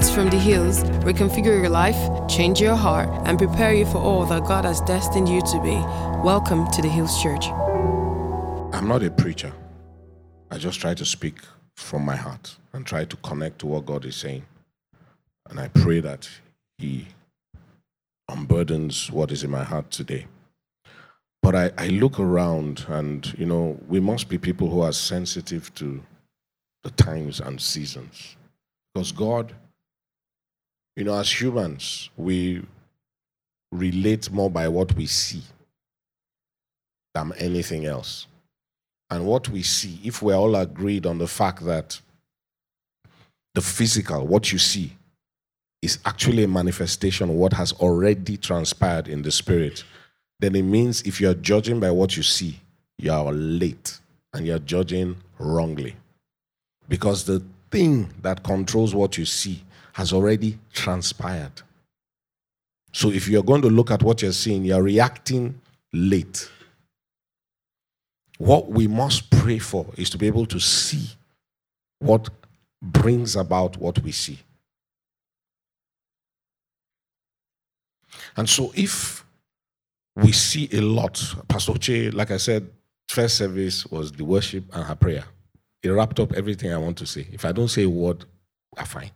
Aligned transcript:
Words 0.00 0.14
from 0.14 0.30
the 0.30 0.38
hills 0.38 0.82
reconfigure 1.04 1.60
your 1.60 1.68
life, 1.68 2.26
change 2.26 2.58
your 2.58 2.74
heart, 2.74 3.10
and 3.26 3.36
prepare 3.36 3.74
you 3.74 3.84
for 3.84 3.98
all 3.98 4.24
that 4.24 4.44
God 4.44 4.64
has 4.64 4.80
destined 4.80 5.28
you 5.28 5.42
to 5.42 5.60
be. 5.60 5.76
Welcome 6.24 6.70
to 6.70 6.80
the 6.80 6.88
Hills 6.88 7.22
Church. 7.22 7.48
I'm 8.72 8.88
not 8.88 9.02
a 9.02 9.10
preacher. 9.10 9.52
I 10.50 10.56
just 10.56 10.80
try 10.80 10.94
to 10.94 11.04
speak 11.04 11.40
from 11.76 12.02
my 12.02 12.16
heart 12.16 12.56
and 12.72 12.86
try 12.86 13.04
to 13.04 13.16
connect 13.16 13.58
to 13.58 13.66
what 13.66 13.84
God 13.84 14.06
is 14.06 14.16
saying. 14.16 14.46
And 15.50 15.60
I 15.60 15.68
pray 15.68 16.00
that 16.00 16.30
He 16.78 17.06
unburdens 18.30 19.10
what 19.10 19.30
is 19.30 19.44
in 19.44 19.50
my 19.50 19.64
heart 19.64 19.90
today. 19.90 20.24
But 21.42 21.54
I, 21.54 21.72
I 21.76 21.88
look 21.88 22.18
around 22.18 22.86
and, 22.88 23.38
you 23.38 23.44
know, 23.44 23.78
we 23.86 24.00
must 24.00 24.30
be 24.30 24.38
people 24.38 24.70
who 24.70 24.80
are 24.80 24.92
sensitive 24.92 25.74
to 25.74 26.00
the 26.84 26.90
times 26.92 27.38
and 27.38 27.60
seasons. 27.60 28.36
Because 28.94 29.12
God 29.12 29.52
you 31.00 31.06
know, 31.06 31.18
as 31.18 31.40
humans, 31.40 32.10
we 32.14 32.62
relate 33.72 34.30
more 34.30 34.50
by 34.50 34.68
what 34.68 34.94
we 34.96 35.06
see 35.06 35.42
than 37.14 37.32
anything 37.38 37.86
else. 37.86 38.26
And 39.08 39.24
what 39.24 39.48
we 39.48 39.62
see, 39.62 39.98
if 40.04 40.20
we're 40.20 40.34
all 40.34 40.54
agreed 40.56 41.06
on 41.06 41.16
the 41.16 41.26
fact 41.26 41.64
that 41.64 41.98
the 43.54 43.62
physical, 43.62 44.26
what 44.26 44.52
you 44.52 44.58
see, 44.58 44.92
is 45.80 45.98
actually 46.04 46.44
a 46.44 46.48
manifestation 46.48 47.30
of 47.30 47.36
what 47.36 47.54
has 47.54 47.72
already 47.72 48.36
transpired 48.36 49.08
in 49.08 49.22
the 49.22 49.32
spirit, 49.32 49.84
then 50.38 50.54
it 50.54 50.64
means 50.64 51.00
if 51.02 51.18
you're 51.18 51.32
judging 51.32 51.80
by 51.80 51.90
what 51.90 52.14
you 52.14 52.22
see, 52.22 52.60
you 52.98 53.10
are 53.10 53.32
late 53.32 53.98
and 54.34 54.46
you're 54.46 54.58
judging 54.58 55.16
wrongly. 55.38 55.96
Because 56.90 57.24
the 57.24 57.42
thing 57.70 58.10
that 58.20 58.42
controls 58.42 58.94
what 58.94 59.16
you 59.16 59.24
see 59.24 59.62
has 60.00 60.14
already 60.14 60.58
transpired. 60.72 61.52
So 62.90 63.10
if 63.10 63.28
you're 63.28 63.42
going 63.42 63.60
to 63.60 63.68
look 63.68 63.90
at 63.90 64.02
what 64.02 64.22
you're 64.22 64.32
seeing, 64.32 64.64
you're 64.64 64.82
reacting 64.82 65.60
late. 65.92 66.48
What 68.38 68.70
we 68.70 68.88
must 68.88 69.30
pray 69.30 69.58
for 69.58 69.84
is 69.98 70.08
to 70.08 70.16
be 70.16 70.26
able 70.26 70.46
to 70.46 70.58
see 70.58 71.06
what 71.98 72.30
brings 72.80 73.36
about 73.36 73.76
what 73.76 73.98
we 73.98 74.10
see. 74.10 74.38
And 78.38 78.48
so 78.48 78.72
if 78.74 79.22
we 80.16 80.32
see 80.32 80.70
a 80.72 80.80
lot, 80.80 81.22
Pastor 81.46 81.74
Che, 81.74 82.10
like 82.12 82.30
I 82.30 82.38
said, 82.38 82.70
first 83.10 83.36
service 83.36 83.84
was 83.84 84.12
the 84.12 84.24
worship 84.24 84.64
and 84.72 84.82
her 84.82 84.94
prayer. 84.96 85.24
It 85.82 85.90
wrapped 85.90 86.20
up 86.20 86.32
everything 86.32 86.72
I 86.72 86.78
want 86.78 86.96
to 86.96 87.06
say. 87.06 87.26
If 87.30 87.44
I 87.44 87.52
don't 87.52 87.68
say 87.68 87.82
a 87.82 87.90
word, 87.90 88.24
I'm 88.78 88.86
fine. 88.86 89.10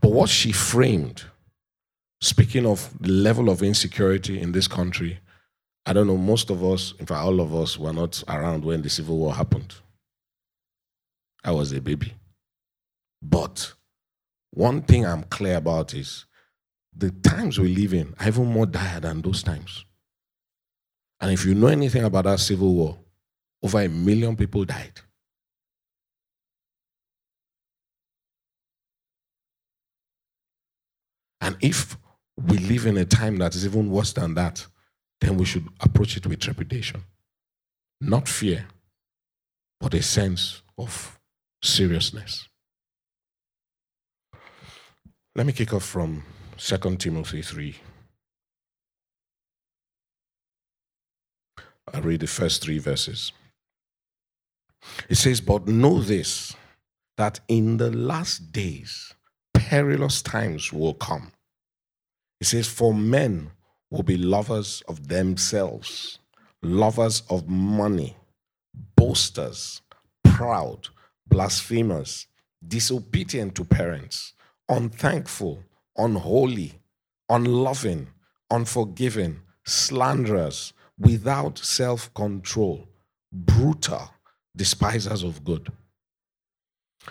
But 0.00 0.12
what 0.12 0.28
she 0.28 0.52
framed, 0.52 1.24
speaking 2.20 2.66
of 2.66 2.90
the 3.00 3.12
level 3.12 3.48
of 3.48 3.62
insecurity 3.62 4.40
in 4.40 4.52
this 4.52 4.68
country, 4.68 5.20
I 5.86 5.92
don't 5.92 6.06
know, 6.06 6.16
most 6.16 6.50
of 6.50 6.64
us, 6.64 6.94
in 6.98 7.06
fact, 7.06 7.20
all 7.24 7.40
of 7.40 7.54
us 7.54 7.78
were 7.78 7.92
not 7.92 8.22
around 8.28 8.64
when 8.64 8.82
the 8.82 8.90
Civil 8.90 9.16
War 9.16 9.34
happened. 9.34 9.74
I 11.42 11.52
was 11.52 11.72
a 11.72 11.80
baby. 11.80 12.14
But 13.22 13.72
one 14.50 14.82
thing 14.82 15.06
I'm 15.06 15.24
clear 15.24 15.56
about 15.56 15.94
is 15.94 16.26
the 16.94 17.10
times 17.10 17.58
we 17.58 17.74
live 17.74 17.94
in 17.94 18.14
are 18.18 18.28
even 18.28 18.46
more 18.46 18.66
dire 18.66 19.00
than 19.00 19.22
those 19.22 19.42
times. 19.42 19.84
And 21.20 21.30
if 21.30 21.44
you 21.44 21.54
know 21.54 21.68
anything 21.68 22.04
about 22.04 22.24
that 22.24 22.40
Civil 22.40 22.74
War, 22.74 22.98
over 23.62 23.80
a 23.80 23.88
million 23.88 24.36
people 24.36 24.64
died. 24.64 25.00
And 31.50 31.58
if 31.64 31.96
we 32.36 32.58
live 32.58 32.86
in 32.86 32.96
a 32.96 33.04
time 33.04 33.38
that 33.38 33.56
is 33.56 33.66
even 33.66 33.90
worse 33.90 34.12
than 34.12 34.34
that, 34.34 34.64
then 35.20 35.36
we 35.36 35.44
should 35.44 35.66
approach 35.80 36.16
it 36.16 36.24
with 36.24 36.38
trepidation. 36.38 37.02
Not 38.00 38.28
fear, 38.28 38.68
but 39.80 39.94
a 39.94 40.00
sense 40.00 40.62
of 40.78 41.18
seriousness. 41.60 42.48
Let 45.34 45.44
me 45.44 45.52
kick 45.52 45.74
off 45.74 45.84
from 45.84 46.22
2 46.56 46.96
Timothy 46.98 47.42
3. 47.42 47.74
I'll 51.92 52.02
read 52.02 52.20
the 52.20 52.28
first 52.28 52.62
three 52.62 52.78
verses. 52.78 53.32
It 55.08 55.16
says, 55.16 55.40
But 55.40 55.66
know 55.66 56.00
this, 56.00 56.54
that 57.16 57.40
in 57.48 57.78
the 57.78 57.90
last 57.90 58.52
days 58.52 59.14
perilous 59.52 60.22
times 60.22 60.72
will 60.72 60.94
come. 60.94 61.32
He 62.40 62.46
says, 62.46 62.66
For 62.66 62.94
men 62.94 63.50
will 63.90 64.02
be 64.02 64.16
lovers 64.16 64.82
of 64.88 65.08
themselves, 65.08 66.18
lovers 66.62 67.22
of 67.28 67.48
money, 67.48 68.16
boasters, 68.96 69.82
proud, 70.24 70.88
blasphemers, 71.26 72.26
disobedient 72.66 73.54
to 73.56 73.64
parents, 73.64 74.32
unthankful, 74.68 75.62
unholy, 75.96 76.80
unloving, 77.28 78.08
unforgiving, 78.50 79.40
slanderers, 79.64 80.72
without 80.98 81.58
self 81.58 82.12
control, 82.14 82.88
brutal, 83.30 84.10
despisers 84.56 85.22
of 85.22 85.44
good. 85.44 85.70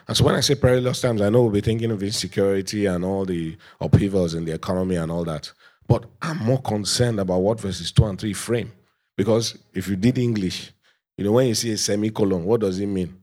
And 0.08 0.16
so 0.16 0.24
when 0.24 0.36
I 0.36 0.40
say 0.42 0.56
perilous 0.56 1.02
times, 1.02 1.22
I 1.22 1.30
know 1.30 1.44
we'll 1.44 1.52
be 1.52 1.62
thinking 1.62 1.92
of 1.92 2.04
insecurity 2.04 2.86
and 2.86 3.04
all 3.04 3.26
the 3.26 3.58
upheavals 3.82 4.34
in 4.34 4.46
the 4.46 4.54
economy 4.54 4.96
and 4.96 5.12
all 5.12 5.24
that. 5.26 5.52
But 5.88 6.06
I'm 6.22 6.38
more 6.38 6.62
concerned 6.62 7.20
about 7.20 7.40
what 7.40 7.60
verses 7.60 7.92
2 7.92 8.06
and 8.06 8.20
3 8.20 8.34
frame. 8.34 8.72
Because 9.18 9.58
if 9.74 9.88
you 9.88 9.96
did 9.96 10.18
English, 10.18 10.72
you 11.18 11.26
know, 11.26 11.34
when 11.34 11.48
you 11.48 11.56
see 11.56 11.72
a 11.72 11.78
semicolon, 11.78 12.46
what 12.46 12.62
does 12.62 12.80
it 12.80 12.86
mean? 12.86 13.20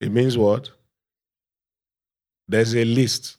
It 0.00 0.10
means 0.12 0.38
what? 0.38 0.70
There's 2.48 2.74
a 2.74 2.84
list. 2.84 3.36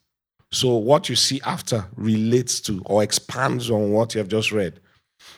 So 0.52 0.76
what 0.76 1.09
you 1.09 1.16
see 1.16 1.42
after 1.46 1.86
relates 1.96 2.59
to 2.62 2.82
or 2.86 3.02
expands 3.02 3.72
on 3.72 3.92
what 3.92 4.14
you 4.14 4.20
have 4.20 4.28
just 4.28 4.52
read. 4.52 4.80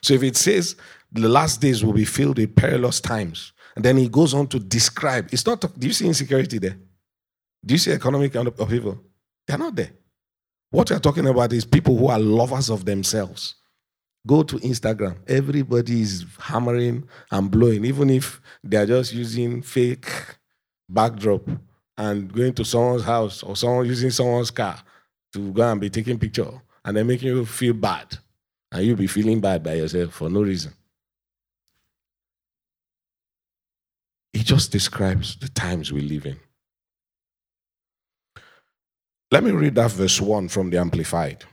So 0.01 0.13
if 0.15 0.23
it 0.23 0.35
says 0.35 0.75
the 1.11 1.29
last 1.29 1.61
days 1.61 1.85
will 1.85 1.93
be 1.93 2.05
filled 2.05 2.39
with 2.39 2.55
perilous 2.55 2.99
times, 2.99 3.52
and 3.75 3.83
then 3.83 3.97
he 3.97 4.07
goes 4.07 4.33
on 4.33 4.47
to 4.47 4.59
describe. 4.59 5.29
It's 5.31 5.45
not, 5.45 5.61
do 5.77 5.87
you 5.87 5.93
see 5.93 6.07
insecurity 6.07 6.59
there? 6.59 6.77
Do 7.65 7.73
you 7.73 7.77
see 7.77 7.91
economic 7.91 8.35
upheaval? 8.35 8.99
They're 9.47 9.57
not 9.57 9.75
there. 9.75 9.91
What 10.69 10.89
we're 10.89 10.99
talking 10.99 11.27
about 11.27 11.53
is 11.53 11.65
people 11.65 11.97
who 11.97 12.07
are 12.07 12.19
lovers 12.19 12.69
of 12.69 12.85
themselves. 12.85 13.55
Go 14.25 14.43
to 14.43 14.55
Instagram. 14.57 15.17
Everybody 15.27 16.01
is 16.01 16.25
hammering 16.39 17.07
and 17.29 17.51
blowing, 17.51 17.85
even 17.85 18.09
if 18.09 18.41
they're 18.63 18.85
just 18.85 19.13
using 19.13 19.61
fake 19.61 20.09
backdrop 20.89 21.41
and 21.97 22.31
going 22.31 22.53
to 22.53 22.65
someone's 22.65 23.03
house 23.03 23.43
or 23.43 23.55
someone 23.55 23.85
using 23.85 24.09
someone's 24.09 24.51
car 24.51 24.77
to 25.33 25.51
go 25.51 25.69
and 25.69 25.81
be 25.81 25.89
taking 25.89 26.17
picture 26.17 26.49
and 26.85 26.97
then 26.97 27.07
making 27.07 27.29
you 27.29 27.45
feel 27.45 27.73
bad. 27.73 28.17
And 28.71 28.85
you'll 28.85 28.97
be 28.97 29.07
feeling 29.07 29.39
bad 29.39 29.61
by 29.63 29.75
yourself 29.75 30.13
for 30.13 30.29
no 30.29 30.41
reason. 30.41 30.73
He 34.33 34.43
just 34.43 34.71
describes 34.71 35.35
the 35.35 35.47
times 35.49 35.93
we 35.93 36.01
live 36.01 36.25
in. 36.25 36.39
Let 39.31 39.43
me 39.43 39.51
read 39.51 39.75
that 39.75 39.91
verse 39.91 40.19
1 40.19 40.49
from 40.49 40.71
the 40.71 40.79
Amplified. 40.79 41.45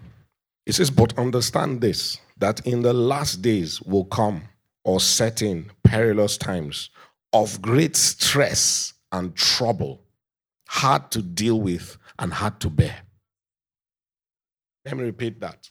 It 0.66 0.74
says, 0.74 0.90
But 0.90 1.18
understand 1.18 1.80
this, 1.80 2.18
that 2.38 2.66
in 2.66 2.82
the 2.82 2.92
last 2.92 3.42
days 3.42 3.80
will 3.82 4.04
come 4.06 4.42
or 4.84 4.98
set 4.98 5.42
in 5.42 5.70
perilous 5.84 6.36
times 6.38 6.90
of 7.32 7.60
great 7.60 7.96
stress 7.96 8.94
and 9.12 9.34
trouble, 9.34 10.02
hard 10.68 11.10
to 11.10 11.22
deal 11.22 11.60
with 11.60 11.98
and 12.18 12.32
hard 12.32 12.60
to 12.60 12.70
bear. 12.70 12.96
Let 14.84 14.96
me 14.96 15.04
repeat 15.04 15.40
that. 15.40 15.68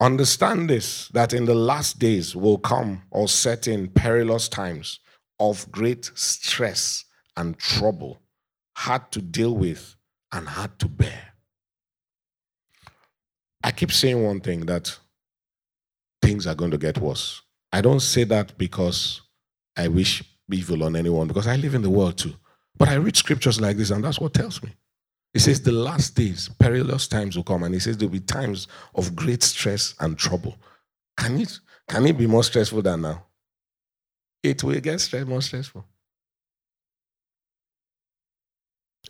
Understand 0.00 0.68
this, 0.68 1.08
that 1.08 1.32
in 1.32 1.44
the 1.44 1.54
last 1.54 1.98
days 1.98 2.34
will 2.36 2.58
come 2.58 3.02
or 3.10 3.28
set 3.28 3.68
in 3.68 3.88
perilous 3.88 4.48
times 4.48 5.00
of 5.40 5.70
great 5.72 6.10
stress 6.14 7.06
and 7.36 7.58
trouble, 7.58 8.20
hard 8.76 9.10
to 9.10 9.20
deal 9.20 9.56
with 9.56 9.96
and 10.30 10.46
hard 10.46 10.78
to 10.78 10.86
bear. 10.86 11.32
I 13.64 13.72
keep 13.72 13.90
saying 13.90 14.22
one 14.22 14.40
thing 14.40 14.66
that 14.66 14.96
things 16.22 16.46
are 16.46 16.54
going 16.54 16.70
to 16.70 16.78
get 16.78 16.98
worse. 16.98 17.42
I 17.72 17.80
don't 17.80 18.00
say 18.00 18.24
that 18.24 18.56
because 18.58 19.22
I 19.76 19.88
wish 19.88 20.22
evil 20.52 20.84
on 20.84 20.96
anyone, 20.96 21.28
because 21.28 21.46
I 21.46 21.56
live 21.56 21.74
in 21.74 21.82
the 21.82 21.90
world 21.90 22.18
too. 22.18 22.34
But 22.76 22.88
I 22.88 22.94
read 22.94 23.16
scriptures 23.16 23.60
like 23.60 23.76
this, 23.76 23.90
and 23.90 24.04
that's 24.04 24.20
what 24.20 24.34
tells 24.34 24.62
me. 24.62 24.70
It 25.32 25.40
says 25.40 25.62
the 25.62 25.72
last 25.72 26.16
days, 26.16 26.50
perilous 26.58 27.06
times 27.06 27.36
will 27.36 27.44
come, 27.44 27.62
and 27.62 27.74
it 27.74 27.80
says 27.80 27.96
there'll 27.96 28.12
be 28.12 28.20
times 28.20 28.66
of 28.94 29.14
great 29.14 29.42
stress 29.42 29.94
and 30.00 30.18
trouble. 30.18 30.56
Can 31.16 31.40
it 31.40 31.58
can 31.88 32.06
it 32.06 32.16
be 32.16 32.26
more 32.26 32.44
stressful 32.44 32.82
than 32.82 33.02
now? 33.02 33.26
It 34.42 34.64
will 34.64 34.80
get 34.80 35.00
stress, 35.00 35.26
more 35.26 35.42
stressful. 35.42 35.84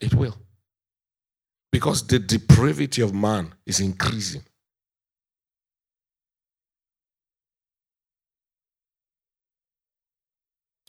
It 0.00 0.14
will. 0.14 0.36
Because 1.70 2.06
the 2.06 2.18
depravity 2.18 3.02
of 3.02 3.14
man 3.14 3.54
is 3.64 3.80
increasing. 3.80 4.42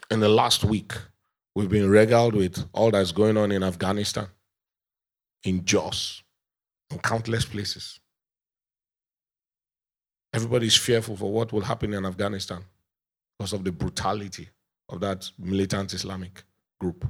In 0.10 0.20
the 0.20 0.30
last 0.30 0.64
week, 0.64 0.94
we've 1.56 1.70
been 1.70 1.90
regaled 1.90 2.36
with 2.36 2.66
all 2.74 2.92
that's 2.92 3.12
going 3.12 3.38
on 3.38 3.52
in 3.52 3.64
Afghanistan, 3.64 4.28
in 5.44 5.64
Jos, 5.64 6.24
in 6.90 7.00
countless 7.00 7.46
places. 7.46 8.00
Everybody's 10.34 10.76
fearful 10.76 11.16
for 11.16 11.32
what 11.32 11.54
will 11.54 11.62
happen 11.62 11.94
in 11.94 12.06
Afghanistan 12.06 12.64
because 13.42 13.54
of 13.54 13.64
the 13.64 13.72
brutality 13.72 14.48
of 14.88 15.00
that 15.00 15.28
militant 15.40 15.94
Islamic 15.94 16.44
group. 16.80 17.08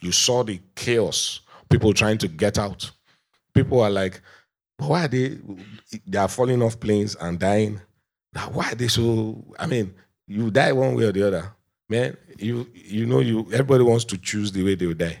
You 0.00 0.12
saw 0.12 0.44
the 0.44 0.60
chaos, 0.76 1.40
people 1.68 1.92
trying 1.92 2.18
to 2.18 2.28
get 2.28 2.56
out. 2.56 2.88
People 3.52 3.80
are 3.80 3.90
like, 3.90 4.20
why 4.78 5.06
are 5.06 5.08
they 5.08 5.38
they 6.06 6.18
are 6.18 6.28
falling 6.28 6.62
off 6.62 6.78
planes 6.78 7.16
and 7.16 7.36
dying? 7.36 7.80
Now, 8.32 8.50
why 8.50 8.70
are 8.70 8.74
they 8.76 8.86
so 8.86 9.44
I 9.58 9.66
mean, 9.66 9.92
you 10.28 10.52
die 10.52 10.72
one 10.72 10.94
way 10.94 11.04
or 11.04 11.12
the 11.12 11.26
other. 11.26 11.52
Man, 11.88 12.16
you 12.38 12.68
you 12.74 13.06
know 13.06 13.18
you 13.18 13.40
everybody 13.52 13.82
wants 13.82 14.04
to 14.04 14.18
choose 14.18 14.52
the 14.52 14.62
way 14.62 14.76
they 14.76 14.86
will 14.86 14.94
die. 14.94 15.18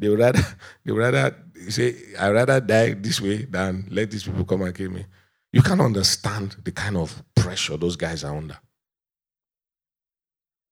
They 0.00 0.08
would 0.08 0.18
rather 0.18 0.42
they 0.84 0.90
would 0.90 0.98
rather 0.98 1.36
say, 1.68 1.94
I'd 2.18 2.30
rather 2.30 2.60
die 2.60 2.94
this 2.94 3.20
way 3.20 3.44
than 3.44 3.86
let 3.88 4.10
these 4.10 4.24
people 4.24 4.44
come 4.44 4.62
and 4.62 4.74
kill 4.74 4.90
me. 4.90 5.04
You 5.52 5.62
can't 5.62 5.80
understand 5.80 6.56
the 6.64 6.72
kind 6.72 6.96
of 6.96 7.22
pressure 7.34 7.76
those 7.76 7.96
guys 7.96 8.22
are 8.24 8.36
under. 8.36 8.58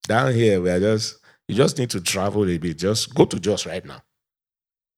Down 0.07 0.33
here, 0.33 0.61
we 0.61 0.69
are 0.69 0.79
just 0.79 1.17
you 1.47 1.55
just 1.55 1.77
need 1.77 1.89
to 1.89 2.01
travel 2.01 2.47
a 2.47 2.57
bit. 2.57 2.77
Just 2.77 3.13
go 3.13 3.25
to 3.25 3.39
Jos 3.39 3.65
right 3.65 3.83
now. 3.83 4.01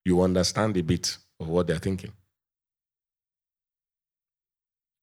You 0.06 0.22
understand 0.22 0.75
a 0.78 0.83
bit 0.83 1.18
of 1.39 1.48
what 1.48 1.68
they're 1.68 1.78
thinking. 1.78 2.12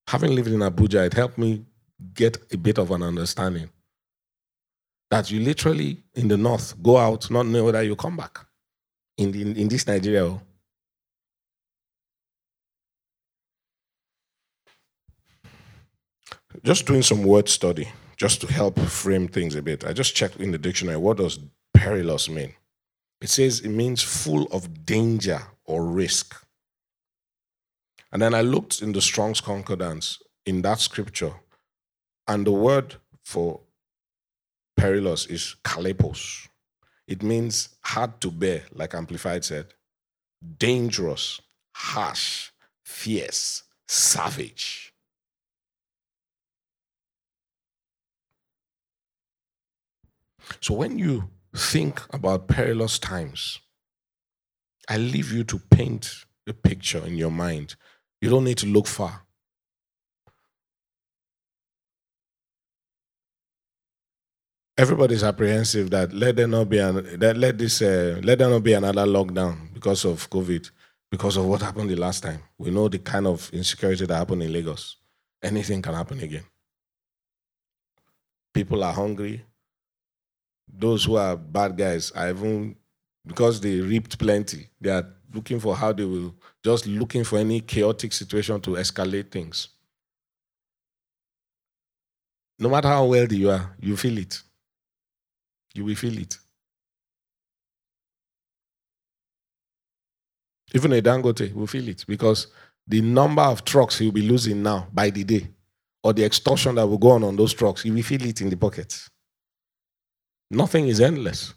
Having 0.09 0.35
lived 0.35 0.49
in 0.49 0.61
Abuja, 0.61 1.07
it 1.07 1.15
helped 1.15 1.39
me 1.39 1.65
get 2.15 2.39
a 2.53 2.57
bit 2.57 2.79
of 2.79 2.91
an 2.91 3.03
understanding 3.03 3.71
that 5.11 5.31
you 5.31 5.41
literally 5.41 6.03
in 6.15 6.29
the 6.29 6.37
north 6.37 6.81
go 6.83 6.97
out 6.99 7.31
not 7.31 7.47
know 7.47 7.65
whether 7.65 7.83
you 7.83 7.97
come 7.97 8.17
back 8.17 8.39
in, 9.17 9.35
in, 9.35 9.57
in 9.57 9.69
this 9.69 9.87
Nigeria. 9.87 10.25
Oh, 10.25 10.41
Just 16.65 16.87
doing 16.87 17.03
some 17.03 17.23
word 17.23 17.49
study 17.49 17.89
just 18.17 18.41
to 18.41 18.53
help 18.53 18.79
frame 18.81 19.29
things 19.29 19.55
a 19.55 19.63
bit. 19.63 19.85
I 19.85 19.93
just 19.93 20.15
checked 20.15 20.37
in 20.37 20.51
the 20.51 20.59
dictionary 20.59 20.97
what 20.97 21.19
does 21.19 21.39
perilous 21.73 22.29
mean? 22.29 22.55
It 23.21 23.29
says 23.29 23.61
it 23.61 23.71
means 23.71 24.03
full 24.03 24.45
of 24.53 24.85
danger 24.85 25.41
or 25.65 25.85
risk. 25.85 26.35
And 28.13 28.23
then 28.23 28.35
I 28.35 28.41
looked 28.41 28.81
in 28.83 28.93
the 28.93 29.01
Strong's 29.01 29.41
Concordance 29.41 30.19
in 30.47 30.63
that 30.63 30.79
scripture, 30.79 31.33
and 32.27 32.47
the 32.47 32.53
word 32.53 32.97
for 33.25 33.61
perilous 34.77 35.27
is 35.27 35.57
kalepos. 35.65 36.49
It 37.07 37.23
means 37.23 37.71
hard 37.83 38.21
to 38.23 38.31
bear, 38.31 38.63
like 38.73 38.95
Amplified 38.95 39.45
said, 39.45 39.75
dangerous, 40.59 41.41
harsh, 41.75 42.51
fierce, 42.85 43.65
savage. 43.87 44.95
So 50.61 50.75
when 50.75 50.99
you 50.99 51.31
think 51.57 52.03
about 52.13 52.49
perilous 52.49 52.99
times, 52.99 53.61
I 54.89 54.97
leave 54.97 55.33
you 55.33 55.45
to 55.45 55.59
paint 55.59 56.25
a 56.49 56.53
picture 56.53 57.05
in 57.05 57.17
your 57.17 57.31
mind. 57.31 57.77
You 58.21 58.31
don't 58.31 58.45
need 58.45 58.59
to 58.59 58.67
look 58.67 58.87
far. 58.87 59.23
Everybody's 64.77 65.25
apprehensive 65.25 65.91
that 65.91 66.13
let 66.13 66.37
there 66.37 66.47
not 66.47 66.69
be 66.69 66.79
an, 66.79 67.19
that 67.19 67.37
let 67.37 67.59
this 67.59 67.83
uh, 67.83 68.21
let 68.23 68.39
there 68.39 68.49
not 68.49 68.63
be 68.63 68.75
another 68.75 69.05
lockdown 69.05 69.75
because 69.75 70.05
of 70.05 70.31
COVID, 70.31 70.71
because 71.11 71.37
of 71.37 71.47
what 71.47 71.63
happened 71.63 71.91
the 71.91 71.97
last 71.97 72.23
time. 72.23 72.41
We 72.59 72.71
know 72.71 72.89
the 72.89 73.01
kind 73.01 73.27
of 73.27 73.51
insecurity 73.53 74.07
that 74.07 74.15
happened 74.17 74.45
in 74.45 74.53
Lagos. 74.53 74.97
Anything 75.43 75.83
can 75.83 75.95
happen 75.95 76.21
again. 76.21 76.45
People 78.55 78.85
are 78.85 78.93
hungry 78.93 79.45
those 80.73 81.05
who 81.05 81.17
are 81.17 81.37
bad 81.37 81.77
guys 81.77 82.11
are 82.13 82.31
even 82.31 82.77
because 83.27 83.61
they 83.61 83.81
reaped 83.81 84.19
plenty, 84.19 84.69
they 84.81 84.91
are 84.91 85.07
looking 85.33 85.61
for 85.61 85.77
how 85.77 85.93
they 85.93 86.05
will 86.05 86.35
just 86.65 86.87
looking 86.87 87.25
for 87.25 87.39
any 87.39 87.61
chaotic 87.61 88.13
situation 88.13 88.61
to 88.63 88.71
escalate 88.73 89.31
things. 89.31 89.69
No 92.59 92.69
matter 92.69 92.89
how 92.89 93.05
wealthy 93.05 93.37
you 93.37 93.51
are, 93.51 93.77
you 93.81 93.97
feel 93.97 94.19
it. 94.19 94.43
You 95.75 95.85
will 95.85 95.95
feel 95.95 96.19
it. 96.19 96.37
Even 100.75 100.93
a 100.93 101.01
Dangote 101.01 101.55
will 101.55 101.67
feel 101.67 101.89
it 101.89 102.05
because 102.07 102.49
the 102.87 103.01
number 103.01 103.43
of 103.43 103.65
trucks 103.65 103.99
he'll 103.99 104.13
be 104.13 104.23
losing 104.23 104.63
now 104.63 104.89
by 104.93 105.11
the 105.11 105.25
day, 105.25 105.49
or 106.03 106.13
the 106.13 106.25
extortion 106.25 106.75
that 106.75 106.87
will 106.87 106.99
go 106.99 107.11
on 107.11 107.25
on 107.25 107.37
those 107.37 107.55
trucks, 107.55 107.83
he 107.83 107.91
will 107.91 108.03
feel 108.03 108.23
it 108.25 108.41
in 108.41 108.51
the 108.51 108.57
pockets. 108.57 109.09
Nothing 110.51 110.89
is 110.89 111.01
endless. 111.01 111.55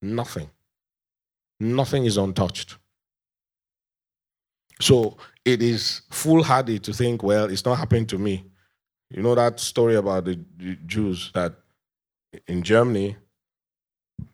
Nothing. 0.00 0.50
Nothing 1.60 2.04
is 2.04 2.16
untouched. 2.16 2.76
So 4.80 5.16
it 5.44 5.62
is 5.62 6.02
foolhardy 6.10 6.78
to 6.80 6.92
think, 6.92 7.22
well, 7.22 7.50
it's 7.50 7.64
not 7.64 7.78
happening 7.78 8.06
to 8.06 8.18
me. 8.18 8.44
You 9.10 9.22
know 9.22 9.34
that 9.34 9.60
story 9.60 9.94
about 9.96 10.24
the 10.24 10.36
Jews 10.86 11.30
that 11.34 11.54
in 12.48 12.62
Germany, 12.62 13.16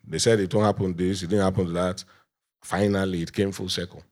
they 0.07 0.19
said 0.19 0.41
it 0.41 0.55
won't 0.55 0.67
happen 0.67 0.95
this, 0.97 1.23
it 1.23 1.29
didn't 1.29 1.45
happen 1.45 1.67
to 1.67 1.73
that. 1.73 2.05
Finally, 2.63 3.23
it 3.23 3.33
came 3.33 3.53
full 3.53 3.69
circle. 3.69 4.03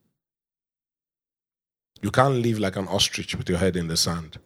You 2.02 2.10
can't 2.10 2.34
live 2.34 2.58
like 2.58 2.76
an 2.76 2.88
ostrich 2.88 3.34
with 3.36 3.48
your 3.48 3.58
head 3.58 3.76
in 3.76 3.88
the 3.88 3.96
sand. 3.96 4.38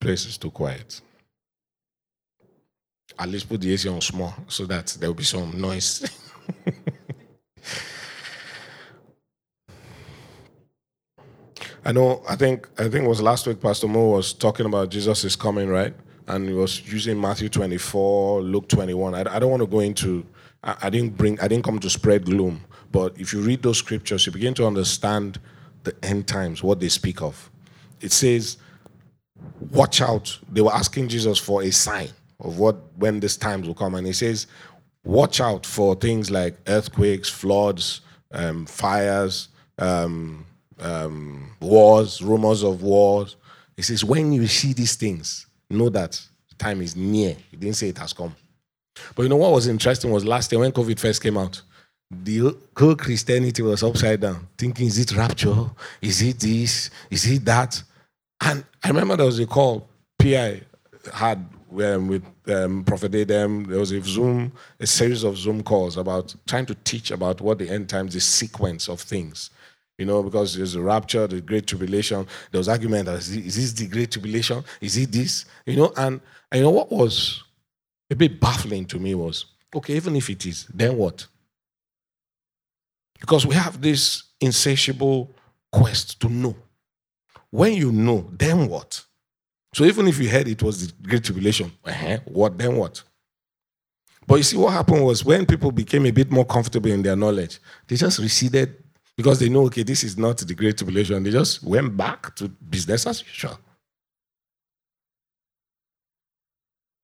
Place 0.00 0.26
is 0.26 0.38
too 0.38 0.50
quiet. 0.50 1.00
At 3.18 3.28
least 3.28 3.48
put 3.48 3.60
the 3.60 3.72
AC 3.72 3.88
on 3.88 4.00
small 4.00 4.34
so 4.48 4.64
that 4.66 4.96
there 4.98 5.08
will 5.10 5.14
be 5.14 5.24
some 5.24 5.60
noise. 5.60 6.08
I 11.84 11.92
know. 11.92 12.22
I 12.28 12.36
think. 12.36 12.68
I 12.78 12.84
think 12.88 13.04
it 13.04 13.08
was 13.08 13.22
last 13.22 13.46
week. 13.46 13.60
Pastor 13.60 13.88
Mo 13.88 14.10
was 14.10 14.32
talking 14.32 14.66
about 14.66 14.90
Jesus 14.90 15.24
is 15.24 15.36
coming, 15.36 15.68
right? 15.68 15.94
And 16.28 16.48
he 16.48 16.54
was 16.54 16.90
using 16.90 17.20
Matthew 17.20 17.48
24, 17.48 18.42
Luke 18.42 18.68
21. 18.68 19.14
I, 19.14 19.20
I 19.20 19.38
don't 19.38 19.50
want 19.50 19.62
to 19.62 19.66
go 19.66 19.80
into. 19.80 20.24
I, 20.62 20.76
I 20.82 20.90
didn't 20.90 21.16
bring. 21.16 21.40
I 21.40 21.48
didn't 21.48 21.64
come 21.64 21.78
to 21.78 21.90
spread 21.90 22.24
gloom. 22.26 22.62
But 22.92 23.18
if 23.18 23.32
you 23.32 23.40
read 23.40 23.62
those 23.62 23.78
scriptures, 23.78 24.26
you 24.26 24.32
begin 24.32 24.54
to 24.54 24.66
understand 24.66 25.40
the 25.84 25.94
end 26.04 26.26
times, 26.26 26.62
what 26.62 26.80
they 26.80 26.88
speak 26.88 27.22
of. 27.22 27.50
It 28.00 28.12
says 28.12 28.58
watch 29.70 30.00
out. 30.00 30.38
They 30.50 30.60
were 30.60 30.74
asking 30.74 31.08
Jesus 31.08 31.38
for 31.38 31.62
a 31.62 31.70
sign 31.70 32.08
of 32.40 32.58
what 32.58 32.76
when 32.96 33.20
this 33.20 33.36
times 33.36 33.66
will 33.66 33.74
come, 33.74 33.94
and 33.94 34.06
he 34.06 34.12
says, 34.12 34.46
watch 35.04 35.40
out 35.40 35.66
for 35.66 35.94
things 35.94 36.30
like 36.30 36.56
earthquakes, 36.66 37.28
floods, 37.28 38.00
um, 38.32 38.66
fires, 38.66 39.48
um, 39.78 40.44
um, 40.78 41.50
wars, 41.60 42.22
rumors 42.22 42.62
of 42.62 42.82
wars. 42.82 43.36
He 43.76 43.82
says, 43.82 44.04
when 44.04 44.32
you 44.32 44.46
see 44.46 44.72
these 44.72 44.96
things, 44.96 45.46
know 45.68 45.88
that 45.90 46.20
time 46.58 46.82
is 46.82 46.96
near. 46.96 47.36
He 47.50 47.56
didn't 47.56 47.76
say 47.76 47.88
it 47.88 47.98
has 47.98 48.12
come. 48.12 48.34
But 49.14 49.22
you 49.22 49.28
know 49.28 49.36
what 49.36 49.52
was 49.52 49.66
interesting 49.66 50.10
was 50.10 50.24
last 50.24 50.52
year 50.52 50.60
when 50.60 50.72
COVID 50.72 50.98
first 50.98 51.22
came 51.22 51.38
out, 51.38 51.62
the 52.10 52.54
whole 52.76 52.96
Christianity 52.96 53.62
was 53.62 53.82
upside 53.82 54.20
down, 54.20 54.48
thinking, 54.58 54.88
is 54.88 54.98
it 54.98 55.16
rapture? 55.16 55.70
Is 56.02 56.20
it 56.22 56.40
this? 56.40 56.90
Is 57.08 57.30
it 57.30 57.44
that? 57.44 57.82
And 58.40 58.64
I 58.82 58.88
remember 58.88 59.16
there 59.16 59.26
was 59.26 59.38
a 59.38 59.46
call 59.46 59.88
PI 60.18 60.62
had 61.12 61.46
um, 61.78 62.08
with 62.08 62.24
um, 62.48 62.84
Prophet 62.84 63.14
Adam. 63.14 63.64
There 63.64 63.78
was 63.78 63.92
a 63.92 64.02
Zoom, 64.02 64.52
a 64.78 64.86
series 64.86 65.24
of 65.24 65.36
Zoom 65.36 65.62
calls 65.62 65.96
about 65.96 66.34
trying 66.46 66.66
to 66.66 66.74
teach 66.74 67.10
about 67.10 67.40
what 67.40 67.58
the 67.58 67.68
end 67.68 67.88
times, 67.88 68.14
the 68.14 68.20
sequence 68.20 68.88
of 68.88 69.00
things. 69.00 69.50
You 69.98 70.06
know, 70.06 70.22
because 70.22 70.56
there's 70.56 70.74
a 70.74 70.80
rapture, 70.80 71.26
the 71.26 71.42
great 71.42 71.66
tribulation. 71.66 72.26
There 72.50 72.58
was 72.58 72.68
argument: 72.68 73.08
is 73.08 73.56
this 73.56 73.72
the 73.72 73.86
great 73.86 74.10
tribulation? 74.10 74.64
Is 74.80 74.96
it 74.96 75.12
this? 75.12 75.44
You 75.66 75.76
know, 75.76 75.92
and, 75.96 76.20
and 76.50 76.58
you 76.58 76.62
know 76.62 76.70
what 76.70 76.90
was 76.90 77.44
a 78.10 78.16
bit 78.16 78.40
baffling 78.40 78.86
to 78.86 78.98
me 78.98 79.14
was 79.14 79.44
okay, 79.74 79.94
even 79.94 80.16
if 80.16 80.28
it 80.30 80.44
is, 80.46 80.66
then 80.74 80.96
what? 80.96 81.26
Because 83.20 83.46
we 83.46 83.54
have 83.54 83.80
this 83.80 84.24
insatiable 84.40 85.30
quest 85.70 86.20
to 86.20 86.28
know. 86.28 86.56
When 87.50 87.74
you 87.74 87.92
know, 87.92 88.30
then 88.32 88.68
what? 88.68 89.04
So 89.74 89.84
even 89.84 90.08
if 90.08 90.18
you 90.18 90.28
heard 90.28 90.48
it 90.48 90.62
was 90.62 90.86
the 90.86 91.08
Great 91.08 91.24
Tribulation, 91.24 91.72
uh-huh, 91.84 92.18
what 92.26 92.58
then 92.58 92.76
what? 92.76 93.02
But 94.26 94.36
you 94.36 94.42
see, 94.42 94.56
what 94.56 94.72
happened 94.72 95.04
was 95.04 95.24
when 95.24 95.46
people 95.46 95.72
became 95.72 96.06
a 96.06 96.10
bit 96.10 96.30
more 96.30 96.44
comfortable 96.44 96.90
in 96.90 97.02
their 97.02 97.16
knowledge, 97.16 97.58
they 97.86 97.96
just 97.96 98.18
receded 98.18 98.76
because 99.16 99.38
they 99.38 99.48
know, 99.48 99.66
okay, 99.66 99.82
this 99.82 100.04
is 100.04 100.16
not 100.16 100.38
the 100.38 100.54
Great 100.54 100.78
Tribulation. 100.78 101.22
They 101.22 101.30
just 101.30 101.62
went 101.62 101.96
back 101.96 102.34
to 102.36 102.48
business 102.48 103.06
as 103.06 103.22
usual. 103.22 103.58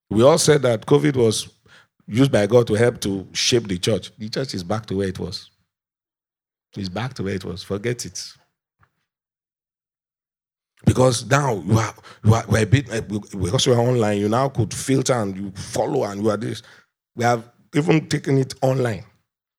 We 0.08 0.22
all 0.22 0.38
said 0.38 0.62
that 0.62 0.86
COVID 0.86 1.16
was 1.16 1.48
used 2.06 2.30
by 2.30 2.46
God 2.46 2.66
to 2.68 2.74
help 2.74 3.00
to 3.00 3.26
shape 3.32 3.66
the 3.66 3.78
church. 3.78 4.12
The 4.16 4.28
church 4.28 4.54
is 4.54 4.62
back 4.62 4.86
to 4.86 4.96
where 4.96 5.08
it 5.08 5.18
was. 5.18 5.50
It's 6.76 6.88
back 6.88 7.14
to 7.14 7.24
where 7.24 7.34
it 7.34 7.44
was. 7.44 7.62
Forget 7.62 8.06
it. 8.06 8.32
Because 10.84 11.26
now 11.26 11.54
you 11.54 11.78
are, 11.78 11.94
you 12.24 12.34
are 12.34 12.44
we're 12.48 12.62
a 12.62 12.66
bit 12.66 12.92
eh, 12.92 13.00
because 13.00 13.66
we're 13.66 13.78
online, 13.78 14.18
you 14.18 14.28
now 14.28 14.48
could 14.48 14.72
filter 14.72 15.14
and 15.14 15.36
you 15.36 15.50
follow 15.52 16.04
and 16.04 16.22
you 16.22 16.30
are 16.30 16.36
this. 16.36 16.62
We 17.16 17.24
have 17.24 17.48
even 17.74 18.08
taken 18.08 18.38
it 18.38 18.54
online. 18.62 19.04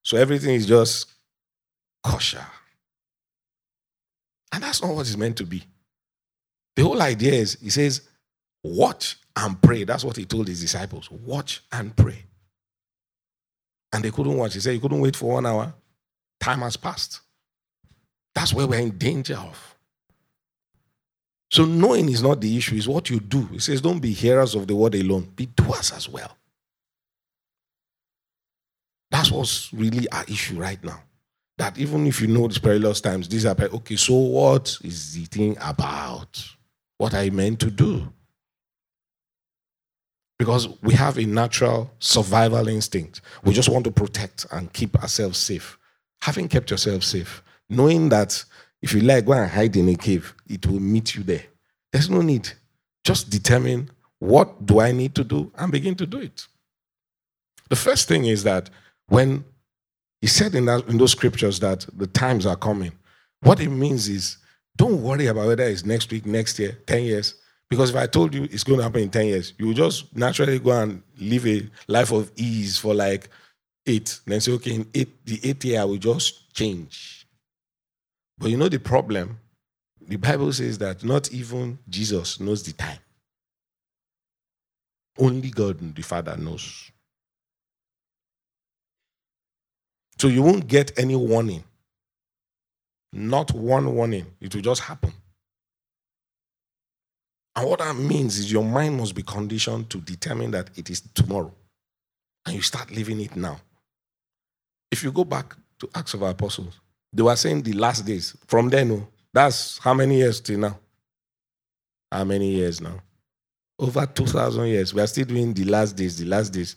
So 0.03 0.17
everything 0.17 0.55
is 0.55 0.65
just 0.65 1.11
kosher. 2.03 2.45
And 4.53 4.63
that's 4.63 4.81
not 4.81 4.93
what 4.93 5.01
it's 5.01 5.17
meant 5.17 5.37
to 5.37 5.45
be. 5.45 5.63
The 6.75 6.83
whole 6.83 7.01
idea 7.01 7.33
is 7.33 7.57
he 7.59 7.69
says, 7.69 8.07
watch 8.63 9.17
and 9.35 9.61
pray. 9.61 9.83
That's 9.83 10.03
what 10.03 10.15
he 10.15 10.25
told 10.25 10.47
his 10.47 10.61
disciples. 10.61 11.11
Watch 11.11 11.63
and 11.71 11.95
pray. 11.95 12.23
And 13.93 14.03
they 14.03 14.11
couldn't 14.11 14.37
watch. 14.37 14.53
He 14.53 14.59
said, 14.59 14.73
You 14.73 14.79
couldn't 14.79 14.99
wait 14.99 15.15
for 15.15 15.33
one 15.33 15.45
hour. 15.45 15.73
Time 16.39 16.59
has 16.59 16.77
passed. 16.77 17.21
That's 18.35 18.53
where 18.53 18.67
we're 18.67 18.79
in 18.79 18.97
danger 18.97 19.37
of. 19.37 19.76
So 21.49 21.65
knowing 21.65 22.09
is 22.09 22.21
not 22.21 22.41
the 22.41 22.57
issue, 22.57 22.75
it's 22.75 22.87
what 22.87 23.09
you 23.09 23.19
do. 23.19 23.45
He 23.47 23.59
says, 23.59 23.81
Don't 23.81 23.99
be 23.99 24.11
hearers 24.11 24.53
of 24.55 24.67
the 24.67 24.75
word 24.75 24.95
alone, 24.95 25.31
be 25.35 25.45
doers 25.45 25.91
as 25.91 26.09
well. 26.09 26.35
That's 29.09 29.31
what's 29.31 29.73
really 29.73 30.09
our 30.11 30.25
issue 30.25 30.59
right 30.59 30.83
now. 30.83 31.01
That 31.57 31.77
even 31.77 32.05
if 32.05 32.21
you 32.21 32.27
know 32.27 32.47
these 32.47 32.59
perilous 32.59 33.01
times, 33.01 33.27
these 33.27 33.45
are 33.45 33.55
okay. 33.57 33.95
So 33.95 34.13
what 34.13 34.77
is 34.83 35.13
the 35.13 35.25
thing 35.25 35.57
about? 35.61 36.45
What 36.97 37.13
you 37.13 37.31
meant 37.31 37.59
to 37.61 37.71
do? 37.71 38.11
Because 40.37 40.67
we 40.81 40.93
have 40.93 41.17
a 41.17 41.25
natural 41.25 41.91
survival 41.99 42.67
instinct. 42.67 43.21
We 43.43 43.53
just 43.53 43.69
want 43.69 43.85
to 43.85 43.91
protect 43.91 44.45
and 44.51 44.71
keep 44.71 44.95
ourselves 45.01 45.37
safe. 45.37 45.79
Having 46.21 46.49
kept 46.49 46.69
yourself 46.69 47.03
safe, 47.03 47.41
knowing 47.69 48.09
that 48.09 48.43
if 48.81 48.93
you 48.93 49.01
like, 49.01 49.25
go 49.25 49.33
and 49.33 49.49
hide 49.49 49.75
in 49.75 49.89
a 49.89 49.95
cave, 49.95 50.33
it 50.47 50.65
will 50.65 50.79
meet 50.79 51.15
you 51.15 51.23
there. 51.23 51.43
There's 51.91 52.09
no 52.09 52.21
need. 52.21 52.49
Just 53.03 53.29
determine 53.29 53.89
what 54.19 54.65
do 54.65 54.79
I 54.79 54.91
need 54.91 55.15
to 55.15 55.23
do 55.23 55.51
and 55.57 55.71
begin 55.71 55.95
to 55.95 56.05
do 56.05 56.19
it. 56.19 56.45
The 57.69 57.75
first 57.75 58.07
thing 58.07 58.25
is 58.25 58.43
that 58.43 58.69
when 59.07 59.43
he 60.21 60.27
said 60.27 60.55
in, 60.55 60.65
that, 60.65 60.87
in 60.87 60.97
those 60.97 61.11
scriptures 61.11 61.59
that 61.59 61.85
the 61.95 62.07
times 62.07 62.45
are 62.45 62.55
coming, 62.55 62.91
what 63.41 63.59
it 63.59 63.69
means 63.69 64.07
is 64.07 64.37
don't 64.75 65.01
worry 65.01 65.27
about 65.27 65.47
whether 65.47 65.63
it's 65.63 65.85
next 65.85 66.11
week, 66.11 66.25
next 66.25 66.59
year, 66.59 66.77
10 66.85 67.03
years. 67.03 67.35
Because 67.69 67.89
if 67.89 67.95
I 67.95 68.07
told 68.07 68.33
you 68.33 68.43
it's 68.43 68.63
going 68.63 68.77
to 68.77 68.83
happen 68.83 69.01
in 69.01 69.09
10 69.09 69.25
years, 69.25 69.53
you 69.57 69.67
will 69.67 69.73
just 69.73 70.15
naturally 70.15 70.59
go 70.59 70.71
and 70.71 71.01
live 71.19 71.45
a 71.45 71.67
life 71.87 72.11
of 72.11 72.31
ease 72.35 72.77
for 72.77 72.93
like 72.93 73.29
eight. 73.85 74.19
Then 74.25 74.39
say, 74.39 74.53
okay, 74.53 74.75
in 74.75 74.87
eight, 74.93 75.25
the 75.25 75.39
eighth 75.43 75.65
year, 75.65 75.81
I 75.81 75.83
will 75.83 75.97
just 75.97 76.53
change. 76.53 77.16
But 78.37 78.49
you 78.49 78.57
know 78.57 78.69
the 78.69 78.79
problem? 78.79 79.39
The 80.01 80.15
Bible 80.15 80.53
says 80.53 80.77
that 80.77 81.03
not 81.03 81.31
even 81.31 81.79
Jesus 81.89 82.39
knows 82.39 82.63
the 82.63 82.73
time. 82.73 82.99
Only 85.17 85.49
God 85.49 85.95
the 85.95 86.01
Father 86.03 86.37
knows. 86.37 86.91
So 90.19 90.27
you 90.27 90.43
won't 90.43 90.67
get 90.67 90.97
any 90.97 91.15
warning. 91.15 91.63
Not 93.13 93.51
one 93.53 93.93
warning. 93.95 94.27
It 94.39 94.53
will 94.53 94.61
just 94.61 94.81
happen. 94.81 95.13
And 97.55 97.67
what 97.67 97.79
that 97.79 97.95
means 97.95 98.37
is 98.37 98.51
your 98.51 98.63
mind 98.63 98.97
must 98.97 99.15
be 99.15 99.23
conditioned 99.23 99.89
to 99.89 99.99
determine 99.99 100.51
that 100.51 100.69
it 100.75 100.89
is 100.89 101.01
tomorrow. 101.01 101.53
And 102.45 102.55
you 102.55 102.61
start 102.61 102.91
living 102.91 103.19
it 103.19 103.35
now. 103.35 103.59
If 104.91 105.03
you 105.03 105.11
go 105.11 105.23
back 105.23 105.55
to 105.79 105.89
Acts 105.95 106.13
of 106.13 106.21
Apostles, 106.21 106.79
they 107.13 107.23
were 107.23 107.35
saying 107.35 107.61
the 107.61 107.73
last 107.73 108.05
days. 108.05 108.35
From 108.47 108.69
then, 108.69 108.89
no, 108.89 109.07
that's 109.33 109.77
how 109.79 109.93
many 109.93 110.17
years 110.17 110.39
till 110.39 110.59
now? 110.59 110.77
How 112.11 112.23
many 112.23 112.51
years 112.51 112.81
now? 112.81 113.01
Over 113.79 114.05
2,000 114.05 114.67
years. 114.67 114.93
We 114.93 115.01
are 115.01 115.07
still 115.07 115.25
doing 115.25 115.53
the 115.53 115.65
last 115.65 115.95
days, 115.95 116.17
the 116.17 116.25
last 116.25 116.49
days. 116.49 116.75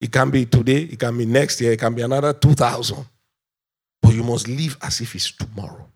It 0.00 0.10
can 0.10 0.30
be 0.30 0.44
today, 0.46 0.82
it 0.82 0.98
can 0.98 1.16
be 1.16 1.24
next 1.24 1.60
year, 1.60 1.72
it 1.72 1.80
can 1.80 1.94
be 1.94 2.02
another 2.02 2.32
2,000. 2.32 3.04
But 4.00 4.14
you 4.14 4.24
must 4.24 4.48
live 4.48 4.76
as 4.82 5.00
if 5.00 5.14
it's 5.14 5.30
tomorrow. 5.30 5.88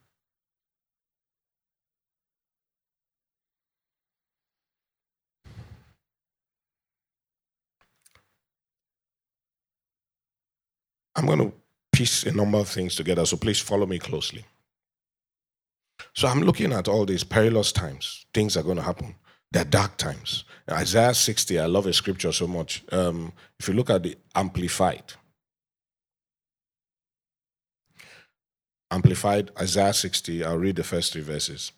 I'm 11.17 11.27
going 11.27 11.39
to 11.39 11.53
piece 11.97 12.25
a 12.25 12.31
number 12.31 12.59
of 12.59 12.69
things 12.69 12.95
together, 12.95 13.25
so 13.25 13.39
please 13.39 13.59
follow 13.59 13.87
me 13.87 13.99
closely. 13.99 14.45
So 16.15 16.29
I'm 16.29 16.43
looking 16.43 16.75
at 16.75 16.89
all 16.89 17.07
these 17.07 17.25
perilous 17.25 17.73
times. 17.73 18.27
Things 18.35 18.55
are 18.55 18.63
going 18.63 18.77
to 18.77 18.83
happen. 18.83 19.15
They're 19.51 19.65
dark 19.65 19.97
times. 19.97 20.45
Isaiah 20.71 21.15
60, 21.15 21.59
I 21.59 21.65
love 21.65 21.87
a 21.87 21.95
scripture 21.95 22.33
so 22.33 22.47
much. 22.47 22.85
Um, 22.93 23.33
if 23.59 23.67
you 23.67 23.73
look 23.73 23.89
at 23.89 24.03
the 24.03 24.15
Amplified, 24.35 25.15
Amplified 28.91 29.51
Isaiah 29.59 29.95
60, 29.95 30.45
I'll 30.45 30.59
read 30.59 30.77
the 30.77 30.85
first 30.85 31.15
three 31.15 31.23
verses. 31.23 31.73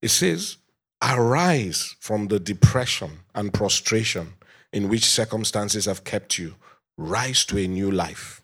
It 0.00 0.08
says, 0.08 0.56
Arise 1.02 1.94
from 2.00 2.28
the 2.28 2.40
depression 2.40 3.10
and 3.34 3.52
prostration 3.52 4.32
in 4.72 4.88
which 4.88 5.04
circumstances 5.04 5.84
have 5.84 6.04
kept 6.04 6.38
you. 6.38 6.54
Rise 6.96 7.44
to 7.46 7.58
a 7.58 7.68
new 7.68 7.90
life. 7.90 8.42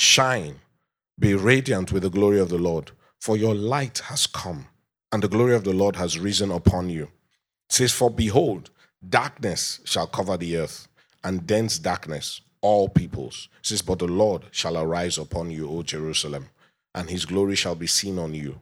Shine. 0.00 0.60
Be 1.18 1.34
radiant 1.34 1.92
with 1.92 2.04
the 2.04 2.08
glory 2.08 2.40
of 2.40 2.48
the 2.48 2.56
Lord, 2.56 2.92
for 3.20 3.36
your 3.36 3.54
light 3.54 3.98
has 4.06 4.26
come, 4.26 4.66
and 5.12 5.22
the 5.22 5.28
glory 5.28 5.54
of 5.54 5.62
the 5.62 5.74
Lord 5.74 5.96
has 5.96 6.18
risen 6.18 6.50
upon 6.50 6.88
you. 6.88 7.02
It 7.02 7.10
says, 7.68 7.92
For 7.92 8.10
behold, 8.10 8.70
darkness 9.06 9.78
shall 9.84 10.06
cover 10.06 10.38
the 10.38 10.56
earth, 10.56 10.88
and 11.22 11.46
dense 11.46 11.78
darkness 11.78 12.40
all 12.62 12.88
peoples. 12.88 13.50
It 13.58 13.66
says, 13.66 13.82
But 13.82 13.98
the 13.98 14.08
Lord 14.08 14.44
shall 14.52 14.78
arise 14.78 15.18
upon 15.18 15.50
you, 15.50 15.68
O 15.68 15.82
Jerusalem, 15.82 16.48
and 16.94 17.10
his 17.10 17.26
glory 17.26 17.54
shall 17.54 17.74
be 17.74 17.86
seen 17.86 18.18
on 18.18 18.32
you. 18.32 18.58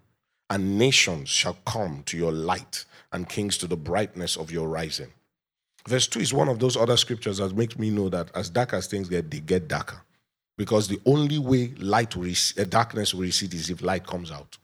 And 0.51 0.77
nations 0.77 1.29
shall 1.29 1.57
come 1.65 2.03
to 2.07 2.17
your 2.17 2.33
light, 2.33 2.85
and 3.13 3.29
kings 3.29 3.57
to 3.59 3.69
the 3.69 3.77
brightness 3.77 4.37
of 4.37 4.51
your 4.51 4.69
rising. 4.69 5.13
Verse 5.87 6.09
2 6.09 6.19
is 6.19 6.35
one 6.35 6.49
of 6.49 6.59
those 6.59 6.77
other 6.77 6.97
scriptures 6.97 7.39
that 7.39 7.57
makes 7.57 7.79
me 7.79 7.91
know 7.91 8.09
that 8.09 8.29
as 8.35 8.51
dark 8.51 8.73
as 8.73 8.89
things 8.89 9.09
get, 9.09 9.31
they 9.31 9.39
get 9.39 9.69
darker. 9.69 10.03
Because 10.59 10.89
the 10.89 11.01
only 11.07 11.39
way 11.39 11.69
light 11.79 12.17
will 12.17 12.25
rec- 12.25 12.59
uh, 12.59 12.65
darkness 12.65 13.15
will 13.15 13.23
recede 13.23 13.55
is 13.55 13.71
if 13.71 13.81
light 13.81 14.07
comes 14.07 14.31
out. 14.31 14.59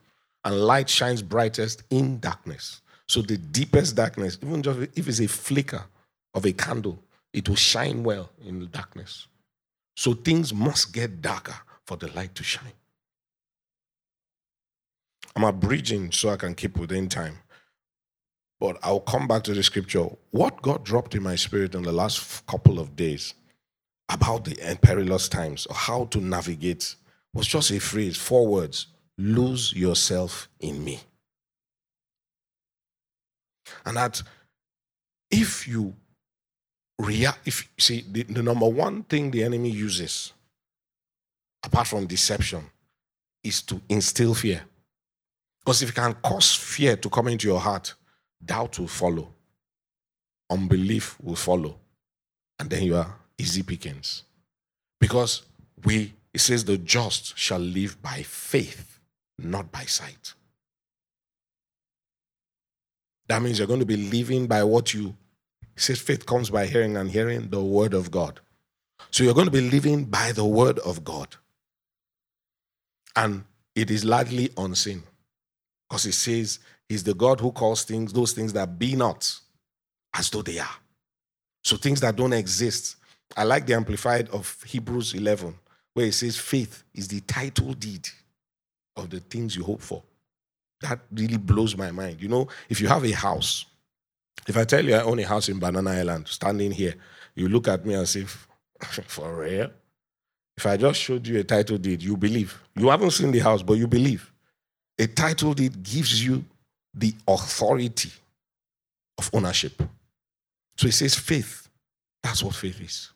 And 0.45 0.61
light 0.61 0.91
shines 0.91 1.23
brightest 1.23 1.85
in 1.89 2.19
darkness. 2.19 2.83
So 3.07 3.23
the 3.23 3.39
deepest 3.39 3.97
darkness, 3.97 4.37
even 4.43 4.63
just 4.63 4.81
if 4.97 5.09
it's 5.09 5.21
a 5.21 5.29
flicker 5.29 5.85
of 6.35 6.45
a 6.45 6.53
candle, 6.53 7.03
it 7.33 7.49
will 7.49 7.57
shine 7.57 8.03
well 8.03 8.31
in 8.45 8.59
the 8.59 8.67
darkness. 8.67 9.29
So 9.97 10.13
things 10.13 10.53
must 10.53 10.93
get 10.93 11.23
darker 11.23 11.57
for 11.87 11.97
the 11.97 12.09
light 12.09 12.35
to 12.35 12.43
shine. 12.43 12.73
I'm 15.37 15.45
abridging 15.45 16.11
so 16.13 16.31
I 16.31 16.37
can 16.37 16.55
keep 16.55 16.77
within 16.77 17.09
time. 17.09 17.39
But 18.59 18.79
I'll 18.83 19.01
come 19.01 19.29
back 19.29 19.45
to 19.45 19.55
the 19.55 19.63
scripture. 19.63 20.09
What 20.31 20.61
God 20.63 20.85
dropped 20.85 21.15
in 21.15 21.23
my 21.23 21.37
spirit 21.37 21.75
in 21.75 21.83
the 21.83 21.93
last 21.93 22.47
couple 22.47 22.79
of 22.81 22.97
days 22.97 23.35
about 24.09 24.45
the 24.45 24.79
perilous 24.83 25.29
times, 25.29 25.67
or 25.67 25.75
how 25.75 26.05
to 26.07 26.21
navigate, 26.21 26.95
was 27.33 27.47
just 27.47 27.71
a 27.71 27.81
phrase, 27.81 28.17
four 28.17 28.47
words 28.47 28.89
lose 29.17 29.73
yourself 29.73 30.49
in 30.61 30.83
me. 30.83 31.01
And 33.87 33.97
that 33.97 34.23
if 35.31 35.67
you 35.67 35.95
react, 36.99 37.47
if 37.47 37.69
see, 37.79 38.05
the, 38.11 38.25
the 38.25 38.43
number 38.43 38.69
one 38.69 39.03
thing 39.05 39.31
the 39.31 39.43
enemy 39.43 39.71
uses, 39.71 40.33
apart 41.63 41.87
from 41.87 42.07
deception, 42.07 42.65
is 43.43 43.63
to 43.63 43.81
instill 43.89 44.35
fear. 44.35 44.63
Because 45.61 45.83
if 45.83 45.89
you 45.89 45.95
can 45.95 46.15
cause 46.15 46.55
fear 46.55 46.97
to 46.97 47.09
come 47.09 47.29
into 47.29 47.49
your 47.49 47.61
heart, 47.61 47.95
doubt 48.45 48.79
will 48.79 48.89
follow, 48.89 49.33
unbelief 50.51 51.17
will 51.23 51.37
follow, 51.37 51.79
and 52.59 52.69
then 52.69 52.83
you 52.83 52.97
are 52.97 53.17
easy 53.38 53.62
pickings. 53.62 54.23
Because 55.00 55.43
we, 55.85 56.14
it 56.33 56.41
says, 56.41 56.64
the 56.64 56.79
just 56.79 57.37
shall 57.38 57.59
live 57.59 58.00
by 58.03 58.23
faith, 58.23 59.00
not 59.38 59.71
by 59.71 59.83
sight. 59.83 60.35
That 63.29 63.43
means 63.43 63.59
you're 63.59 63.69
going 63.69 63.81
to 63.81 63.87
be 63.87 63.97
living 63.97 64.47
by 64.47 64.62
what 64.64 64.93
you. 64.95 65.14
It 65.76 65.83
says 65.83 66.00
faith 66.00 66.26
comes 66.26 66.50
by 66.50 66.67
hearing 66.67 66.97
and 66.97 67.11
hearing 67.11 67.49
the 67.49 67.62
word 67.62 67.95
of 67.95 68.11
God. 68.11 68.41
So 69.11 69.25
you're 69.25 69.35
going 69.35 69.47
to 69.47 69.53
be 69.53 69.71
living 69.71 70.05
by 70.05 70.33
the 70.33 70.45
word 70.45 70.79
of 70.81 71.05
God. 71.05 71.37
And 73.17 73.45
it 73.75 73.91
is 73.91 74.05
largely 74.05 74.50
unseen. 74.57 75.03
Because 75.88 76.07
it 76.07 76.14
says 76.14 76.59
he's 76.88 77.05
the 77.05 77.14
God 77.14 77.41
who 77.41 77.53
calls 77.53 77.85
things, 77.85 78.12
those 78.12 78.33
things 78.33 78.53
that 78.53 78.79
be 78.79 78.95
not, 78.95 79.38
as 80.14 80.31
though 80.31 80.43
they 80.43 80.59
are. 80.59 80.76
So 81.62 81.76
things 81.76 82.00
that 82.00 82.17
don't 82.17 82.33
exist. 82.33 82.97
I 83.37 83.45
like 83.45 83.67
the 83.67 83.75
amplified 83.75 84.29
of 84.31 84.62
Hebrews 84.64 85.14
11, 85.14 85.55
where 85.95 86.07
it 86.07 86.14
says 86.14 86.37
faith 86.37 86.85
is 86.95 87.09
the 87.09 87.21
title 87.21 87.73
deed 87.75 88.09
of 88.97 89.11
the 89.11 89.21
things 89.21 89.57
you 89.57 89.64
hope 89.64 89.81
for. 89.81 90.03
That 90.81 91.00
really 91.12 91.38
blows 91.38 91.76
my 91.76 91.91
mind. 91.91 92.21
You 92.21 92.29
know, 92.29 92.49
if 92.69 92.81
you 92.81 92.88
have 92.88 93.05
a 93.05 93.11
house, 93.12 93.67
if 94.47 94.57
I 94.57 94.64
tell 94.64 94.85
you 94.85 94.95
I 94.95 95.03
own 95.03 95.19
a 95.19 95.26
house 95.26 95.49
in 95.49 95.59
Banana 95.59 95.91
Island, 95.91 96.29
standing 96.29 96.71
here, 96.71 96.95
you 97.35 97.49
look 97.49 97.69
at 97.69 97.85
me 97.85 97.95
as 97.95 98.17
if, 98.17 98.49
for 99.07 99.41
real? 99.41 99.71
If 100.57 100.67
I 100.67 100.76
just 100.76 101.00
showed 101.00 101.26
you 101.26 101.41
a 101.41 101.45
title 101.45 101.79
deed, 101.79 102.03
you 102.03 102.17
believe. 102.17 102.61
You 102.76 102.88
haven't 102.88 103.11
seen 103.11 103.33
the 103.33 103.41
house, 103.41 103.62
but 103.62 103.75
you 103.75 103.88
believe. 103.88 104.31
A 104.99 105.07
title 105.09 105.55
deed 105.55 105.83
gives 105.83 106.25
you 106.25 106.45
the 106.95 107.12
authority 107.26 108.12
of 109.19 109.31
ownership. 109.33 109.83
So 110.76 110.87
it 110.87 110.93
says 110.95 111.17
faith. 111.17 111.69
That's 112.23 112.43
what 112.43 112.55
faith 112.55 112.81
is. 112.81 113.11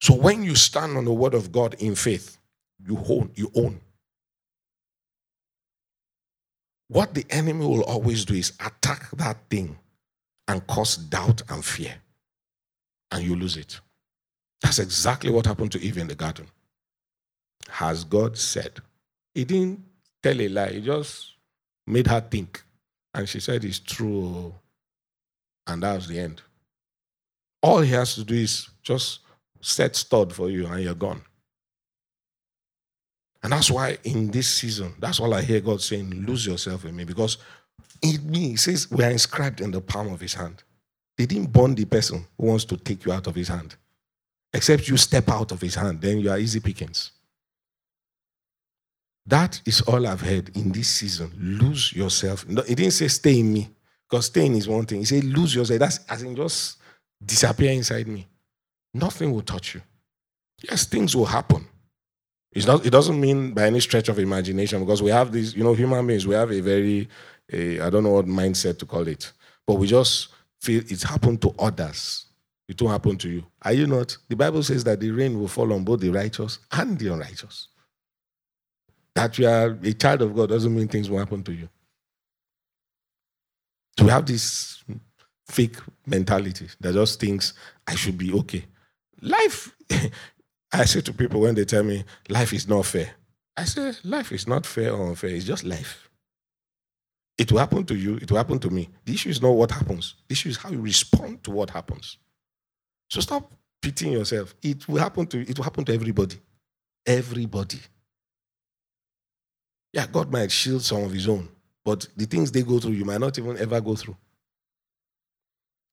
So 0.00 0.14
when 0.14 0.42
you 0.42 0.54
stand 0.54 0.96
on 0.96 1.04
the 1.04 1.12
word 1.12 1.34
of 1.34 1.50
God 1.50 1.74
in 1.74 1.94
faith, 1.94 2.38
you 2.86 2.98
own, 3.08 3.30
you 3.34 3.50
own. 3.54 3.80
What 6.88 7.14
the 7.14 7.26
enemy 7.30 7.66
will 7.66 7.82
always 7.82 8.24
do 8.24 8.34
is 8.34 8.52
attack 8.64 9.10
that 9.12 9.36
thing 9.50 9.76
and 10.46 10.66
cause 10.66 10.96
doubt 10.96 11.42
and 11.50 11.64
fear. 11.64 11.94
And 13.10 13.24
you 13.24 13.36
lose 13.36 13.56
it. 13.56 13.80
That's 14.62 14.78
exactly 14.78 15.30
what 15.30 15.46
happened 15.46 15.72
to 15.72 15.80
Eve 15.80 15.98
in 15.98 16.08
the 16.08 16.14
garden. 16.14 16.46
Has 17.68 18.04
God 18.04 18.38
said? 18.38 18.80
He 19.34 19.44
didn't 19.44 19.84
tell 20.22 20.40
a 20.40 20.48
lie, 20.48 20.72
he 20.72 20.80
just 20.80 21.32
made 21.86 22.06
her 22.06 22.20
think. 22.20 22.62
And 23.14 23.28
she 23.28 23.40
said 23.40 23.64
it's 23.64 23.78
true. 23.78 24.24
Oh. 24.24 24.54
And 25.66 25.82
that 25.82 25.94
was 25.94 26.08
the 26.08 26.18
end. 26.18 26.42
All 27.62 27.80
he 27.80 27.92
has 27.92 28.14
to 28.14 28.24
do 28.24 28.34
is 28.34 28.68
just 28.82 29.20
set 29.60 29.96
stud 29.96 30.32
for 30.32 30.50
you 30.50 30.66
and 30.66 30.82
you're 30.82 30.94
gone. 30.94 31.22
And 33.42 33.52
that's 33.52 33.70
why 33.70 33.98
in 34.04 34.30
this 34.30 34.48
season, 34.48 34.94
that's 34.98 35.20
all 35.20 35.32
I 35.32 35.42
hear 35.42 35.60
God 35.60 35.80
saying, 35.80 36.10
lose 36.26 36.46
yourself 36.46 36.84
in 36.84 36.96
me. 36.96 37.04
Because 37.04 37.38
in 38.02 38.28
me, 38.30 38.50
he 38.50 38.56
says, 38.56 38.90
we 38.90 39.04
are 39.04 39.10
inscribed 39.10 39.60
in 39.60 39.70
the 39.70 39.80
palm 39.80 40.12
of 40.12 40.20
his 40.20 40.34
hand. 40.34 40.62
They 41.16 41.26
didn't 41.26 41.52
burn 41.52 41.74
the 41.74 41.84
person 41.84 42.26
who 42.36 42.46
wants 42.46 42.64
to 42.66 42.76
take 42.76 43.04
you 43.04 43.12
out 43.12 43.26
of 43.26 43.34
his 43.34 43.48
hand. 43.48 43.76
Except 44.52 44.88
you 44.88 44.96
step 44.96 45.28
out 45.28 45.52
of 45.52 45.60
his 45.60 45.74
hand, 45.74 46.00
then 46.00 46.18
you 46.20 46.30
are 46.30 46.38
easy 46.38 46.60
pickings. 46.60 47.12
That 49.26 49.60
is 49.66 49.82
all 49.82 50.06
I've 50.06 50.22
heard 50.22 50.56
in 50.56 50.72
this 50.72 50.88
season. 50.88 51.30
Lose 51.36 51.92
yourself. 51.92 52.48
No, 52.48 52.62
he 52.62 52.74
didn't 52.74 52.92
say 52.92 53.08
stay 53.08 53.40
in 53.40 53.52
me, 53.52 53.68
because 54.08 54.26
staying 54.26 54.56
is 54.56 54.66
one 54.66 54.86
thing. 54.86 55.00
He 55.00 55.04
said 55.04 55.22
lose 55.24 55.54
yourself. 55.54 55.80
That's 55.80 56.00
as 56.08 56.22
in 56.22 56.34
just 56.34 56.78
disappear 57.22 57.72
inside 57.72 58.08
me. 58.08 58.26
Nothing 58.94 59.32
will 59.32 59.42
touch 59.42 59.74
you. 59.74 59.82
Yes, 60.62 60.86
things 60.86 61.14
will 61.14 61.26
happen. 61.26 61.66
It's 62.52 62.66
not, 62.66 62.84
it 62.84 62.90
doesn't 62.90 63.20
mean 63.20 63.52
by 63.52 63.66
any 63.66 63.80
stretch 63.80 64.08
of 64.08 64.18
imagination 64.18 64.80
because 64.80 65.02
we 65.02 65.10
have 65.10 65.30
these, 65.30 65.54
you 65.54 65.62
know, 65.62 65.74
human 65.74 66.06
beings, 66.06 66.26
we 66.26 66.34
have 66.34 66.50
a 66.50 66.60
very, 66.60 67.08
I 67.52 67.90
don't 67.90 68.02
know 68.02 68.12
what 68.12 68.26
mindset 68.26 68.78
to 68.78 68.86
call 68.86 69.06
it, 69.06 69.32
but 69.66 69.74
we 69.74 69.86
just 69.86 70.28
feel 70.60 70.82
it's 70.88 71.02
happened 71.02 71.40
to 71.42 71.54
others. 71.58 72.26
It 72.66 72.80
won't 72.82 72.92
happen 72.92 73.16
to 73.18 73.28
you. 73.28 73.44
Are 73.62 73.72
you 73.72 73.86
not? 73.86 74.16
The 74.28 74.36
Bible 74.36 74.62
says 74.62 74.84
that 74.84 75.00
the 75.00 75.10
rain 75.10 75.38
will 75.38 75.48
fall 75.48 75.72
on 75.72 75.84
both 75.84 76.00
the 76.00 76.10
righteous 76.10 76.58
and 76.72 76.98
the 76.98 77.12
unrighteous. 77.12 77.68
That 79.14 79.38
you 79.38 79.46
are 79.46 79.78
a 79.82 79.92
child 79.92 80.22
of 80.22 80.34
God 80.34 80.48
doesn't 80.48 80.74
mean 80.74 80.88
things 80.88 81.08
will 81.08 81.18
happen 81.18 81.42
to 81.44 81.52
you. 81.52 81.68
So 83.98 84.04
we 84.04 84.10
have 84.10 84.26
this 84.26 84.82
fake 85.46 85.76
mentality 86.06 86.68
that 86.80 86.94
just 86.94 87.20
thinks 87.20 87.54
I 87.86 87.94
should 87.94 88.18
be 88.18 88.32
okay. 88.32 88.64
Life 89.20 89.74
I 90.72 90.84
say 90.84 91.00
to 91.00 91.12
people 91.12 91.40
when 91.40 91.54
they 91.54 91.64
tell 91.64 91.82
me 91.82 92.04
life 92.28 92.52
is 92.52 92.68
not 92.68 92.84
fair, 92.86 93.10
I 93.56 93.64
say 93.64 93.92
life 94.04 94.32
is 94.32 94.46
not 94.46 94.66
fair 94.66 94.92
or 94.92 95.08
unfair, 95.08 95.30
it's 95.30 95.44
just 95.44 95.64
life. 95.64 96.10
It 97.38 97.52
will 97.52 97.60
happen 97.60 97.84
to 97.84 97.94
you, 97.94 98.16
it 98.16 98.30
will 98.30 98.38
happen 98.38 98.58
to 98.58 98.70
me. 98.70 98.88
The 99.04 99.14
issue 99.14 99.30
is 99.30 99.40
not 99.40 99.50
what 99.52 99.70
happens, 99.70 100.14
the 100.28 100.32
issue 100.34 100.50
is 100.50 100.56
how 100.56 100.70
you 100.70 100.80
respond 100.80 101.42
to 101.44 101.50
what 101.50 101.70
happens. 101.70 102.18
So 103.08 103.20
stop 103.20 103.50
pitying 103.80 104.12
yourself. 104.12 104.54
It 104.62 104.86
will 104.88 104.98
happen 105.00 105.26
to 105.28 105.40
it 105.40 105.56
will 105.56 105.64
happen 105.64 105.84
to 105.86 105.94
everybody. 105.94 106.36
Everybody. 107.06 107.78
Yeah, 109.94 110.06
God 110.06 110.30
might 110.30 110.52
shield 110.52 110.82
some 110.82 111.02
of 111.04 111.12
his 111.12 111.28
own, 111.28 111.48
but 111.82 112.06
the 112.14 112.26
things 112.26 112.52
they 112.52 112.62
go 112.62 112.78
through, 112.78 112.92
you 112.92 113.06
might 113.06 113.20
not 113.20 113.38
even 113.38 113.56
ever 113.56 113.80
go 113.80 113.94
through. 113.94 114.16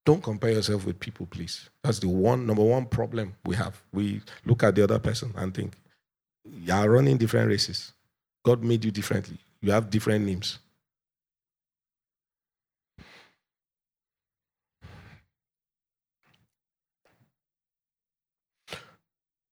Don't 0.06 0.22
compare 0.22 0.52
yourself 0.52 0.86
with 0.86 1.00
people, 1.00 1.26
please. 1.26 1.70
That's 1.84 1.98
the 2.00 2.08
one 2.08 2.46
number 2.46 2.64
one 2.64 2.86
problem 2.86 3.36
we 3.44 3.56
have. 3.56 3.82
We 3.92 4.22
look 4.46 4.62
at 4.64 4.76
the 4.76 4.84
other 4.84 5.00
person 5.00 5.34
and 5.36 5.54
think, 5.54 5.74
you 6.46 6.72
are 6.74 6.88
running 6.88 7.18
different 7.18 7.50
races. 7.50 7.92
God 8.44 8.64
made 8.64 8.86
you 8.86 8.92
differently. 8.92 9.40
You 9.62 9.72
have 9.72 9.90
different 9.90 10.26
names. 10.26 10.60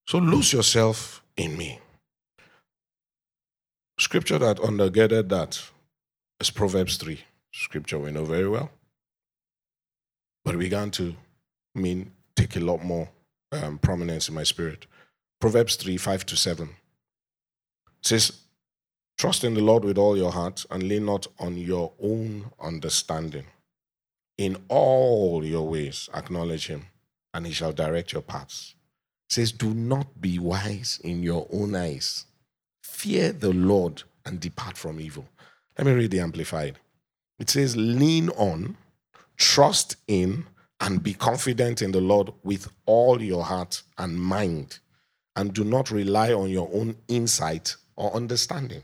So 0.06 0.20
lose 0.20 0.54
yourself 0.54 1.24
in 1.36 1.58
me. 1.58 1.80
Scripture 4.00 4.38
that 4.38 4.58
undergirded 4.58 5.30
that 5.30 5.60
is 6.40 6.52
Proverbs 6.52 6.98
3. 6.98 7.20
Scripture 7.52 7.98
we 7.98 8.12
know 8.12 8.26
very 8.26 8.48
well. 8.48 8.70
But 10.44 10.56
it 10.56 10.60
began 10.60 10.92
to 10.92 11.16
mean 11.76 12.12
take 12.36 12.56
a 12.56 12.60
lot 12.60 12.84
more 12.84 13.10
um, 13.52 13.78
prominence 13.78 14.28
in 14.30 14.36
my 14.36 14.44
spirit. 14.44 14.86
Proverbs 15.40 15.76
3 15.76 15.98
5 15.98 16.26
to 16.28 16.36
7 16.36 16.70
says, 18.02 18.40
Trust 19.18 19.44
in 19.44 19.54
the 19.54 19.62
Lord 19.62 19.86
with 19.86 19.98
all 19.98 20.18
your 20.18 20.32
heart 20.32 20.66
and 20.70 20.84
lean 20.84 21.06
not 21.06 21.28
on 21.40 21.58
your 21.58 21.94
own 22.02 22.52
understanding. 22.60 23.46
In 24.38 24.58
all 24.68 25.46
your 25.46 25.68
ways, 25.68 26.10
acknowledge 26.14 26.68
him, 26.68 26.88
and 27.34 27.46
he 27.46 27.54
shall 27.54 27.72
direct 27.72 28.12
your 28.12 28.24
paths. 28.24 28.74
It 29.30 29.34
says, 29.34 29.52
Do 29.52 29.74
not 29.74 30.20
be 30.20 30.40
wise 30.40 31.00
in 31.04 31.24
your 31.24 31.48
own 31.54 31.76
eyes. 31.76 32.26
Fear 32.84 33.34
the 33.34 33.54
Lord 33.54 34.04
and 34.26 34.40
depart 34.40 34.78
from 34.78 35.00
evil. 35.00 35.26
Let 35.78 35.88
me 35.88 35.94
read 35.94 36.12
the 36.12 36.20
Amplified. 36.20 36.80
It 37.40 37.50
says, 37.50 37.78
Lean 37.78 38.30
on 38.30 38.78
Trust 39.38 39.98
in 40.08 40.46
and 40.80 41.02
be 41.02 41.14
confident 41.14 41.82
in 41.82 41.92
the 41.92 42.02
Lord 42.02 42.32
with 42.44 42.70
all 42.86 43.22
your 43.22 43.44
heart 43.44 43.84
and 43.98 44.20
mind, 44.20 44.80
and 45.36 45.54
do 45.54 45.64
not 45.64 45.92
rely 45.92 46.34
on 46.34 46.50
your 46.50 46.70
own 46.74 46.96
insight 47.08 47.76
or 47.96 48.14
understanding. 48.14 48.84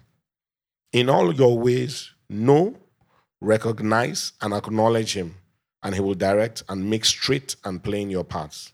In 0.94 1.10
all 1.10 1.34
your 1.34 1.60
ways, 1.60 2.12
know, 2.30 2.76
recognize, 3.42 4.34
and 4.42 4.54
acknowledge 4.54 5.14
Him, 5.14 5.36
and 5.84 5.94
He 5.94 6.02
will 6.02 6.16
direct 6.16 6.64
and 6.70 6.90
make 6.90 7.06
straight 7.06 7.56
and 7.64 7.84
plain 7.84 8.10
your 8.10 8.24
paths. 8.24 8.74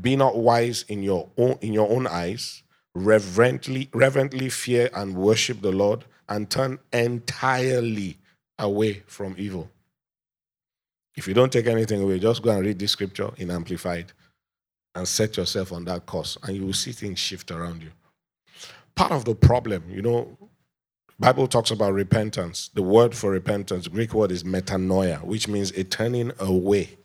Be 0.00 0.16
not 0.16 0.36
wise 0.36 0.84
in 0.88 1.02
your 1.02 1.28
own, 1.36 1.58
in 1.60 1.72
your 1.72 1.90
own 1.90 2.06
eyes. 2.06 2.62
Reverently, 2.94 3.90
reverently 3.92 4.48
fear 4.48 4.88
and 4.94 5.16
worship 5.16 5.60
the 5.60 5.72
Lord, 5.72 6.04
and 6.28 6.48
turn 6.48 6.78
entirely 6.92 8.18
away 8.58 9.02
from 9.06 9.34
evil. 9.36 9.70
If 11.16 11.28
you 11.28 11.34
don't 11.34 11.52
take 11.52 11.66
anything 11.66 12.02
away, 12.02 12.18
just 12.18 12.42
go 12.42 12.50
and 12.50 12.64
read 12.64 12.78
this 12.78 12.92
scripture 12.92 13.30
in 13.36 13.50
Amplified 13.50 14.12
and 14.94 15.06
set 15.06 15.36
yourself 15.36 15.72
on 15.72 15.84
that 15.84 16.06
course, 16.06 16.36
and 16.42 16.56
you 16.56 16.66
will 16.66 16.72
see 16.72 16.92
things 16.92 17.18
shift 17.18 17.50
around 17.50 17.82
you. 17.82 17.90
Part 18.94 19.12
of 19.12 19.24
the 19.24 19.34
problem, 19.34 19.84
you 19.90 20.02
know, 20.02 20.36
Bible 21.18 21.46
talks 21.46 21.70
about 21.70 21.92
repentance. 21.92 22.70
The 22.74 22.82
word 22.82 23.14
for 23.14 23.30
repentance, 23.30 23.88
Greek 23.88 24.14
word 24.14 24.32
is 24.32 24.44
metanoia, 24.44 25.22
which 25.22 25.46
means 25.48 25.70
a 25.72 25.84
turning 25.84 26.32
away 26.38 26.98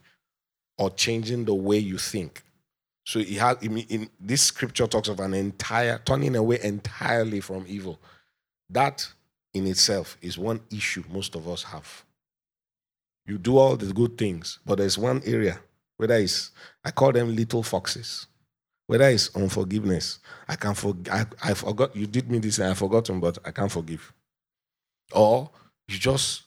or 0.78 0.90
changing 0.90 1.46
the 1.46 1.54
way 1.54 1.78
you 1.78 1.98
think. 1.98 2.44
So 3.06 3.20
it 3.20 3.30
has, 3.30 3.58
in, 3.62 3.78
in, 3.78 4.10
this 4.20 4.42
scripture 4.42 4.88
talks 4.88 5.10
of 5.10 5.20
an 5.20 5.34
entire 5.34 6.00
turning 6.06 6.36
away 6.36 6.60
entirely 6.62 7.40
from 7.40 7.66
evil. 7.68 8.00
That 8.70 9.08
in 9.54 9.68
itself 9.68 10.18
is 10.22 10.38
one 10.38 10.62
issue 10.72 11.04
most 11.12 11.36
of 11.36 11.48
us 11.48 11.64
have. 11.64 12.06
You 13.30 13.38
do 13.38 13.60
all 13.60 13.78
the 13.78 13.94
good 13.94 14.18
things, 14.18 14.58
but 14.66 14.80
there's 14.80 14.98
one 14.98 15.22
area, 15.24 15.60
whether 15.98 16.16
it's, 16.16 16.50
I 16.84 16.90
call 16.90 17.12
them 17.12 17.36
little 17.36 17.62
foxes, 17.62 18.26
whether 18.88 19.08
it's 19.08 19.36
unforgiveness. 19.36 20.18
I 20.48 20.56
can 20.56 20.74
forget, 20.74 21.14
I, 21.14 21.52
I 21.52 21.54
forgot, 21.54 21.96
you 21.96 22.08
did 22.08 22.32
me 22.32 22.40
this 22.40 22.58
and 22.58 22.72
I 22.72 22.74
forgotten, 22.74 23.20
but 23.20 23.38
I 23.46 23.52
can't 23.52 23.72
forgive. 23.72 24.12
Or 25.12 25.52
you 25.88 26.00
just 26.00 26.42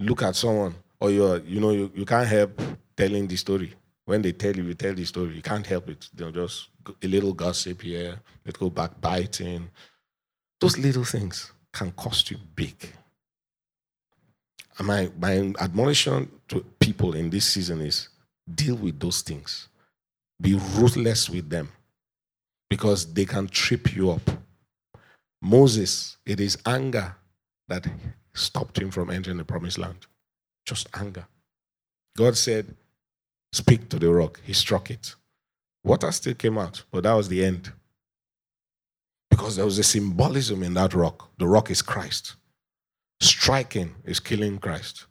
look 0.00 0.22
at 0.24 0.34
someone, 0.34 0.74
or 0.98 1.12
you're, 1.12 1.38
you 1.38 1.60
know, 1.60 1.70
you, 1.70 1.92
you 1.94 2.04
can't 2.04 2.26
help 2.26 2.60
telling 2.96 3.28
the 3.28 3.36
story. 3.36 3.72
When 4.04 4.22
they 4.22 4.32
tell 4.32 4.56
you, 4.56 4.64
you 4.64 4.74
tell 4.74 4.94
the 4.94 5.04
story, 5.04 5.36
you 5.36 5.42
can't 5.42 5.64
help 5.64 5.88
it. 5.90 6.08
They'll 6.12 6.32
just 6.32 6.70
a 7.00 7.06
little 7.06 7.34
gossip 7.34 7.82
here, 7.82 8.18
go 8.58 8.68
backbiting. 8.68 9.70
Those 10.60 10.76
little 10.76 11.04
things 11.04 11.52
can 11.72 11.92
cost 11.92 12.32
you 12.32 12.38
big. 12.56 12.94
My, 14.80 15.10
my 15.18 15.52
admonition 15.58 16.30
to 16.48 16.60
people 16.78 17.14
in 17.14 17.30
this 17.30 17.46
season 17.46 17.80
is 17.80 18.08
deal 18.52 18.76
with 18.76 19.00
those 19.00 19.22
things. 19.22 19.68
Be 20.40 20.54
ruthless 20.74 21.30
with 21.30 21.48
them 21.48 21.70
because 22.68 23.12
they 23.12 23.24
can 23.24 23.48
trip 23.48 23.94
you 23.94 24.10
up. 24.10 24.30
Moses, 25.40 26.18
it 26.26 26.40
is 26.40 26.58
anger 26.66 27.14
that 27.68 27.86
stopped 28.34 28.78
him 28.78 28.90
from 28.90 29.10
entering 29.10 29.38
the 29.38 29.44
promised 29.44 29.78
land. 29.78 30.06
Just 30.66 30.88
anger. 30.94 31.26
God 32.16 32.36
said, 32.36 32.74
Speak 33.52 33.88
to 33.88 33.98
the 33.98 34.10
rock. 34.12 34.40
He 34.44 34.52
struck 34.52 34.90
it. 34.90 35.14
Water 35.84 36.10
still 36.12 36.34
came 36.34 36.58
out, 36.58 36.82
but 36.90 37.04
that 37.04 37.14
was 37.14 37.28
the 37.28 37.44
end. 37.44 37.72
Because 39.30 39.56
there 39.56 39.64
was 39.64 39.78
a 39.78 39.84
symbolism 39.84 40.62
in 40.62 40.74
that 40.74 40.92
rock. 40.94 41.30
The 41.38 41.46
rock 41.46 41.70
is 41.70 41.80
Christ. 41.80 42.34
Striking 43.46 43.94
is 44.04 44.18
killing 44.18 44.58
Christ. 44.58 45.06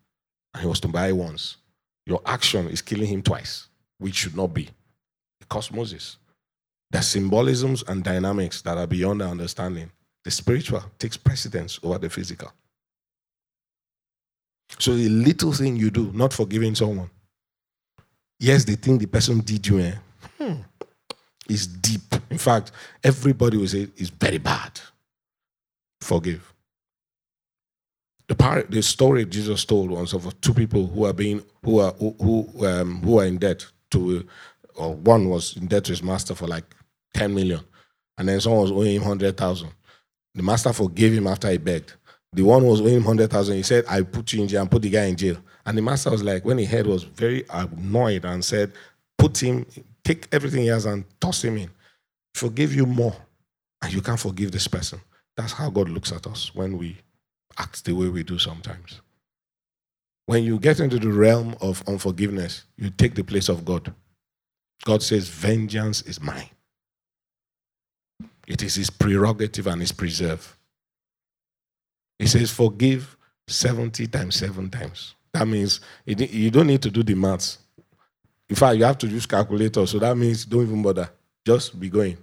And 0.54 0.62
he 0.62 0.67
was 0.67 0.82
to 0.82 0.89
buy 0.89 1.13
once. 1.13 1.56
Your 2.06 2.19
action 2.26 2.67
is 2.67 2.82
killing 2.82 3.08
him 3.08 3.21
twice, 3.21 3.69
which 3.98 4.15
should 4.15 4.36
not 4.36 4.54
be. 4.54 4.63
It 5.39 5.48
cost 5.48 5.74
Moses. 5.74 6.17
There's 6.91 7.08
symbolisms 7.08 7.86
and 7.88 8.04
dynamics 8.04 8.62
that 8.63 8.78
are 8.78 8.88
beyond 8.88 9.21
our 9.21 9.30
understanding. 9.30 9.89
The 10.26 10.32
spiritual 10.32 10.84
takes 11.00 11.15
precedence 11.15 11.80
over 11.82 11.98
the 11.98 12.10
physical. 12.10 12.52
So 14.80 14.95
the 14.95 15.08
little 15.08 15.54
thing 15.54 15.78
you 15.78 15.89
do, 15.89 16.12
not 16.13 16.34
forgiving 16.34 16.76
someone. 16.76 17.10
Yes, 18.38 18.65
they 18.65 18.76
think 18.76 19.00
the 19.00 19.08
person 19.08 19.39
did 19.39 19.65
you, 19.65 19.80
eh? 19.80 19.93
Hmm. 20.38 20.56
Is 21.48 21.67
deep. 21.67 22.13
In 22.30 22.38
fact, 22.38 22.74
everybody 23.02 23.56
will 23.56 23.69
say 23.69 23.88
it's 23.95 24.10
very 24.10 24.39
bad. 24.39 24.78
Forgive. 26.02 26.52
The 28.27 28.35
part, 28.35 28.71
the 28.71 28.81
story 28.81 29.25
Jesus 29.25 29.65
told 29.65 29.91
once 29.91 30.13
of 30.13 30.39
two 30.41 30.53
people 30.53 30.88
who 30.88 31.05
are 31.05 31.13
being 31.13 31.43
who 31.63 31.79
are 31.79 31.91
who 31.93 32.47
um, 32.65 33.01
who 33.01 33.19
are 33.19 33.25
in 33.25 33.38
debt 33.38 33.65
to, 33.91 34.27
or 34.75 34.95
one 34.95 35.29
was 35.29 35.55
in 35.57 35.67
debt 35.67 35.83
to 35.85 35.91
his 35.91 36.01
master 36.01 36.33
for 36.33 36.47
like 36.47 36.65
ten 37.13 37.35
million, 37.35 37.61
and 38.17 38.27
then 38.27 38.41
someone 38.41 38.61
was 38.61 38.71
owing 38.71 38.95
him 38.95 39.03
hundred 39.03 39.38
thousand. 39.38 39.69
The 40.33 40.41
master 40.43 40.73
forgave 40.73 41.13
him 41.13 41.27
after 41.27 41.49
he 41.49 41.57
begged. 41.57 41.93
The 42.33 42.41
one 42.41 42.65
was 42.65 42.81
owing 42.81 42.95
him 42.95 43.03
hundred 43.03 43.29
thousand, 43.29 43.57
he 43.57 43.63
said, 43.63 43.85
"I 43.88 44.01
put 44.01 44.33
you 44.33 44.41
in 44.41 44.47
jail 44.47 44.61
and 44.61 44.71
put 44.71 44.81
the 44.81 44.89
guy 44.89 45.05
in 45.05 45.15
jail." 45.15 45.38
And 45.67 45.77
the 45.77 45.81
master 45.81 46.09
was 46.11 46.23
like, 46.23 46.45
when 46.45 46.57
he 46.57 46.65
heard, 46.65 46.85
was 46.85 47.03
very 47.03 47.43
annoyed 47.49 48.25
and 48.25 48.43
said, 48.43 48.73
"Put 49.17 49.41
him, 49.41 49.65
take 50.03 50.27
everything 50.31 50.61
he 50.61 50.67
has 50.67 50.85
and 50.85 51.05
toss 51.19 51.43
him 51.43 51.57
in. 51.57 51.69
Forgive 52.33 52.73
you 52.75 52.85
more, 52.85 53.15
and 53.81 53.93
you 53.93 54.01
can't 54.01 54.19
forgive 54.19 54.51
this 54.51 54.67
person." 54.67 54.99
That's 55.38 55.53
how 55.53 55.69
God 55.69 55.89
looks 55.89 56.11
at 56.11 56.27
us 56.27 56.55
when 56.55 56.77
we 56.77 56.97
act 57.57 57.85
the 57.85 57.93
way 57.93 58.07
we 58.07 58.23
do 58.23 58.37
sometimes. 58.37 59.01
When 60.25 60.43
you 60.43 60.59
get 60.59 60.79
into 60.79 60.99
the 60.99 61.11
realm 61.11 61.55
of 61.61 61.83
unforgiveness, 61.87 62.63
you 62.77 62.89
take 62.89 63.15
the 63.15 63.23
place 63.23 63.49
of 63.49 63.63
God. 63.63 63.93
God 64.83 65.03
says, 65.03 65.29
Vengeance 65.29 66.01
is 66.03 66.21
mine. 66.21 66.49
It 68.47 68.63
is 68.63 68.75
his 68.75 68.89
prerogative 68.89 69.67
and 69.67 69.81
his 69.81 69.91
preserve. 69.91 70.57
He 72.19 72.27
says, 72.27 72.51
Forgive 72.51 73.15
70 73.47 74.07
times, 74.07 74.35
seven 74.35 74.69
times. 74.69 75.15
That 75.33 75.47
means 75.47 75.81
you 76.05 76.49
don't 76.49 76.67
need 76.67 76.81
to 76.81 76.89
do 76.89 77.03
the 77.03 77.13
maths. 77.13 77.59
In 78.49 78.55
fact, 78.55 78.77
you 78.77 78.85
have 78.85 78.97
to 78.99 79.07
use 79.07 79.25
calculator. 79.25 79.85
So 79.85 79.99
that 79.99 80.15
means 80.15 80.45
don't 80.45 80.63
even 80.63 80.81
bother. 80.81 81.09
Just 81.45 81.79
be 81.79 81.89
going. 81.89 82.17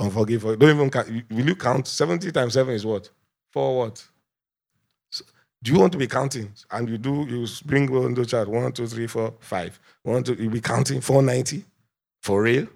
Unforgive. 0.00 0.58
Don't 0.58 0.90
even. 0.90 1.24
Will 1.30 1.46
you 1.46 1.54
count? 1.54 1.86
70 1.86 2.32
times 2.32 2.54
7 2.54 2.74
is 2.74 2.84
what? 2.84 3.08
For 3.52 3.78
what? 3.78 4.04
Do 5.62 5.72
you 5.72 5.78
want 5.78 5.92
to 5.92 5.98
be 5.98 6.06
counting? 6.06 6.52
And 6.70 6.88
you 6.88 6.98
do, 6.98 7.26
you 7.28 7.46
bring 7.64 7.90
on 7.94 8.14
the 8.14 8.24
chart 8.26 8.48
one, 8.48 8.72
two, 8.72 8.86
three, 8.86 9.06
four, 9.06 9.34
five. 9.40 9.78
One, 10.02 10.22
two, 10.22 10.34
you 10.34 10.50
be 10.50 10.60
counting 10.60 11.00
490? 11.00 11.64
For 12.22 12.42
real? 12.42 12.68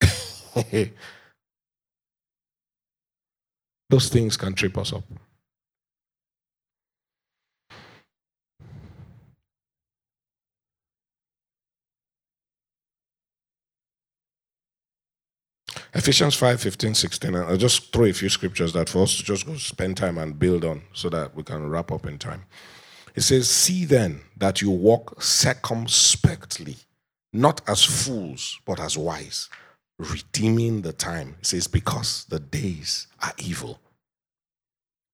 Those 3.90 4.08
things 4.08 4.36
can 4.36 4.54
trip 4.54 4.76
us 4.78 4.92
up. 4.92 5.04
Ephesians 15.96 16.34
5 16.34 16.60
15, 16.60 16.92
16. 16.92 17.34
I'll 17.34 17.56
just 17.56 17.90
throw 17.90 18.04
a 18.04 18.12
few 18.12 18.28
scriptures 18.28 18.74
that 18.74 18.90
for 18.90 19.04
us 19.04 19.16
to 19.16 19.24
just 19.24 19.46
go 19.46 19.54
spend 19.54 19.96
time 19.96 20.18
and 20.18 20.38
build 20.38 20.62
on 20.62 20.82
so 20.92 21.08
that 21.08 21.34
we 21.34 21.42
can 21.42 21.70
wrap 21.70 21.90
up 21.90 22.04
in 22.04 22.18
time. 22.18 22.44
It 23.14 23.22
says, 23.22 23.48
See 23.48 23.86
then 23.86 24.20
that 24.36 24.60
you 24.60 24.70
walk 24.70 25.22
circumspectly, 25.22 26.76
not 27.32 27.62
as 27.66 27.82
fools, 27.82 28.60
but 28.66 28.78
as 28.78 28.98
wise, 28.98 29.48
redeeming 29.98 30.82
the 30.82 30.92
time. 30.92 31.36
It 31.38 31.46
says, 31.46 31.66
Because 31.66 32.26
the 32.26 32.40
days 32.40 33.06
are 33.22 33.32
evil. 33.38 33.80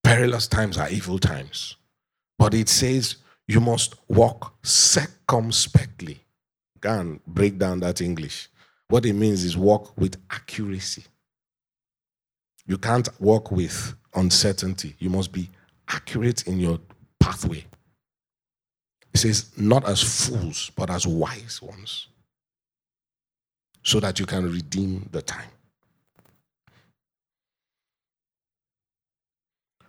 Perilous 0.02 0.48
times 0.48 0.78
are 0.78 0.90
evil 0.90 1.20
times. 1.20 1.76
But 2.40 2.54
it 2.54 2.68
says, 2.68 3.18
You 3.46 3.60
must 3.60 3.94
walk 4.08 4.52
circumspectly. 4.64 6.18
And 6.82 7.24
break 7.24 7.56
down 7.56 7.78
that 7.80 8.00
English. 8.00 8.48
What 8.92 9.06
it 9.06 9.14
means 9.14 9.42
is 9.42 9.56
walk 9.56 9.96
with 9.96 10.20
accuracy. 10.30 11.04
You 12.66 12.76
can't 12.76 13.08
walk 13.18 13.50
with 13.50 13.94
uncertainty. 14.14 14.96
You 14.98 15.08
must 15.08 15.32
be 15.32 15.48
accurate 15.88 16.46
in 16.46 16.60
your 16.60 16.78
pathway. 17.18 17.64
It 19.14 19.16
says, 19.16 19.50
not 19.56 19.88
as 19.88 20.02
fools, 20.02 20.70
but 20.76 20.90
as 20.90 21.06
wise 21.06 21.62
ones, 21.62 22.08
so 23.82 23.98
that 23.98 24.20
you 24.20 24.26
can 24.26 24.52
redeem 24.52 25.08
the 25.10 25.22
time. 25.22 25.48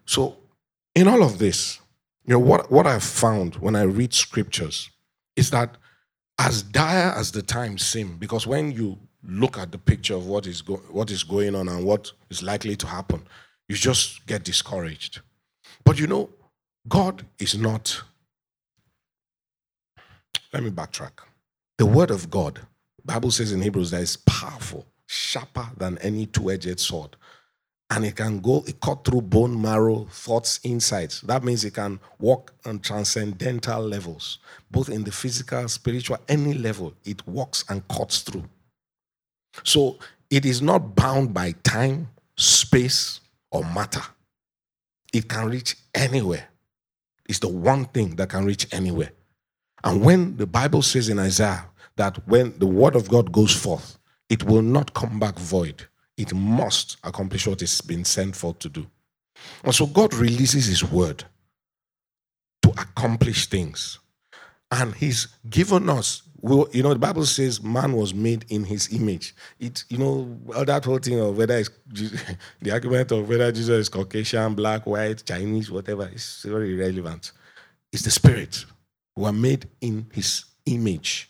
So, 0.05 0.37
in 0.95 1.09
all 1.09 1.23
of 1.23 1.39
this, 1.39 1.81
you 2.23 2.35
know, 2.35 2.39
what, 2.39 2.71
what 2.71 2.87
I've 2.87 3.03
found 3.03 3.55
when 3.55 3.75
I 3.75 3.81
read 3.81 4.13
scriptures 4.13 4.89
is 5.35 5.51
that 5.51 5.75
as 6.39 6.63
dire 6.63 7.13
as 7.15 7.31
the 7.31 7.41
times 7.41 7.85
seem, 7.85 8.17
because 8.17 8.47
when 8.47 8.71
you 8.71 8.97
look 9.23 9.57
at 9.57 9.71
the 9.71 9.77
picture 9.77 10.15
of 10.15 10.27
what 10.27 10.47
is, 10.47 10.61
go- 10.61 10.81
what 10.91 11.11
is 11.11 11.23
going 11.23 11.55
on 11.55 11.69
and 11.69 11.85
what 11.85 12.11
is 12.29 12.43
likely 12.43 12.75
to 12.77 12.87
happen, 12.87 13.25
you 13.69 13.75
just 13.75 14.25
get 14.27 14.43
discouraged. 14.43 15.21
But 15.85 15.99
you 15.99 16.07
know, 16.07 16.29
God 16.87 17.25
is 17.39 17.57
not. 17.57 18.01
Let 20.53 20.63
me 20.63 20.69
backtrack. 20.71 21.11
The 21.77 21.85
word 21.85 22.11
of 22.11 22.29
God, 22.29 22.61
Bible 23.05 23.31
says 23.31 23.51
in 23.51 23.61
Hebrews 23.61 23.91
that 23.91 24.01
is 24.01 24.17
powerful, 24.17 24.85
sharper 25.07 25.67
than 25.77 25.97
any 25.99 26.25
two-edged 26.25 26.79
sword, 26.79 27.15
and 27.89 28.05
it 28.05 28.15
can 28.15 28.39
go, 28.39 28.63
it 28.65 28.79
cut 28.79 29.03
through 29.05 29.21
bone 29.21 29.61
marrow, 29.61 30.07
thoughts, 30.09 30.59
insights. 30.63 31.21
That 31.21 31.43
means 31.43 31.63
it 31.63 31.75
can 31.75 31.99
walk 32.19 32.53
on 32.65 32.79
transcendental 32.79 33.81
levels, 33.81 34.39
both 34.71 34.89
in 34.89 35.03
the 35.03 35.11
physical, 35.11 35.67
spiritual, 35.67 36.17
any 36.27 36.53
level. 36.53 36.93
It 37.05 37.25
walks 37.27 37.65
and 37.69 37.87
cuts 37.87 38.21
through. 38.21 38.45
So 39.63 39.99
it 40.29 40.45
is 40.45 40.61
not 40.61 40.95
bound 40.95 41.33
by 41.33 41.51
time, 41.63 42.09
space, 42.35 43.19
or 43.51 43.63
matter. 43.63 44.01
It 45.13 45.29
can 45.29 45.49
reach 45.49 45.75
anywhere. 45.93 46.47
It's 47.29 47.39
the 47.39 47.47
one 47.47 47.85
thing 47.85 48.15
that 48.15 48.29
can 48.29 48.45
reach 48.45 48.67
anywhere. 48.73 49.11
And 49.83 50.01
when 50.01 50.37
the 50.37 50.47
Bible 50.47 50.81
says 50.81 51.09
in 51.09 51.19
Isaiah 51.19 51.65
that 51.97 52.27
when 52.27 52.57
the 52.57 52.65
word 52.65 52.95
of 52.95 53.09
God 53.09 53.31
goes 53.31 53.55
forth, 53.55 53.99
it 54.29 54.43
will 54.43 54.61
not 54.63 54.93
come 54.93 55.19
back 55.19 55.37
void 55.37 55.87
it 56.17 56.33
must 56.33 56.97
accomplish 57.03 57.47
what 57.47 57.61
it's 57.61 57.81
been 57.81 58.05
sent 58.05 58.35
forth 58.35 58.59
to 58.59 58.69
do. 58.69 58.85
And 59.63 59.73
so 59.73 59.85
God 59.85 60.13
releases 60.13 60.65
His 60.67 60.83
word 60.83 61.23
to 62.61 62.69
accomplish 62.69 63.47
things. 63.47 63.99
And 64.71 64.93
He's 64.95 65.27
given 65.49 65.89
us, 65.89 66.23
well, 66.39 66.67
you 66.71 66.83
know, 66.83 66.93
the 66.93 66.99
Bible 66.99 67.25
says 67.25 67.63
man 67.63 67.93
was 67.93 68.13
made 68.13 68.45
in 68.49 68.63
His 68.63 68.93
image. 68.93 69.35
It, 69.59 69.83
you 69.89 69.97
know, 69.97 70.37
all 70.55 70.65
that 70.65 70.85
whole 70.85 70.99
thing 70.99 71.19
of 71.19 71.37
whether 71.37 71.57
it's 71.57 71.69
the 72.61 72.71
argument 72.71 73.11
of 73.11 73.27
whether 73.27 73.51
Jesus 73.51 73.69
is 73.69 73.89
Caucasian, 73.89 74.53
black, 74.53 74.85
white, 74.85 75.23
Chinese, 75.25 75.71
whatever, 75.71 76.07
is 76.13 76.43
very 76.45 76.73
irrelevant. 76.73 77.31
It's 77.91 78.03
the 78.03 78.11
Spirit 78.11 78.65
who 79.15 79.25
are 79.25 79.33
made 79.33 79.67
in 79.81 80.07
His 80.13 80.45
image. 80.65 81.29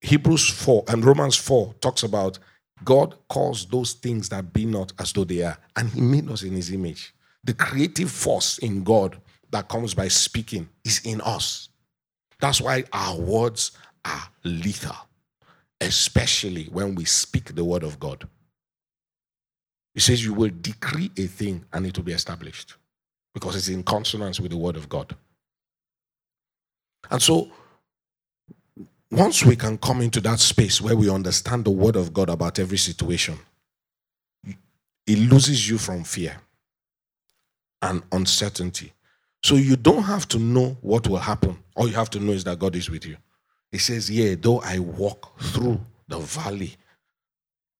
Hebrews 0.00 0.48
4 0.50 0.84
and 0.88 1.04
Romans 1.04 1.36
4 1.36 1.74
talks 1.80 2.02
about 2.02 2.38
God 2.84 3.16
calls 3.28 3.66
those 3.66 3.94
things 3.94 4.28
that 4.30 4.52
be 4.52 4.64
not 4.66 4.92
as 4.98 5.12
though 5.12 5.24
they 5.24 5.42
are, 5.42 5.58
and 5.76 5.88
He 5.90 6.00
made 6.00 6.30
us 6.30 6.42
in 6.42 6.52
His 6.52 6.72
image. 6.72 7.14
The 7.44 7.54
creative 7.54 8.10
force 8.10 8.58
in 8.58 8.84
God 8.84 9.20
that 9.50 9.68
comes 9.68 9.94
by 9.94 10.08
speaking 10.08 10.68
is 10.84 11.00
in 11.04 11.20
us. 11.22 11.68
That's 12.40 12.60
why 12.60 12.84
our 12.92 13.16
words 13.18 13.72
are 14.04 14.22
lethal. 14.44 14.96
especially 15.80 16.64
when 16.66 16.94
we 16.94 17.04
speak 17.04 17.54
the 17.54 17.64
word 17.64 17.82
of 17.82 17.98
God. 18.00 18.26
He 19.94 20.00
says, 20.00 20.24
You 20.24 20.34
will 20.34 20.50
decree 20.60 21.10
a 21.18 21.26
thing 21.26 21.64
and 21.72 21.86
it 21.86 21.96
will 21.96 22.04
be 22.04 22.12
established 22.12 22.74
because 23.34 23.56
it's 23.56 23.68
in 23.68 23.82
consonance 23.82 24.40
with 24.40 24.50
the 24.52 24.56
word 24.56 24.76
of 24.76 24.88
God. 24.88 25.14
And 27.10 27.20
so, 27.22 27.50
once 29.10 29.44
we 29.44 29.56
can 29.56 29.78
come 29.78 30.00
into 30.00 30.20
that 30.20 30.40
space 30.40 30.80
where 30.80 30.96
we 30.96 31.08
understand 31.10 31.64
the 31.64 31.70
word 31.70 31.96
of 31.96 32.12
God 32.12 32.28
about 32.28 32.58
every 32.58 32.78
situation, 32.78 33.38
it 35.06 35.18
loses 35.18 35.68
you 35.68 35.78
from 35.78 36.04
fear 36.04 36.36
and 37.82 38.02
uncertainty. 38.12 38.92
So 39.42 39.54
you 39.54 39.76
don't 39.76 40.02
have 40.02 40.26
to 40.28 40.38
know 40.38 40.76
what 40.80 41.06
will 41.08 41.18
happen. 41.18 41.56
All 41.76 41.86
you 41.88 41.94
have 41.94 42.10
to 42.10 42.20
know 42.20 42.32
is 42.32 42.44
that 42.44 42.58
God 42.58 42.74
is 42.74 42.90
with 42.90 43.06
you. 43.06 43.16
He 43.70 43.78
says, 43.78 44.10
Yeah, 44.10 44.34
though 44.38 44.60
I 44.60 44.78
walk 44.80 45.38
through 45.40 45.80
the 46.08 46.18
valley 46.18 46.76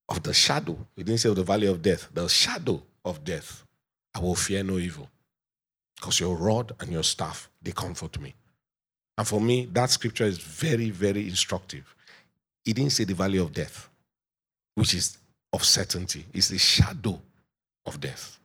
of 0.07 0.23
the 0.23 0.33
shadow, 0.33 0.77
he 0.95 1.03
didn't 1.03 1.19
say 1.19 1.29
of 1.29 1.35
the 1.35 1.43
valley 1.43 1.67
of 1.67 1.81
death, 1.81 2.07
the 2.13 2.27
shadow 2.29 2.81
of 3.03 3.23
death, 3.23 3.65
I 4.15 4.19
will 4.19 4.35
fear 4.35 4.63
no 4.63 4.77
evil. 4.77 5.09
Because 5.95 6.19
your 6.19 6.35
rod 6.35 6.73
and 6.79 6.91
your 6.91 7.03
staff, 7.03 7.49
they 7.61 7.71
comfort 7.71 8.19
me. 8.21 8.33
And 9.17 9.27
for 9.27 9.41
me, 9.41 9.65
that 9.73 9.89
scripture 9.89 10.25
is 10.25 10.37
very, 10.37 10.89
very 10.89 11.27
instructive. 11.27 11.95
He 12.63 12.73
didn't 12.73 12.91
say 12.91 13.03
the 13.03 13.15
valley 13.15 13.39
of 13.39 13.51
death, 13.53 13.89
which 14.75 14.93
is 14.93 15.17
of 15.53 15.63
certainty, 15.63 16.25
it's 16.33 16.49
the 16.49 16.57
shadow 16.57 17.19
of 17.85 17.99
death. 17.99 18.37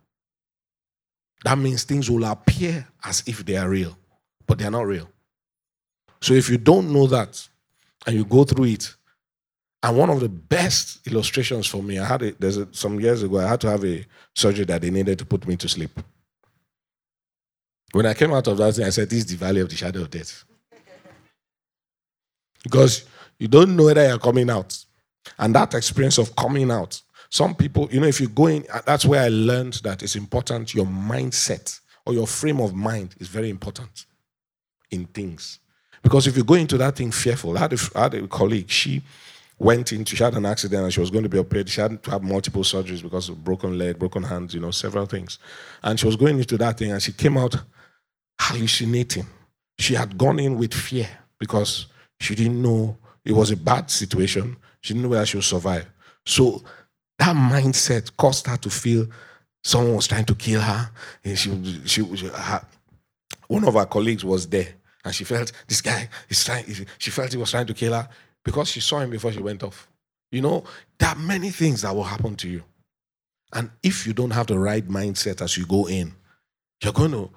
That 1.44 1.58
means 1.58 1.82
things 1.82 2.08
will 2.08 2.24
appear 2.24 2.87
as 3.04 3.24
if 3.26 3.44
they 3.44 3.56
are 3.56 3.68
real, 3.68 3.96
but 4.46 4.58
they 4.58 4.64
are 4.64 4.70
not 4.70 4.87
real. 4.87 5.08
So 6.20 6.35
if 6.35 6.48
you 6.48 6.56
don't 6.56 6.92
know 6.92 7.08
that 7.08 7.48
and 8.06 8.14
you 8.14 8.24
go 8.24 8.44
through 8.44 8.66
it, 8.66 8.94
and 9.82 9.96
one 9.96 10.11
of 10.11 10.20
the 10.20 10.28
best 10.28 11.04
illustrations 11.08 11.66
for 11.66 11.82
me, 11.82 11.98
I 11.98 12.04
had 12.04 12.22
it 12.22 12.40
there's 12.40 12.56
a, 12.56 12.68
some 12.72 13.00
years 13.00 13.24
ago, 13.24 13.40
I 13.40 13.48
had 13.48 13.61
to 13.62 13.70
have 13.70 13.85
a 13.85 14.06
surgery 14.35 14.64
that 14.66 14.80
they 14.80 14.90
needed 14.90 15.18
to 15.18 15.26
put 15.26 15.46
me 15.48 15.56
to 15.56 15.68
sleep. 15.68 15.90
When 17.90 18.06
I 18.06 18.14
came 18.14 18.32
out 18.32 18.46
of 18.46 18.56
that 18.58 18.78
I 18.78 18.90
said, 18.90 19.11
This 19.11 19.18
is 19.18 19.26
the 19.26 19.37
valley 19.37 19.61
of 19.61 19.68
the 19.68 19.76
shadow 19.76 20.02
of 20.02 20.11
death. 20.11 20.44
Because 22.64 23.05
you 23.38 23.48
don't 23.48 23.77
know 23.77 23.85
whether 23.85 24.07
you're 24.07 24.18
coming 24.18 24.51
out. 24.51 24.77
And 25.38 25.55
that 25.55 25.75
experience 25.75 26.18
of 26.18 26.35
coming 26.37 26.70
out, 26.70 27.01
some 27.29 27.55
people, 27.55 27.88
you 27.90 28.01
know, 28.01 28.07
if 28.07 28.20
you 28.20 28.29
go 28.29 28.46
in, 28.46 28.64
uh, 28.72 28.83
that's 28.85 29.05
where 29.07 29.22
I 29.22 29.29
learned 29.29 29.75
that 29.85 30.03
it's 30.03 30.16
important. 30.16 30.75
Your 30.75 30.87
mindset 30.87 31.81
or 32.05 32.12
your 32.12 32.27
frame 32.27 32.61
of 32.61 32.75
mind 32.75 33.14
is 33.18 33.29
very 33.29 33.48
important 33.48 34.07
in 34.90 35.07
things. 35.07 35.59
Because 36.03 36.27
if 36.27 36.37
you 36.37 36.44
go 36.44 36.55
into 36.55 36.77
that 36.79 36.96
thing 36.96 37.11
fearful, 37.11 37.57
I 37.57 37.61
had 37.61 37.72
a, 37.72 37.79
I 37.94 38.03
had 38.03 38.14
a 38.14 38.29
colleague, 38.29 38.68
she 38.68 39.03
went 39.59 39.92
into, 39.92 40.16
she 40.16 40.22
had 40.22 40.35
an 40.35 40.44
accident 40.44 40.83
and 40.83 40.92
she 40.92 41.01
was 41.01 41.11
going 41.11 41.22
to 41.22 41.29
be 41.29 41.38
operated. 41.38 41.70
She 41.70 41.81
had 41.81 42.03
to 42.03 42.11
have 42.11 42.22
multiple 42.22 42.62
surgeries 42.62 43.03
because 43.03 43.29
of 43.29 43.42
broken 43.42 43.79
leg, 43.79 43.98
broken 43.98 44.25
hands, 44.25 44.55
you 44.55 44.61
know, 44.61 44.72
several 44.72 45.07
things. 45.07 45.38
And 45.83 45.98
she 45.98 46.07
was 46.07 46.16
going 46.16 46.38
into 46.38 46.59
that 46.59 46.79
thing 46.79 46.90
and 46.90 47.01
she 47.01 47.12
came 47.12 47.38
out 47.38 47.55
hallucinating. 48.40 49.27
She 49.79 49.94
had 49.94 50.18
gone 50.18 50.40
in 50.40 50.59
with 50.59 50.75
fear 50.75 51.09
because 51.38 51.87
she 52.22 52.35
didn't 52.35 52.61
know 52.61 52.96
it 53.24 53.32
was 53.32 53.50
a 53.50 53.56
bad 53.56 53.90
situation. 53.90 54.56
She 54.80 54.94
didn't 54.94 55.04
know 55.04 55.11
whether 55.11 55.26
she 55.26 55.37
would 55.37 55.44
survive. 55.44 55.87
So 56.26 56.62
that 57.18 57.37
mindset 57.37 58.16
caused 58.16 58.46
her 58.46 58.56
to 58.56 58.70
feel 58.70 59.06
someone 59.62 59.96
was 59.96 60.08
trying 60.08 60.24
to 60.26 60.35
kill 60.35 60.61
her. 60.61 60.90
And 61.24 61.38
she, 61.38 61.80
she, 61.87 62.16
she 62.16 62.26
her, 62.26 62.66
one 63.48 63.64
of 63.64 63.74
her 63.74 63.87
colleagues 63.87 64.24
was 64.24 64.48
there, 64.48 64.68
and 65.04 65.14
she 65.14 65.24
felt 65.24 65.52
this 65.68 65.80
guy 65.80 66.08
is 66.28 66.44
trying. 66.44 66.64
She 66.98 67.11
felt 67.11 67.32
he 67.32 67.38
was 67.38 67.50
trying 67.50 67.66
to 67.66 67.74
kill 67.74 67.92
her 67.92 68.08
because 68.44 68.68
she 68.68 68.80
saw 68.80 69.00
him 69.00 69.11
before 69.11 69.32
she 69.32 69.40
went 69.40 69.62
off. 69.62 69.88
You 70.30 70.40
know, 70.40 70.64
there 70.98 71.11
are 71.11 71.16
many 71.16 71.50
things 71.50 71.82
that 71.82 71.94
will 71.94 72.04
happen 72.04 72.35
to 72.37 72.48
you, 72.48 72.62
and 73.52 73.70
if 73.82 74.06
you 74.06 74.14
don't 74.14 74.30
have 74.30 74.46
the 74.46 74.58
right 74.58 74.87
mindset 74.88 75.42
as 75.42 75.56
you 75.56 75.66
go 75.66 75.87
in, 75.87 76.14
you're 76.82 76.92
going 76.92 77.12
to 77.12 77.30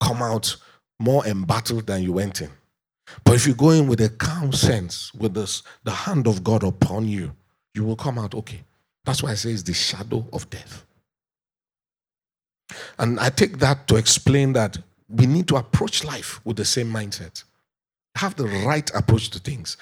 come 0.00 0.22
out 0.22 0.56
more 0.98 1.26
embattled 1.26 1.86
than 1.86 2.02
you 2.02 2.12
went 2.12 2.40
in. 2.40 2.50
But 3.24 3.34
if 3.34 3.46
you 3.46 3.54
go 3.54 3.70
in 3.70 3.86
with 3.86 4.00
a 4.00 4.08
calm 4.08 4.52
sense, 4.52 5.12
with 5.14 5.34
this, 5.34 5.62
the 5.84 5.90
hand 5.90 6.26
of 6.26 6.44
God 6.44 6.62
upon 6.62 7.08
you, 7.08 7.34
you 7.74 7.84
will 7.84 7.96
come 7.96 8.18
out 8.18 8.34
okay. 8.34 8.62
That's 9.04 9.22
why 9.22 9.30
I 9.30 9.34
say 9.34 9.50
it's 9.50 9.62
the 9.62 9.74
shadow 9.74 10.26
of 10.32 10.48
death. 10.50 10.84
And 12.98 13.18
I 13.18 13.30
take 13.30 13.58
that 13.58 13.86
to 13.88 13.96
explain 13.96 14.52
that 14.52 14.78
we 15.08 15.26
need 15.26 15.48
to 15.48 15.56
approach 15.56 16.04
life 16.04 16.40
with 16.44 16.56
the 16.56 16.64
same 16.64 16.92
mindset. 16.92 17.44
Have 18.16 18.36
the 18.36 18.46
right 18.46 18.90
approach 18.94 19.30
to 19.30 19.38
things. 19.38 19.76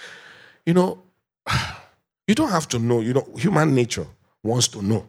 You 0.65 0.75
know, 0.75 1.03
you 2.29 2.35
don't 2.35 2.51
have 2.51 2.69
to 2.69 2.79
know. 2.79 3.01
You 3.01 3.15
know, 3.15 3.27
human 3.37 3.75
nature 3.75 4.07
wants 4.43 4.69
to 4.69 4.83
know. 4.83 5.07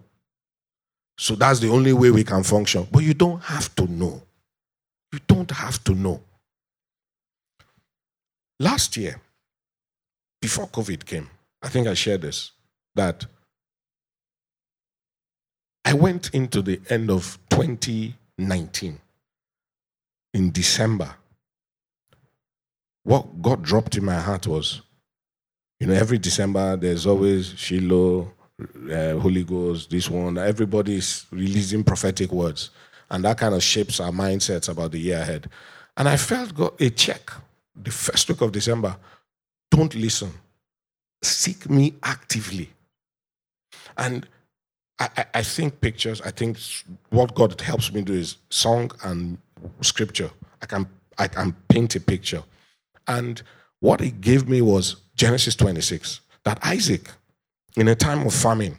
So 1.17 1.36
that's 1.36 1.60
the 1.60 1.69
only 1.69 1.93
way 1.93 2.12
we 2.12 2.23
can 2.23 2.43
function. 2.43 2.88
But 2.91 3.03
you 3.03 3.13
don't 3.13 3.41
have 3.43 3.73
to 3.75 3.86
know. 3.88 4.21
You 5.12 5.19
don't 5.27 5.49
have 5.51 5.84
to 5.86 5.93
know. 5.93 6.21
Last 8.59 8.97
year, 8.97 9.21
before 10.41 10.67
COVID 10.67 11.05
came, 11.05 11.29
I 11.61 11.69
think 11.69 11.87
I 11.87 11.93
shared 11.93 12.21
this, 12.21 12.51
that 12.95 13.25
I 15.85 15.93
went 15.93 16.31
into 16.33 16.61
the 16.61 16.81
end 16.89 17.09
of 17.11 17.37
2019 17.49 18.99
in 20.33 20.51
December. 20.51 21.15
What 23.03 23.41
God 23.41 23.63
dropped 23.63 23.95
in 23.95 24.03
my 24.03 24.19
heart 24.19 24.47
was, 24.47 24.81
you 25.79 25.87
know, 25.87 25.93
every 25.93 26.17
December 26.17 26.75
there's 26.75 27.05
always 27.05 27.53
Shiloh, 27.57 28.33
uh, 28.91 29.13
Holy 29.13 29.43
Ghost, 29.43 29.89
this 29.91 30.09
one. 30.09 30.37
Everybody's 30.37 31.25
releasing 31.31 31.83
prophetic 31.83 32.31
words. 32.31 32.71
And 33.09 33.23
that 33.23 33.37
kind 33.37 33.55
of 33.55 33.63
shapes 33.63 33.99
our 33.99 34.11
mindsets 34.11 34.67
about 34.67 34.91
the 34.91 34.99
year 34.99 35.19
ahead. 35.19 35.49
And 35.95 36.09
I 36.09 36.17
felt 36.17 36.53
God, 36.53 36.73
a 36.81 36.89
check 36.89 37.31
the 37.83 37.91
first 37.91 38.27
week 38.29 38.41
of 38.41 38.51
December, 38.51 38.95
don't 39.71 39.93
listen. 39.95 40.31
Seek 41.21 41.69
me 41.69 41.93
actively. 42.03 42.69
And 43.97 44.27
I, 44.99 45.25
I, 45.33 45.43
think 45.43 45.81
pictures, 45.81 46.21
I 46.21 46.31
think 46.31 46.57
what 47.09 47.35
God 47.35 47.59
helps 47.61 47.93
me 47.93 48.01
do 48.01 48.13
is 48.13 48.37
song 48.49 48.91
and 49.03 49.37
scripture. 49.81 50.29
I 50.61 50.65
can 50.65 50.87
I 51.17 51.27
can 51.27 51.55
paint 51.67 51.95
a 51.95 51.99
picture. 51.99 52.43
And 53.07 53.41
what 53.79 53.99
he 53.99 54.11
gave 54.11 54.47
me 54.47 54.61
was 54.61 54.97
Genesis 55.15 55.55
26, 55.55 56.21
that 56.43 56.59
Isaac, 56.63 57.09
in 57.75 57.87
a 57.87 57.95
time 57.95 58.25
of 58.25 58.33
famine, 58.33 58.77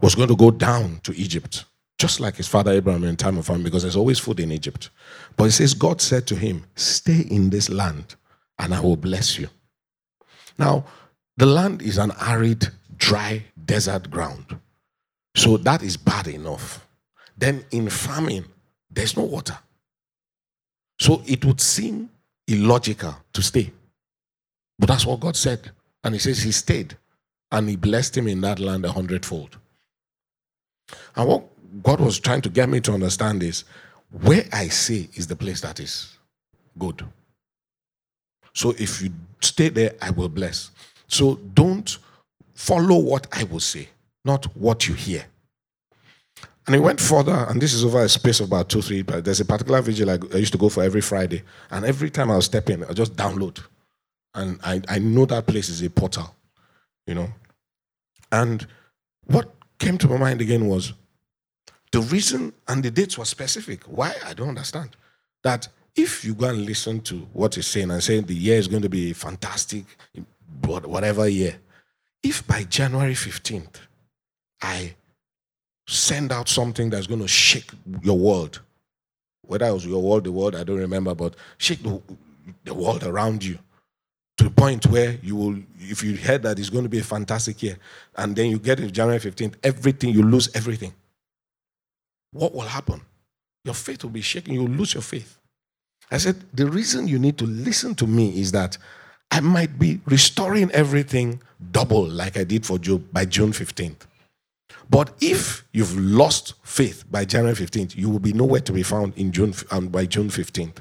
was 0.00 0.14
going 0.14 0.28
to 0.28 0.36
go 0.36 0.50
down 0.50 1.00
to 1.04 1.14
Egypt 1.16 1.64
just 1.98 2.20
like 2.20 2.36
his 2.36 2.48
father 2.48 2.72
Abraham 2.72 3.04
in 3.04 3.16
time 3.16 3.38
of 3.38 3.46
famine, 3.46 3.62
because 3.62 3.82
there's 3.82 3.96
always 3.96 4.18
food 4.18 4.40
in 4.40 4.52
Egypt. 4.52 4.90
But 5.36 5.44
he 5.44 5.50
says, 5.50 5.74
God 5.74 6.00
said 6.00 6.26
to 6.28 6.36
him, 6.36 6.64
Stay 6.74 7.20
in 7.30 7.50
this 7.50 7.68
land, 7.68 8.16
and 8.58 8.74
I 8.74 8.80
will 8.80 8.96
bless 8.96 9.38
you. 9.38 9.48
Now, 10.58 10.86
the 11.36 11.46
land 11.46 11.82
is 11.82 11.98
an 11.98 12.12
arid, 12.20 12.68
dry, 12.96 13.44
desert 13.64 14.10
ground. 14.10 14.58
So 15.34 15.58
that 15.58 15.82
is 15.82 15.96
bad 15.98 16.28
enough. 16.28 16.86
Then 17.36 17.64
in 17.70 17.90
famine, 17.90 18.46
there's 18.90 19.16
no 19.16 19.24
water. 19.24 19.58
So 20.98 21.22
it 21.26 21.44
would 21.44 21.60
seem 21.60 22.08
illogical 22.48 23.14
to 23.34 23.42
stay. 23.42 23.70
But 24.78 24.88
that's 24.88 25.04
what 25.04 25.20
God 25.20 25.36
said. 25.36 25.70
And 26.02 26.14
he 26.14 26.18
says 26.18 26.42
he 26.42 26.52
stayed 26.52 26.96
and 27.52 27.68
he 27.68 27.76
blessed 27.76 28.16
him 28.16 28.28
in 28.28 28.40
that 28.42 28.58
land 28.58 28.86
a 28.86 28.92
hundredfold. 28.92 29.58
And 31.14 31.28
what 31.28 31.44
God 31.82 32.00
was 32.00 32.18
trying 32.18 32.42
to 32.42 32.48
get 32.48 32.68
me 32.68 32.80
to 32.80 32.92
understand 32.92 33.42
is 33.42 33.64
where 34.10 34.44
I 34.52 34.68
say 34.68 35.08
is 35.14 35.26
the 35.26 35.36
place 35.36 35.60
that 35.60 35.80
is 35.80 36.16
good. 36.78 37.04
So 38.54 38.70
if 38.78 39.02
you 39.02 39.10
stay 39.40 39.68
there, 39.68 39.94
I 40.00 40.10
will 40.10 40.28
bless. 40.28 40.70
So 41.08 41.36
don't 41.54 41.98
follow 42.54 42.98
what 42.98 43.26
I 43.32 43.44
will 43.44 43.60
say, 43.60 43.88
not 44.24 44.44
what 44.56 44.88
you 44.88 44.94
hear. 44.94 45.26
And 46.66 46.74
he 46.74 46.80
went 46.80 47.00
further, 47.00 47.46
and 47.48 47.60
this 47.60 47.72
is 47.72 47.84
over 47.84 48.02
a 48.02 48.08
space 48.08 48.40
of 48.40 48.48
about 48.48 48.68
two, 48.68 48.82
three. 48.82 49.02
But 49.02 49.24
there's 49.24 49.40
a 49.40 49.44
particular 49.44 49.80
vigil 49.82 50.10
I, 50.10 50.36
used 50.36 50.52
to 50.52 50.58
go 50.58 50.68
for 50.68 50.82
every 50.82 51.00
Friday, 51.00 51.42
and 51.70 51.84
every 51.84 52.10
time 52.10 52.30
I 52.30 52.36
was 52.36 52.46
stepping, 52.46 52.84
I 52.84 52.92
just 52.92 53.14
download, 53.14 53.62
and 54.34 54.58
I, 54.64 54.82
I 54.88 54.98
know 54.98 55.26
that 55.26 55.46
place 55.46 55.68
is 55.68 55.82
a 55.82 55.90
portal, 55.90 56.34
you 57.06 57.14
know. 57.14 57.28
And 58.32 58.66
what 59.26 59.54
came 59.78 59.96
to 59.98 60.08
my 60.08 60.16
mind 60.16 60.40
again 60.40 60.66
was 60.66 60.92
the 61.92 62.00
reason 62.00 62.52
and 62.68 62.82
the 62.82 62.90
dates 62.90 63.16
were 63.16 63.24
specific. 63.24 63.84
Why? 63.84 64.14
I 64.24 64.34
don't 64.34 64.48
understand. 64.48 64.96
That 65.42 65.68
if 65.94 66.24
you 66.24 66.34
go 66.34 66.48
and 66.48 66.64
listen 66.64 67.00
to 67.02 67.16
what 67.32 67.54
he's 67.54 67.66
saying 67.66 67.90
and 67.90 68.02
saying 68.02 68.24
the 68.24 68.34
year 68.34 68.58
is 68.58 68.68
going 68.68 68.82
to 68.82 68.88
be 68.88 69.12
fantastic, 69.12 69.84
whatever 70.64 71.28
year, 71.28 71.56
if 72.22 72.46
by 72.46 72.64
January 72.64 73.14
15th 73.14 73.76
I 74.60 74.94
send 75.86 76.32
out 76.32 76.48
something 76.48 76.90
that's 76.90 77.06
going 77.06 77.20
to 77.20 77.28
shake 77.28 77.70
your 78.02 78.18
world, 78.18 78.60
whether 79.42 79.66
it 79.66 79.72
was 79.72 79.86
your 79.86 80.02
world, 80.02 80.24
the 80.24 80.32
world, 80.32 80.56
I 80.56 80.64
don't 80.64 80.78
remember, 80.78 81.14
but 81.14 81.36
shake 81.58 81.82
the, 81.82 82.00
the 82.64 82.74
world 82.74 83.04
around 83.04 83.44
you, 83.44 83.58
to 84.38 84.44
the 84.44 84.50
point 84.50 84.86
where 84.86 85.18
you 85.22 85.36
will, 85.36 85.56
if 85.78 86.02
you 86.02 86.16
heard 86.16 86.42
that 86.42 86.58
it's 86.58 86.68
going 86.68 86.82
to 86.82 86.90
be 86.90 86.98
a 86.98 87.04
fantastic 87.04 87.62
year, 87.62 87.78
and 88.16 88.34
then 88.36 88.50
you 88.50 88.58
get 88.58 88.78
to 88.78 88.90
January 88.90 89.20
15th, 89.20 89.54
everything, 89.62 90.10
you 90.10 90.22
lose 90.22 90.48
everything. 90.54 90.92
What 92.32 92.54
will 92.54 92.62
happen? 92.62 93.00
Your 93.64 93.74
faith 93.74 94.04
will 94.04 94.10
be 94.10 94.20
shaken. 94.20 94.54
You'll 94.54 94.68
lose 94.68 94.94
your 94.94 95.02
faith. 95.02 95.38
I 96.10 96.18
said, 96.18 96.36
the 96.54 96.66
reason 96.66 97.08
you 97.08 97.18
need 97.18 97.36
to 97.38 97.46
listen 97.46 97.94
to 97.96 98.06
me 98.06 98.38
is 98.40 98.52
that 98.52 98.78
I 99.30 99.40
might 99.40 99.78
be 99.78 100.00
restoring 100.06 100.70
everything 100.70 101.42
double 101.72 102.06
like 102.06 102.36
I 102.36 102.44
did 102.44 102.64
for 102.64 102.78
Job 102.78 103.04
by 103.12 103.24
June 103.24 103.50
15th. 103.50 104.06
But 104.88 105.12
if 105.20 105.64
you've 105.72 105.98
lost 105.98 106.54
faith 106.62 107.04
by 107.10 107.24
January 107.24 107.56
15th, 107.56 107.96
you 107.96 108.08
will 108.08 108.20
be 108.20 108.32
nowhere 108.32 108.60
to 108.60 108.72
be 108.72 108.84
found 108.84 109.14
in 109.16 109.32
June 109.32 109.52
um, 109.72 109.88
by 109.88 110.06
June 110.06 110.28
15th. 110.28 110.76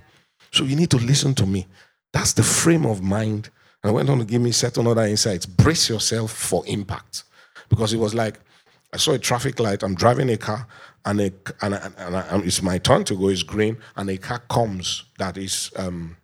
So 0.51 0.63
you 0.63 0.75
need 0.75 0.91
to 0.91 0.97
listen 0.97 1.33
to 1.35 1.45
me. 1.45 1.65
That's 2.13 2.33
the 2.33 2.43
frame 2.43 2.85
of 2.85 3.01
mind. 3.01 3.49
And 3.83 3.89
I 3.89 3.93
went 3.93 4.09
on 4.09 4.19
to 4.19 4.25
give 4.25 4.41
me 4.41 4.51
certain 4.51 4.85
other 4.87 5.03
insights. 5.03 5.45
Brace 5.45 5.89
yourself 5.89 6.31
for 6.31 6.63
impact. 6.67 7.23
Because 7.67 7.93
it 7.93 7.97
was 7.97 8.13
like, 8.13 8.39
I 8.93 8.97
saw 8.97 9.13
a 9.13 9.19
traffic 9.19 9.59
light, 9.59 9.83
I'm 9.83 9.95
driving 9.95 10.29
a 10.29 10.37
car, 10.37 10.67
and, 11.05 11.21
a, 11.21 11.31
and, 11.61 11.73
a, 11.73 11.93
and, 11.97 12.15
a, 12.15 12.33
and 12.33 12.43
it's 12.45 12.61
my 12.61 12.77
turn 12.77 13.03
to 13.05 13.15
go, 13.15 13.29
it's 13.29 13.43
green, 13.43 13.77
and 13.95 14.09
a 14.09 14.17
car 14.17 14.39
comes 14.49 15.05
that 15.19 15.37
is 15.37 15.71
um, 15.75 16.17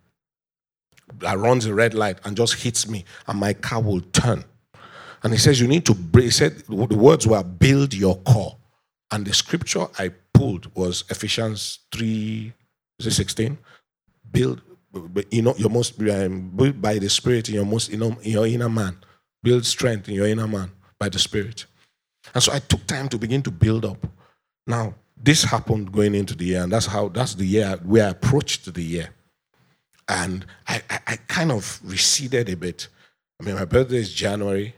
that 1.18 1.38
runs 1.38 1.66
a 1.66 1.74
red 1.74 1.94
light 1.94 2.18
and 2.24 2.36
just 2.36 2.62
hits 2.62 2.88
me, 2.88 3.04
and 3.26 3.38
my 3.38 3.52
car 3.52 3.80
will 3.80 4.00
turn. 4.00 4.44
And 5.22 5.32
he 5.32 5.38
says, 5.38 5.60
You 5.60 5.68
need 5.68 5.86
to, 5.86 5.96
he 6.14 6.30
said, 6.30 6.58
the 6.68 6.96
words 6.96 7.26
were 7.26 7.42
build 7.42 7.94
your 7.94 8.16
core. 8.18 8.56
And 9.10 9.26
the 9.26 9.34
scripture 9.34 9.86
I 9.98 10.10
pulled 10.32 10.74
was 10.74 11.04
Ephesians 11.10 11.80
3, 11.92 12.52
is 12.98 13.06
it 13.06 13.10
16? 13.12 13.58
Build, 14.30 14.62
you 15.30 15.42
know, 15.42 15.54
your 15.56 15.68
most, 15.70 16.00
um, 16.00 16.50
by 16.80 16.98
the 16.98 17.10
Spirit 17.10 17.48
in 17.48 17.56
your 17.56 17.66
most, 17.66 17.90
you 17.90 17.98
know, 17.98 18.16
in 18.22 18.32
your 18.32 18.46
inner 18.46 18.70
man. 18.70 18.96
Build 19.42 19.66
strength 19.66 20.08
in 20.08 20.14
your 20.14 20.26
inner 20.26 20.48
man 20.48 20.70
by 20.98 21.08
the 21.08 21.18
Spirit. 21.18 21.66
And 22.34 22.42
so 22.42 22.52
I 22.52 22.60
took 22.60 22.86
time 22.86 23.08
to 23.10 23.18
begin 23.18 23.42
to 23.42 23.50
build 23.50 23.84
up. 23.84 24.06
Now, 24.66 24.94
this 25.16 25.44
happened 25.44 25.92
going 25.92 26.14
into 26.14 26.34
the 26.34 26.44
year, 26.44 26.62
and 26.62 26.72
that's 26.72 26.86
how, 26.86 27.08
that's 27.08 27.34
the 27.34 27.44
year 27.44 27.78
where 27.84 28.06
I 28.06 28.10
approached 28.10 28.72
the 28.72 28.82
year. 28.82 29.10
And 30.08 30.44
I, 30.66 30.82
I, 30.90 30.98
I 31.06 31.16
kind 31.16 31.52
of 31.52 31.80
receded 31.84 32.48
a 32.48 32.56
bit. 32.56 32.88
I 33.40 33.44
mean, 33.44 33.54
my 33.54 33.64
birthday 33.64 33.96
is 33.96 34.12
January 34.12 34.74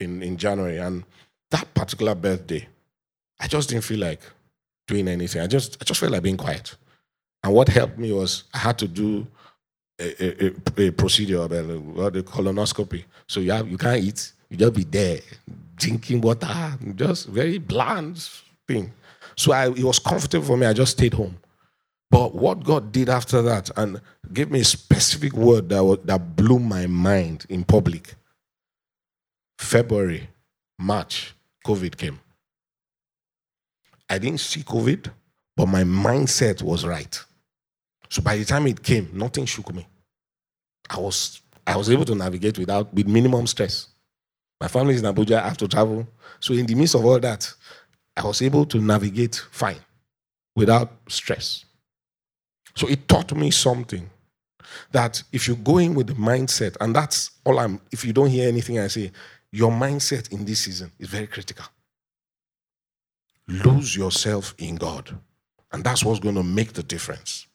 in, 0.00 0.22
in 0.22 0.36
January. 0.36 0.78
And 0.78 1.04
that 1.50 1.72
particular 1.74 2.14
birthday, 2.14 2.68
I 3.40 3.46
just 3.46 3.68
didn't 3.70 3.84
feel 3.84 4.00
like 4.00 4.20
doing 4.86 5.08
anything. 5.08 5.40
I 5.42 5.46
just 5.46 5.78
I 5.80 5.84
just 5.84 6.00
felt 6.00 6.12
like 6.12 6.22
being 6.22 6.36
quiet. 6.36 6.76
And 7.42 7.54
what 7.54 7.68
helped 7.68 7.98
me 7.98 8.12
was 8.12 8.44
I 8.54 8.58
had 8.58 8.78
to 8.78 8.88
do 8.88 9.26
a, 9.98 10.46
a, 10.46 10.86
a 10.86 10.90
procedure 10.90 11.42
about 11.42 11.64
uh, 11.64 11.78
what 11.78 12.12
the 12.12 12.22
colonoscopy. 12.22 13.04
So 13.26 13.40
you 13.40 13.52
have 13.52 13.68
you 13.68 13.78
can't 13.78 14.02
eat, 14.02 14.32
you 14.48 14.56
just 14.56 14.74
be 14.74 14.84
there 14.84 15.20
drinking 15.76 16.20
water, 16.20 16.78
just 16.94 17.28
very 17.28 17.58
bland 17.58 18.28
So 19.36 19.52
I, 19.52 19.68
it 19.68 19.84
was 19.84 19.98
comfortable 19.98 20.46
for 20.46 20.56
me. 20.56 20.66
I 20.66 20.72
just 20.72 20.92
stayed 20.92 21.14
home. 21.14 21.36
But 22.10 22.34
what 22.34 22.62
God 22.62 22.92
did 22.92 23.08
after 23.08 23.40
that 23.42 23.70
and 23.76 24.00
gave 24.32 24.50
me 24.50 24.60
a 24.60 24.64
specific 24.64 25.32
word 25.32 25.68
that, 25.70 26.00
that 26.04 26.36
blew 26.36 26.58
my 26.58 26.86
mind 26.86 27.46
in 27.48 27.64
public 27.64 28.14
February, 29.58 30.28
March, 30.78 31.34
COVID 31.64 31.96
came. 31.96 32.18
I 34.10 34.18
didn't 34.18 34.40
see 34.40 34.62
COVID, 34.62 35.10
but 35.56 35.66
my 35.66 35.84
mindset 35.84 36.62
was 36.62 36.84
right. 36.84 37.18
So 38.10 38.20
by 38.20 38.36
the 38.36 38.44
time 38.44 38.66
it 38.66 38.82
came, 38.82 39.08
nothing 39.14 39.46
shook 39.46 39.72
me. 39.72 39.86
I 40.90 40.98
was 40.98 41.40
I 41.66 41.76
was 41.76 41.88
able 41.90 42.04
to 42.06 42.14
navigate 42.14 42.58
without 42.58 42.92
with 42.92 43.06
minimum 43.06 43.46
stress. 43.46 43.88
My 44.60 44.68
family 44.68 44.94
is 44.94 45.02
in 45.02 45.14
Abuja, 45.14 45.40
I 45.40 45.48
have 45.48 45.56
to 45.58 45.68
travel. 45.68 46.06
So 46.40 46.52
in 46.54 46.66
the 46.66 46.74
midst 46.74 46.94
of 46.94 47.04
all 47.04 47.18
that, 47.18 47.52
I 48.16 48.26
was 48.26 48.42
able 48.42 48.66
to 48.66 48.78
navigate 48.78 49.36
fine 49.50 49.80
without 50.54 50.92
stress. 51.08 51.64
So 52.74 52.88
it 52.88 53.08
taught 53.08 53.34
me 53.34 53.50
something 53.50 54.08
that 54.92 55.22
if 55.32 55.48
you 55.48 55.56
go 55.56 55.78
in 55.78 55.94
with 55.94 56.06
the 56.06 56.14
mindset, 56.14 56.76
and 56.80 56.94
that's 56.94 57.30
all 57.44 57.58
I'm, 57.58 57.80
if 57.90 58.04
you 58.04 58.12
don't 58.12 58.30
hear 58.30 58.48
anything 58.48 58.78
I 58.78 58.86
say, 58.88 59.12
your 59.50 59.70
mindset 59.70 60.32
in 60.32 60.44
this 60.44 60.60
season 60.60 60.90
is 60.98 61.08
very 61.08 61.26
critical. 61.26 61.66
Lose 63.48 63.96
yourself 63.96 64.54
in 64.58 64.76
God. 64.76 65.18
And 65.72 65.84
that's 65.84 66.04
what's 66.04 66.20
going 66.20 66.34
to 66.36 66.42
make 66.42 66.72
the 66.72 66.82
difference. 66.82 67.46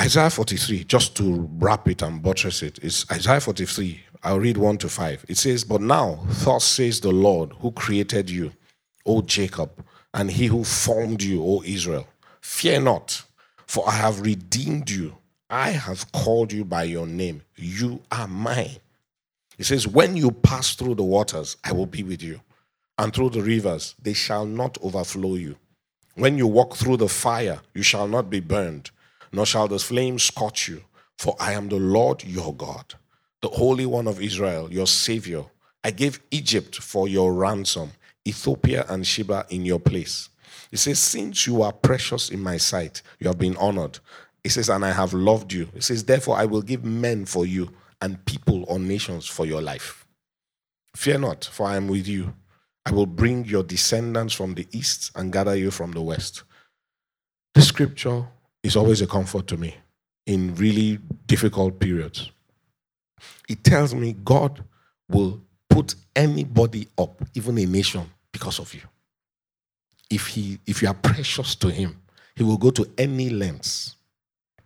Isaiah 0.00 0.30
43, 0.30 0.84
just 0.84 1.16
to 1.16 1.48
wrap 1.58 1.88
it 1.88 2.02
and 2.02 2.22
buttress 2.22 2.62
it, 2.62 2.78
is 2.84 3.04
Isaiah 3.10 3.40
43. 3.40 4.00
I'll 4.22 4.38
read 4.38 4.56
1 4.56 4.78
to 4.78 4.88
5. 4.88 5.26
It 5.28 5.36
says, 5.36 5.64
But 5.64 5.80
now, 5.80 6.24
thus 6.28 6.64
says 6.64 7.00
the 7.00 7.10
Lord 7.10 7.52
who 7.60 7.72
created 7.72 8.30
you, 8.30 8.52
O 9.04 9.22
Jacob, 9.22 9.84
and 10.14 10.30
he 10.30 10.46
who 10.46 10.62
formed 10.62 11.22
you, 11.22 11.42
O 11.42 11.62
Israel. 11.64 12.06
Fear 12.40 12.82
not, 12.82 13.24
for 13.66 13.88
I 13.88 13.92
have 13.92 14.20
redeemed 14.20 14.88
you. 14.88 15.16
I 15.50 15.70
have 15.70 16.10
called 16.12 16.52
you 16.52 16.64
by 16.64 16.84
your 16.84 17.06
name. 17.06 17.42
You 17.56 18.00
are 18.12 18.28
mine. 18.28 18.76
He 19.56 19.64
says, 19.64 19.88
When 19.88 20.16
you 20.16 20.30
pass 20.30 20.76
through 20.76 20.94
the 20.94 21.02
waters, 21.02 21.56
I 21.64 21.72
will 21.72 21.86
be 21.86 22.04
with 22.04 22.22
you, 22.22 22.40
and 22.98 23.12
through 23.12 23.30
the 23.30 23.42
rivers, 23.42 23.96
they 24.00 24.12
shall 24.12 24.46
not 24.46 24.78
overflow 24.80 25.34
you. 25.34 25.56
When 26.14 26.38
you 26.38 26.46
walk 26.46 26.76
through 26.76 26.98
the 26.98 27.08
fire, 27.08 27.60
you 27.74 27.82
shall 27.82 28.06
not 28.06 28.30
be 28.30 28.40
burned, 28.40 28.90
nor 29.32 29.46
shall 29.46 29.68
the 29.68 29.78
flames 29.78 30.24
scorch 30.24 30.68
you. 30.68 30.82
For 31.18 31.36
I 31.40 31.52
am 31.52 31.68
the 31.68 31.76
Lord 31.76 32.22
your 32.24 32.54
God, 32.54 32.94
the 33.42 33.48
Holy 33.48 33.86
One 33.86 34.06
of 34.06 34.22
Israel, 34.22 34.72
your 34.72 34.86
Savior. 34.86 35.44
I 35.82 35.90
gave 35.90 36.20
Egypt 36.30 36.76
for 36.76 37.08
your 37.08 37.32
ransom, 37.32 37.92
Ethiopia 38.26 38.84
and 38.88 39.06
Sheba 39.06 39.46
in 39.50 39.64
your 39.64 39.80
place. 39.80 40.28
He 40.70 40.76
says, 40.76 40.98
Since 40.98 41.46
you 41.46 41.62
are 41.62 41.72
precious 41.72 42.30
in 42.30 42.40
my 42.40 42.56
sight, 42.56 43.02
you 43.18 43.28
have 43.28 43.38
been 43.38 43.56
honored. 43.56 43.98
He 44.42 44.48
says, 44.48 44.68
And 44.68 44.84
I 44.84 44.92
have 44.92 45.12
loved 45.12 45.52
you. 45.52 45.68
He 45.74 45.80
says, 45.80 46.04
Therefore, 46.04 46.36
I 46.36 46.44
will 46.44 46.62
give 46.62 46.84
men 46.84 47.24
for 47.24 47.46
you 47.46 47.70
and 48.00 48.24
people 48.24 48.64
or 48.68 48.78
nations 48.78 49.26
for 49.26 49.44
your 49.44 49.60
life. 49.60 50.06
Fear 50.94 51.18
not, 51.18 51.44
for 51.44 51.66
I 51.66 51.76
am 51.76 51.88
with 51.88 52.06
you. 52.06 52.34
I 52.86 52.92
will 52.92 53.06
bring 53.06 53.44
your 53.44 53.62
descendants 53.62 54.34
from 54.34 54.54
the 54.54 54.66
east 54.72 55.10
and 55.14 55.32
gather 55.32 55.54
you 55.54 55.70
from 55.70 55.92
the 55.92 56.00
west. 56.00 56.44
This 57.54 57.68
scripture 57.68 58.26
is 58.62 58.76
always 58.76 59.00
a 59.02 59.06
comfort 59.06 59.46
to 59.48 59.56
me 59.56 59.74
in 60.26 60.54
really 60.56 60.98
difficult 61.26 61.78
periods. 61.78 62.30
It 63.48 63.64
tells 63.64 63.94
me 63.94 64.14
God 64.24 64.62
will 65.08 65.40
put 65.68 65.94
anybody 66.14 66.88
up, 66.98 67.22
even 67.34 67.58
a 67.58 67.66
nation, 67.66 68.04
because 68.32 68.58
of 68.58 68.72
you. 68.74 68.82
If, 70.10 70.28
he, 70.28 70.58
if 70.66 70.82
you 70.82 70.88
are 70.88 70.94
precious 70.94 71.54
to 71.56 71.70
Him, 71.70 72.00
He 72.36 72.42
will 72.42 72.56
go 72.56 72.70
to 72.70 72.86
any 72.96 73.30
lengths 73.30 73.96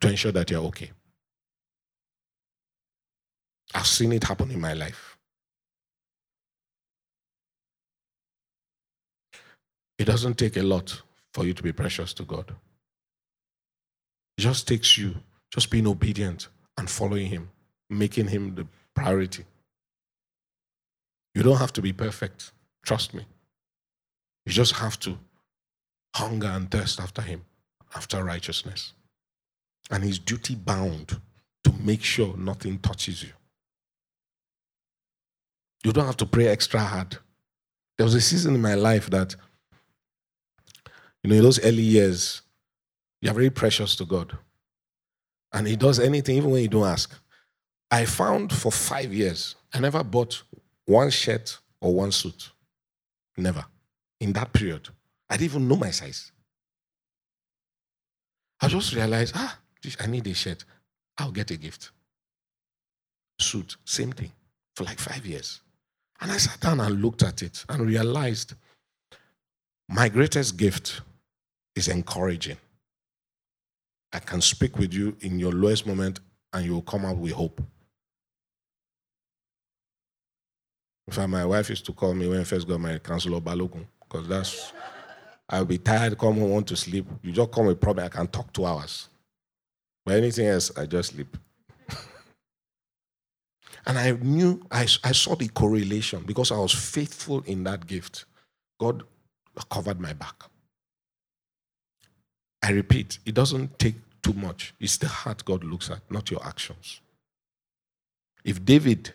to 0.00 0.08
ensure 0.08 0.32
that 0.32 0.50
you're 0.50 0.64
okay. 0.64 0.90
I've 3.74 3.86
seen 3.86 4.12
it 4.12 4.24
happen 4.24 4.50
in 4.50 4.60
my 4.60 4.74
life. 4.74 5.16
It 9.98 10.04
doesn't 10.04 10.34
take 10.34 10.56
a 10.56 10.62
lot 10.62 11.00
for 11.32 11.44
you 11.46 11.54
to 11.54 11.62
be 11.62 11.72
precious 11.72 12.12
to 12.14 12.24
God. 12.24 12.52
It 14.38 14.42
just 14.42 14.66
takes 14.66 14.96
you 14.96 15.16
just 15.50 15.70
being 15.70 15.86
obedient 15.86 16.48
and 16.78 16.88
following 16.88 17.26
Him, 17.26 17.50
making 17.90 18.28
Him 18.28 18.54
the 18.54 18.66
priority. 18.94 19.44
You 21.34 21.42
don't 21.42 21.58
have 21.58 21.72
to 21.74 21.82
be 21.82 21.92
perfect. 21.92 22.52
Trust 22.84 23.14
me. 23.14 23.24
You 24.46 24.52
just 24.52 24.74
have 24.76 24.98
to 25.00 25.18
hunger 26.14 26.48
and 26.48 26.70
thirst 26.70 27.00
after 27.00 27.22
Him, 27.22 27.44
after 27.94 28.22
righteousness. 28.22 28.92
And 29.90 30.04
He's 30.04 30.18
duty 30.18 30.54
bound 30.54 31.20
to 31.64 31.72
make 31.80 32.02
sure 32.02 32.36
nothing 32.36 32.78
touches 32.78 33.22
you. 33.22 33.30
You 35.84 35.92
don't 35.92 36.06
have 36.06 36.16
to 36.18 36.26
pray 36.26 36.46
extra 36.46 36.80
hard. 36.80 37.18
There 37.98 38.04
was 38.04 38.14
a 38.14 38.20
season 38.20 38.54
in 38.54 38.62
my 38.62 38.74
life 38.74 39.10
that, 39.10 39.34
you 41.22 41.30
know, 41.30 41.36
in 41.36 41.42
those 41.42 41.62
early 41.64 41.82
years, 41.82 42.42
you're 43.22 43.32
very 43.32 43.50
precious 43.50 43.96
to 43.96 44.04
God. 44.04 44.36
And 45.54 45.66
He 45.66 45.76
does 45.76 45.98
anything, 45.98 46.36
even 46.36 46.50
when 46.50 46.62
you 46.62 46.68
don't 46.68 46.86
ask. 46.86 47.18
I 47.90 48.04
found 48.04 48.52
for 48.52 48.72
five 48.72 49.12
years, 49.14 49.54
I 49.72 49.80
never 49.80 50.02
bought 50.02 50.42
one 50.84 51.10
shirt 51.10 51.58
or 51.80 51.94
one 51.94 52.12
suit. 52.12 52.50
Never. 53.36 53.64
In 54.20 54.32
that 54.34 54.52
period, 54.52 54.88
I 55.30 55.36
didn't 55.36 55.52
even 55.52 55.68
know 55.68 55.76
my 55.76 55.90
size. 55.90 56.32
I 58.60 58.68
just 58.68 58.94
realized, 58.94 59.34
ah, 59.36 59.58
I 60.00 60.06
need 60.06 60.26
a 60.26 60.34
shirt. 60.34 60.64
I'll 61.18 61.32
get 61.32 61.50
a 61.50 61.56
gift. 61.56 61.90
Suit, 63.40 63.76
same 63.84 64.12
thing, 64.12 64.32
for 64.76 64.84
like 64.84 64.98
five 64.98 65.24
years. 65.26 65.60
And 66.20 66.30
I 66.30 66.36
sat 66.36 66.60
down 66.60 66.80
and 66.80 67.02
looked 67.02 67.22
at 67.22 67.42
it 67.42 67.64
and 67.68 67.86
realized 67.86 68.54
my 69.88 70.08
greatest 70.08 70.56
gift 70.56 71.00
is 71.74 71.88
encouraging. 71.88 72.56
I 74.12 74.18
can 74.18 74.40
speak 74.40 74.78
with 74.78 74.92
you 74.92 75.16
in 75.20 75.38
your 75.38 75.52
lowest 75.52 75.86
moment 75.86 76.20
and 76.52 76.66
you 76.66 76.74
will 76.74 76.82
come 76.82 77.04
out 77.04 77.16
with 77.16 77.32
hope. 77.32 77.62
In 81.06 81.12
fact, 81.12 81.30
my 81.30 81.44
wife 81.44 81.70
used 81.70 81.86
to 81.86 81.92
call 81.92 82.14
me 82.14 82.28
when 82.28 82.40
I 82.40 82.44
first 82.44 82.68
got 82.68 82.80
married, 82.80 83.02
Counselor 83.02 83.40
Balogun, 83.40 83.86
because 84.00 84.28
that's, 84.28 84.72
I'll 85.48 85.64
be 85.64 85.78
tired, 85.78 86.16
come 86.18 86.38
home, 86.38 86.50
want 86.50 86.66
to 86.68 86.76
sleep. 86.76 87.06
You 87.22 87.32
just 87.32 87.50
come 87.50 87.66
with 87.66 87.80
problem, 87.80 88.06
I 88.06 88.08
can 88.08 88.26
talk 88.28 88.52
two 88.52 88.66
hours. 88.66 89.08
But 90.04 90.16
anything 90.16 90.46
else, 90.46 90.70
I 90.76 90.86
just 90.86 91.10
sleep. 91.14 91.36
and 93.86 93.98
I 93.98 94.12
knew, 94.12 94.62
I, 94.70 94.82
I 95.04 95.12
saw 95.12 95.34
the 95.34 95.48
correlation 95.48 96.22
because 96.24 96.52
I 96.52 96.58
was 96.58 96.72
faithful 96.72 97.40
in 97.42 97.64
that 97.64 97.86
gift. 97.86 98.26
God 98.78 99.04
covered 99.70 100.00
my 100.00 100.12
back. 100.12 100.44
I 102.62 102.70
repeat, 102.70 103.18
it 103.26 103.34
doesn't 103.34 103.78
take 103.78 103.96
too 104.22 104.32
much. 104.34 104.74
It's 104.80 104.96
the 104.96 105.08
heart 105.08 105.44
God 105.44 105.64
looks 105.64 105.90
at, 105.90 106.00
not 106.10 106.30
your 106.30 106.44
actions. 106.46 107.00
If 108.44 108.64
David 108.64 109.12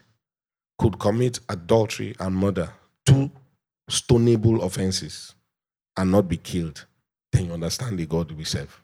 could 0.78 1.00
commit 1.00 1.40
adultery 1.50 2.16
and 2.20 2.36
murder, 2.36 2.70
two 3.06 3.32
stonable 3.90 4.64
offenses, 4.64 5.34
and 5.98 6.12
not 6.12 6.28
be 6.28 6.38
killed, 6.38 6.86
then 7.32 7.46
you 7.46 7.54
understand 7.54 7.98
the 7.98 8.06
God 8.06 8.32
we 8.32 8.44
serve. 8.44 8.82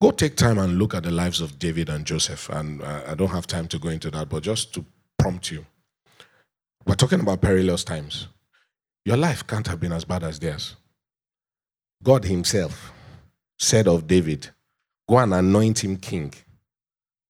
Go 0.00 0.10
take 0.10 0.36
time 0.36 0.58
and 0.58 0.78
look 0.78 0.94
at 0.94 1.04
the 1.04 1.12
lives 1.12 1.40
of 1.40 1.60
David 1.60 1.88
and 1.88 2.04
Joseph. 2.04 2.48
And 2.48 2.82
uh, 2.82 3.02
I 3.06 3.14
don't 3.14 3.30
have 3.30 3.46
time 3.46 3.68
to 3.68 3.78
go 3.78 3.88
into 3.88 4.10
that, 4.10 4.28
but 4.28 4.42
just 4.42 4.74
to 4.74 4.84
prompt 5.16 5.52
you. 5.52 5.64
We're 6.86 6.94
talking 6.94 7.20
about 7.20 7.40
perilous 7.40 7.84
times. 7.84 8.28
Your 9.04 9.16
life 9.16 9.46
can't 9.46 9.66
have 9.66 9.80
been 9.80 9.92
as 9.92 10.04
bad 10.04 10.22
as 10.24 10.38
theirs. 10.38 10.76
God 12.02 12.24
Himself 12.24 12.92
said 13.58 13.86
of 13.86 14.06
David, 14.06 14.50
Go 15.08 15.18
and 15.18 15.34
anoint 15.34 15.84
him 15.84 15.96
king 15.96 16.32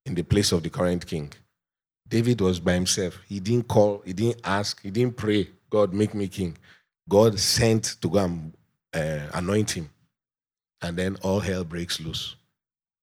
in 0.06 0.14
the 0.14 0.22
place 0.22 0.52
of 0.52 0.62
the 0.62 0.70
current 0.70 1.06
king. 1.06 1.32
David 2.08 2.40
was 2.40 2.60
by 2.60 2.74
himself. 2.74 3.18
He 3.28 3.40
didn't 3.40 3.68
call, 3.68 4.02
he 4.04 4.12
didn't 4.12 4.40
ask, 4.44 4.82
he 4.82 4.90
didn't 4.90 5.16
pray, 5.16 5.48
God, 5.70 5.94
make 5.94 6.14
me 6.14 6.28
king. 6.28 6.56
God 7.08 7.38
sent 7.38 7.96
to 8.02 8.08
go 8.08 8.18
and 8.18 8.54
uh, 8.94 9.28
anoint 9.34 9.70
him. 9.72 9.90
And 10.82 10.96
then 10.96 11.16
all 11.22 11.40
hell 11.40 11.64
breaks 11.64 12.00
loose. 12.00 12.36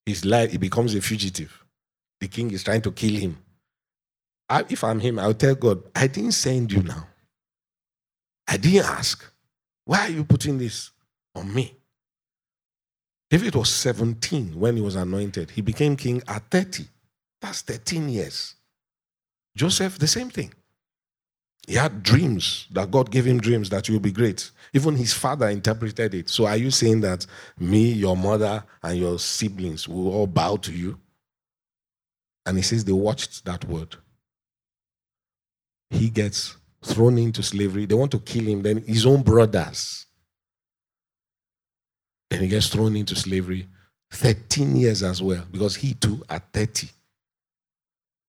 His 0.05 0.25
life, 0.25 0.51
he 0.51 0.57
becomes 0.57 0.93
a 0.95 1.01
fugitive. 1.01 1.63
The 2.19 2.27
king 2.27 2.51
is 2.51 2.63
trying 2.63 2.81
to 2.81 2.91
kill 2.91 3.15
him. 3.15 3.37
I, 4.49 4.65
if 4.69 4.83
I'm 4.83 4.99
him, 4.99 5.19
I'll 5.19 5.33
tell 5.33 5.55
God, 5.55 5.83
I 5.95 6.07
didn't 6.07 6.31
send 6.31 6.71
you 6.71 6.81
now. 6.81 7.07
I 8.47 8.57
didn't 8.57 8.85
ask. 8.85 9.23
Why 9.85 10.07
are 10.07 10.09
you 10.09 10.23
putting 10.23 10.57
this 10.57 10.91
on 11.35 11.53
me? 11.53 11.75
David 13.29 13.55
was 13.55 13.69
17 13.69 14.59
when 14.59 14.75
he 14.75 14.81
was 14.81 14.95
anointed. 14.95 15.51
He 15.51 15.61
became 15.61 15.95
king 15.95 16.23
at 16.27 16.49
30. 16.49 16.85
That's 17.41 17.61
13 17.61 18.09
years. 18.09 18.55
Joseph, 19.55 19.99
the 19.99 20.07
same 20.07 20.29
thing. 20.29 20.51
He 21.67 21.75
had 21.75 22.01
dreams 22.01 22.65
that 22.71 22.89
God 22.89 23.11
gave 23.11 23.25
him 23.27 23.39
dreams 23.39 23.69
that 23.69 23.87
you'll 23.87 23.99
be 23.99 24.11
great. 24.11 24.49
Even 24.73 24.95
his 24.95 25.13
father 25.13 25.49
interpreted 25.49 26.15
it. 26.15 26.29
So 26.29 26.47
are 26.47 26.57
you 26.57 26.71
saying 26.71 27.01
that 27.01 27.27
me, 27.59 27.91
your 27.91 28.17
mother, 28.17 28.63
and 28.81 28.97
your 28.97 29.19
siblings 29.19 29.87
will 29.87 30.11
all 30.11 30.27
bow 30.27 30.55
to 30.57 30.71
you? 30.71 30.99
And 32.47 32.57
he 32.57 32.63
says 32.63 32.83
they 32.83 32.91
watched 32.91 33.45
that 33.45 33.65
word. 33.65 33.95
He 35.89 36.09
gets 36.09 36.55
thrown 36.83 37.17
into 37.17 37.43
slavery. 37.43 37.85
They 37.85 37.95
want 37.95 38.11
to 38.11 38.19
kill 38.19 38.45
him. 38.45 38.61
Then 38.61 38.83
his 38.83 39.05
own 39.05 39.21
brothers 39.21 40.05
then 42.29 42.41
he 42.41 42.47
gets 42.47 42.67
thrown 42.67 42.95
into 42.95 43.15
slavery 43.15 43.67
13 44.11 44.75
years 44.75 45.03
as 45.03 45.21
well, 45.21 45.43
because 45.51 45.75
he 45.75 45.93
too, 45.93 46.23
at 46.29 46.43
30, 46.53 46.89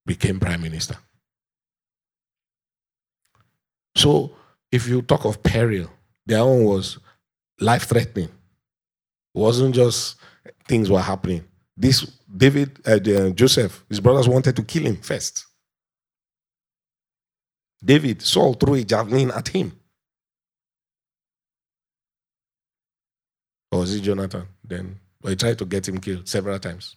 became 0.07 0.41
prime 0.41 0.63
minister. 0.63 0.97
So, 3.97 4.33
if 4.71 4.87
you 4.89 5.03
talk 5.03 5.25
of 5.25 5.43
peril, 5.43 5.89
their 6.25 6.41
own 6.41 6.65
was 6.65 6.99
life 7.61 7.85
threatening. 7.85 8.29
It 8.29 9.39
wasn't 9.39 9.75
just 9.75 10.17
things 10.69 10.91
were 10.91 11.01
happening. 11.01 11.45
This 11.77 12.03
David, 12.35 12.79
uh, 12.87 13.31
Joseph, 13.31 13.85
his 13.89 14.01
brothers 14.01 14.29
wanted 14.29 14.57
to 14.57 14.63
kill 14.63 14.85
him 14.85 14.97
first. 14.97 15.47
David, 17.83 18.23
Saul 18.23 18.55
threw 18.55 18.75
a 18.75 18.85
javelin 18.85 19.31
at 19.31 19.49
him. 19.49 19.73
Or 23.73 23.81
was 23.81 23.95
it 23.95 24.03
Jonathan? 24.03 24.47
Then 24.65 24.99
he 25.27 25.37
tried 25.37 25.59
to 25.59 25.65
get 25.65 25.89
him 25.89 25.99
killed 25.99 26.29
several 26.29 26.59
times. 26.59 26.97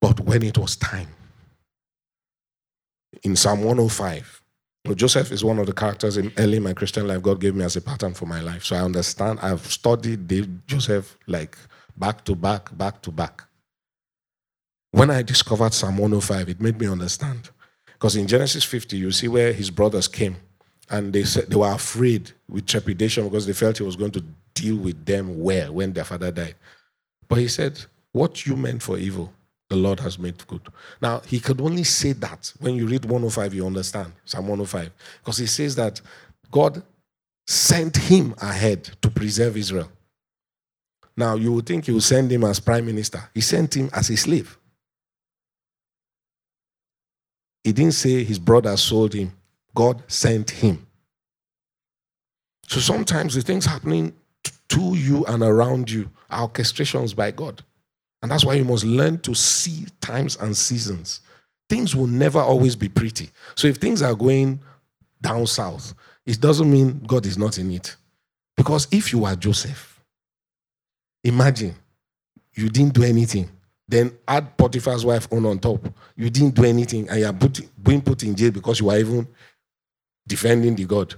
But 0.00 0.20
when 0.20 0.42
it 0.42 0.58
was 0.58 0.76
time, 0.76 1.08
in 3.22 3.36
Psalm 3.36 3.60
105, 3.60 4.42
Joseph 4.96 5.32
is 5.32 5.42
one 5.42 5.58
of 5.58 5.66
the 5.66 5.72
characters 5.72 6.18
in 6.18 6.30
early 6.36 6.58
in 6.58 6.62
my 6.62 6.74
Christian 6.74 7.08
life 7.08 7.22
God 7.22 7.40
gave 7.40 7.54
me 7.54 7.64
as 7.64 7.76
a 7.76 7.80
pattern 7.80 8.12
for 8.12 8.26
my 8.26 8.40
life. 8.40 8.64
So 8.64 8.76
I 8.76 8.80
understand. 8.82 9.38
I've 9.40 9.64
studied 9.64 10.28
Joseph 10.66 11.16
like 11.26 11.56
back 11.96 12.22
to 12.26 12.34
back, 12.34 12.76
back 12.76 13.00
to 13.02 13.10
back. 13.10 13.44
When 14.94 15.10
I 15.10 15.22
discovered 15.22 15.74
Psalm 15.74 15.98
105, 15.98 16.50
it 16.50 16.60
made 16.60 16.78
me 16.78 16.86
understand. 16.86 17.50
Because 17.84 18.14
in 18.14 18.28
Genesis 18.28 18.62
50, 18.62 18.96
you 18.96 19.10
see 19.10 19.26
where 19.26 19.52
his 19.52 19.68
brothers 19.68 20.06
came 20.06 20.36
and 20.88 21.12
they 21.12 21.24
said 21.24 21.50
they 21.50 21.56
were 21.56 21.72
afraid 21.72 22.30
with 22.48 22.66
trepidation 22.66 23.24
because 23.24 23.44
they 23.44 23.54
felt 23.54 23.78
he 23.78 23.82
was 23.82 23.96
going 23.96 24.12
to 24.12 24.22
deal 24.54 24.76
with 24.76 25.04
them 25.04 25.42
well 25.42 25.72
when 25.72 25.92
their 25.92 26.04
father 26.04 26.30
died. 26.30 26.54
But 27.26 27.40
he 27.40 27.48
said, 27.48 27.84
What 28.12 28.46
you 28.46 28.54
meant 28.54 28.84
for 28.84 28.96
evil, 28.96 29.32
the 29.68 29.74
Lord 29.74 29.98
has 29.98 30.16
made 30.16 30.46
good. 30.46 30.62
Now, 31.02 31.22
he 31.26 31.40
could 31.40 31.60
only 31.60 31.82
say 31.82 32.12
that 32.12 32.52
when 32.60 32.76
you 32.76 32.86
read 32.86 33.04
105, 33.04 33.52
you 33.52 33.66
understand 33.66 34.12
Psalm 34.24 34.46
105. 34.46 34.92
Because 35.18 35.38
he 35.38 35.46
says 35.46 35.74
that 35.74 36.00
God 36.52 36.80
sent 37.48 37.96
him 37.96 38.32
ahead 38.40 38.84
to 39.02 39.10
preserve 39.10 39.56
Israel. 39.56 39.90
Now, 41.16 41.34
you 41.34 41.52
would 41.52 41.66
think 41.66 41.86
he 41.86 41.90
would 41.90 42.04
send 42.04 42.30
him 42.30 42.44
as 42.44 42.60
prime 42.60 42.86
minister. 42.86 43.28
He 43.34 43.40
sent 43.40 43.74
him 43.74 43.90
as 43.92 44.08
a 44.10 44.16
slave. 44.16 44.56
He 47.64 47.72
didn't 47.72 47.94
say 47.94 48.22
his 48.22 48.38
brother 48.38 48.76
sold 48.76 49.14
him. 49.14 49.32
God 49.74 50.02
sent 50.06 50.50
him. 50.50 50.86
So 52.68 52.78
sometimes 52.80 53.34
the 53.34 53.42
things 53.42 53.64
happening 53.64 54.14
to 54.68 54.94
you 54.94 55.24
and 55.26 55.42
around 55.42 55.90
you 55.90 56.10
are 56.30 56.48
orchestrations 56.48 57.16
by 57.16 57.30
God. 57.30 57.62
And 58.22 58.30
that's 58.30 58.44
why 58.44 58.54
you 58.54 58.64
must 58.64 58.84
learn 58.84 59.18
to 59.20 59.34
see 59.34 59.86
times 60.00 60.36
and 60.36 60.56
seasons. 60.56 61.20
Things 61.68 61.94
will 61.96 62.06
never 62.06 62.38
always 62.38 62.76
be 62.76 62.88
pretty. 62.88 63.30
So 63.54 63.68
if 63.68 63.76
things 63.76 64.02
are 64.02 64.14
going 64.14 64.60
down 65.20 65.46
south, 65.46 65.94
it 66.26 66.40
doesn't 66.40 66.70
mean 66.70 67.00
God 67.06 67.26
is 67.26 67.36
not 67.36 67.58
in 67.58 67.70
it. 67.70 67.96
Because 68.56 68.86
if 68.90 69.12
you 69.12 69.24
are 69.24 69.36
Joseph, 69.36 70.00
imagine 71.22 71.74
you 72.54 72.68
didn't 72.68 72.94
do 72.94 73.02
anything. 73.02 73.50
Then 73.86 74.16
add 74.26 74.56
Potiphar's 74.56 75.04
wife 75.04 75.28
on 75.30 75.44
on 75.44 75.58
top. 75.58 75.86
You 76.16 76.30
didn't 76.30 76.54
do 76.54 76.64
anything 76.64 77.08
and 77.08 77.20
you 77.20 77.26
are 77.26 77.32
put, 77.32 77.60
being 77.82 78.00
put 78.00 78.22
in 78.22 78.34
jail 78.34 78.50
because 78.50 78.80
you 78.80 78.90
are 78.90 78.98
even 78.98 79.28
defending 80.26 80.74
the 80.74 80.86
God. 80.86 81.14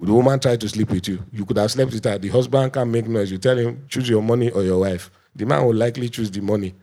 The 0.00 0.12
woman 0.12 0.40
tried 0.40 0.60
to 0.62 0.68
sleep 0.68 0.90
with 0.90 1.06
you. 1.06 1.24
You 1.30 1.44
could 1.44 1.58
have 1.58 1.70
slept 1.70 1.92
with 1.92 2.04
her. 2.04 2.18
The 2.18 2.28
husband 2.28 2.72
can't 2.72 2.90
make 2.90 3.06
noise. 3.06 3.30
You 3.30 3.38
tell 3.38 3.56
him, 3.56 3.84
choose 3.88 4.08
your 4.08 4.22
money 4.22 4.50
or 4.50 4.64
your 4.64 4.80
wife. 4.80 5.10
The 5.34 5.46
man 5.46 5.64
will 5.64 5.74
likely 5.74 6.08
choose 6.08 6.30
the 6.30 6.40
money. 6.40 6.74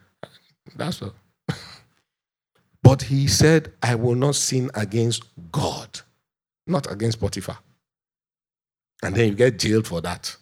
That's 0.76 1.02
all. 1.02 1.14
but 2.84 3.02
he 3.02 3.28
said, 3.28 3.74
I 3.84 3.96
will 3.96 4.16
not 4.16 4.36
sin 4.36 4.72
against 4.74 5.24
God, 5.52 6.00
not 6.66 6.90
against 6.90 7.20
Potiphar. 7.20 7.58
And 9.04 9.16
then 9.16 9.30
you 9.30 9.36
get 9.36 9.60
jailed 9.60 9.88
for 9.88 10.00
that. 10.02 10.36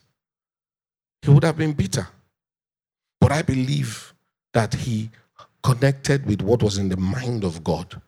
He 1.24 1.32
would 1.32 1.44
have 1.44 1.58
been 1.58 1.74
bitter. 1.74 2.08
But 3.28 3.36
I 3.36 3.42
believe 3.42 4.14
that 4.54 4.74
he 4.74 5.10
connected 5.62 6.26
with 6.26 6.42
what 6.42 6.64
was 6.64 6.78
in 6.78 6.88
the 6.88 6.96
mind 6.96 7.44
of 7.44 7.62
God. 7.62 8.02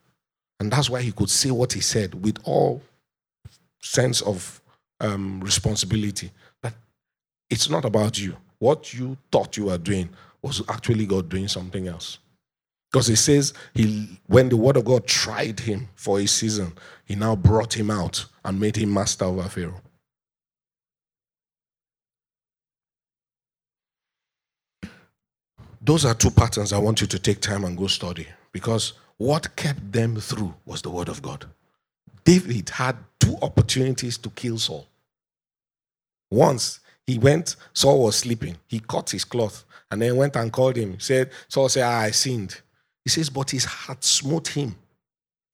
And 0.61 0.71
that's 0.71 0.89
why 0.89 1.01
he 1.01 1.11
could 1.11 1.29
say 1.29 1.51
what 1.51 1.73
he 1.73 1.81
said 1.81 2.23
with 2.23 2.37
all 2.45 2.81
sense 3.81 4.21
of 4.21 4.61
um, 5.01 5.41
responsibility. 5.41 6.31
That 6.63 6.73
it's 7.49 7.69
not 7.69 7.83
about 7.83 8.17
you. 8.17 8.37
What 8.59 8.93
you 8.93 9.17
thought 9.29 9.57
you 9.57 9.65
were 9.65 9.77
doing 9.77 10.07
was 10.41 10.63
actually 10.69 11.05
God 11.05 11.27
doing 11.27 11.49
something 11.49 11.89
else. 11.89 12.19
Because 12.89 13.07
he 13.07 13.17
says 13.17 13.53
he 13.73 14.21
when 14.27 14.47
the 14.47 14.55
word 14.55 14.77
of 14.77 14.85
God 14.85 15.05
tried 15.05 15.59
him 15.59 15.89
for 15.95 16.21
a 16.21 16.27
season, 16.27 16.71
he 17.03 17.15
now 17.15 17.35
brought 17.35 17.73
him 17.73 17.91
out 17.91 18.25
and 18.45 18.57
made 18.57 18.77
him 18.77 18.93
master 18.93 19.25
over 19.25 19.43
Pharaoh. 19.49 19.81
Those 25.89 26.05
are 26.05 26.13
two 26.13 26.29
patterns 26.29 26.71
I 26.71 26.77
want 26.77 27.01
you 27.01 27.07
to 27.07 27.17
take 27.17 27.41
time 27.41 27.63
and 27.63 27.75
go 27.75 27.87
study 27.87 28.27
because 28.51 28.93
what 29.17 29.55
kept 29.55 29.91
them 29.91 30.17
through 30.17 30.53
was 30.63 30.83
the 30.83 30.91
word 30.91 31.09
of 31.09 31.19
God. 31.23 31.47
David 32.23 32.69
had 32.69 32.95
two 33.19 33.35
opportunities 33.41 34.15
to 34.19 34.29
kill 34.29 34.59
Saul. 34.59 34.85
Once 36.29 36.81
he 37.07 37.17
went, 37.17 37.55
Saul 37.73 38.03
was 38.03 38.17
sleeping. 38.17 38.55
He 38.67 38.81
cut 38.81 39.09
his 39.09 39.23
cloth 39.23 39.65
and 39.89 39.99
then 39.99 40.15
went 40.15 40.35
and 40.35 40.53
called 40.53 40.75
him. 40.75 40.99
Said, 40.99 41.31
Saul 41.47 41.69
said, 41.69 41.85
ah, 41.85 42.01
I 42.01 42.11
sinned. 42.11 42.61
He 43.03 43.09
says, 43.09 43.31
but 43.31 43.49
his 43.49 43.65
heart 43.65 44.03
smote 44.03 44.49
him. 44.49 44.75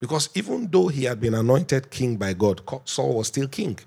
Because 0.02 0.28
even 0.34 0.68
though 0.70 0.88
he 0.88 1.04
had 1.04 1.18
been 1.18 1.32
anointed 1.32 1.90
king 1.90 2.16
by 2.16 2.34
God, 2.34 2.60
Saul 2.84 3.14
was 3.14 3.28
still 3.28 3.48
king. 3.48 3.78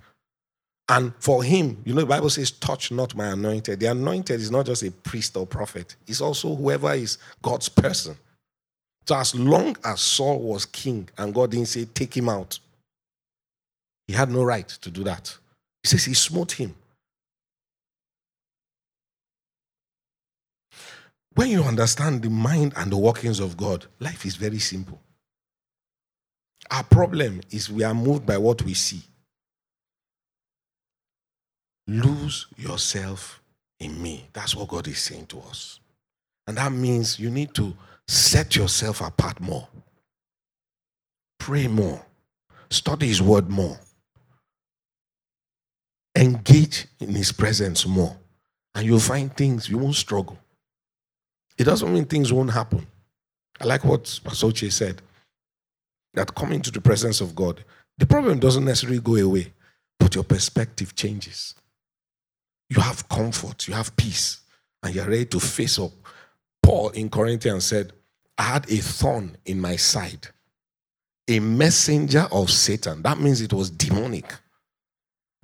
And 0.89 1.13
for 1.19 1.43
him, 1.43 1.81
you 1.85 1.93
know, 1.93 2.01
the 2.01 2.07
Bible 2.07 2.31
says, 2.31 2.49
touch 2.49 2.91
not 2.91 3.15
my 3.15 3.27
anointed. 3.27 3.79
The 3.79 3.85
anointed 3.85 4.41
is 4.41 4.49
not 4.49 4.65
just 4.65 4.81
a 4.81 4.89
priest 4.89 5.37
or 5.37 5.45
prophet, 5.45 5.95
it's 6.07 6.19
also 6.19 6.55
whoever 6.55 6.91
is 6.93 7.19
God's 7.41 7.69
person. 7.69 8.17
So 9.07 9.15
as 9.15 9.33
long 9.33 9.77
as 9.83 10.01
Saul 10.01 10.39
was 10.39 10.65
king 10.65 11.09
and 11.17 11.33
God 11.33 11.51
didn't 11.51 11.67
say, 11.67 11.85
take 11.85 12.15
him 12.15 12.27
out, 12.27 12.59
he 14.07 14.13
had 14.13 14.31
no 14.31 14.43
right 14.43 14.67
to 14.67 14.89
do 14.89 15.03
that. 15.03 15.35
He 15.83 15.89
says 15.89 16.05
he 16.05 16.15
smote 16.15 16.51
him. 16.51 16.75
When 21.35 21.49
you 21.49 21.63
understand 21.63 22.23
the 22.23 22.29
mind 22.29 22.73
and 22.75 22.91
the 22.91 22.97
workings 22.97 23.39
of 23.39 23.55
God, 23.55 23.85
life 23.99 24.25
is 24.25 24.35
very 24.35 24.59
simple. 24.59 24.99
Our 26.69 26.83
problem 26.83 27.41
is 27.51 27.69
we 27.69 27.83
are 27.83 27.93
moved 27.93 28.25
by 28.25 28.37
what 28.37 28.61
we 28.63 28.73
see. 28.73 29.01
Lose 31.89 32.45
yourself 32.55 33.41
in 33.79 33.99
me. 33.99 34.29
That's 34.31 34.53
what 34.53 34.67
God 34.67 34.87
is 34.87 34.99
saying 34.99 35.25
to 35.27 35.39
us. 35.39 35.79
And 36.45 36.57
that 36.57 36.71
means 36.71 37.19
you 37.19 37.31
need 37.31 37.55
to 37.55 37.75
set 38.07 38.55
yourself 38.55 39.01
apart 39.01 39.39
more. 39.39 39.67
Pray 41.39 41.65
more. 41.67 42.05
Study 42.69 43.07
His 43.07 43.23
word 43.23 43.49
more. 43.49 43.79
Engage 46.15 46.85
in 46.99 47.09
His 47.09 47.31
presence 47.31 47.87
more. 47.87 48.15
And 48.75 48.85
you'll 48.85 48.99
find 48.99 49.35
things 49.35 49.67
you 49.67 49.79
won't 49.79 49.95
struggle. 49.95 50.37
It 51.57 51.63
doesn't 51.63 51.91
mean 51.91 52.05
things 52.05 52.31
won't 52.31 52.51
happen. 52.51 52.85
I 53.59 53.65
like 53.65 53.83
what 53.83 54.19
Pastor 54.23 54.69
said 54.69 55.01
that 56.13 56.35
coming 56.35 56.61
to 56.61 56.69
the 56.69 56.81
presence 56.81 57.19
of 57.19 57.35
God, 57.35 57.63
the 57.97 58.05
problem 58.05 58.37
doesn't 58.37 58.63
necessarily 58.63 58.99
go 58.99 59.15
away, 59.15 59.53
but 59.97 60.13
your 60.13 60.23
perspective 60.23 60.95
changes 60.95 61.55
you 62.69 62.81
have 62.81 63.07
comfort, 63.09 63.67
you 63.67 63.73
have 63.73 63.95
peace, 63.95 64.41
and 64.83 64.93
you're 64.93 65.07
ready 65.07 65.25
to 65.25 65.39
face 65.39 65.79
up. 65.79 65.91
Paul 66.61 66.89
in 66.89 67.09
Corinthians 67.09 67.65
said, 67.65 67.93
I 68.37 68.43
had 68.43 68.71
a 68.71 68.77
thorn 68.77 69.35
in 69.45 69.59
my 69.59 69.75
side, 69.75 70.27
a 71.27 71.39
messenger 71.39 72.27
of 72.31 72.49
Satan. 72.49 73.01
That 73.01 73.19
means 73.19 73.41
it 73.41 73.53
was 73.53 73.69
demonic. 73.69 74.33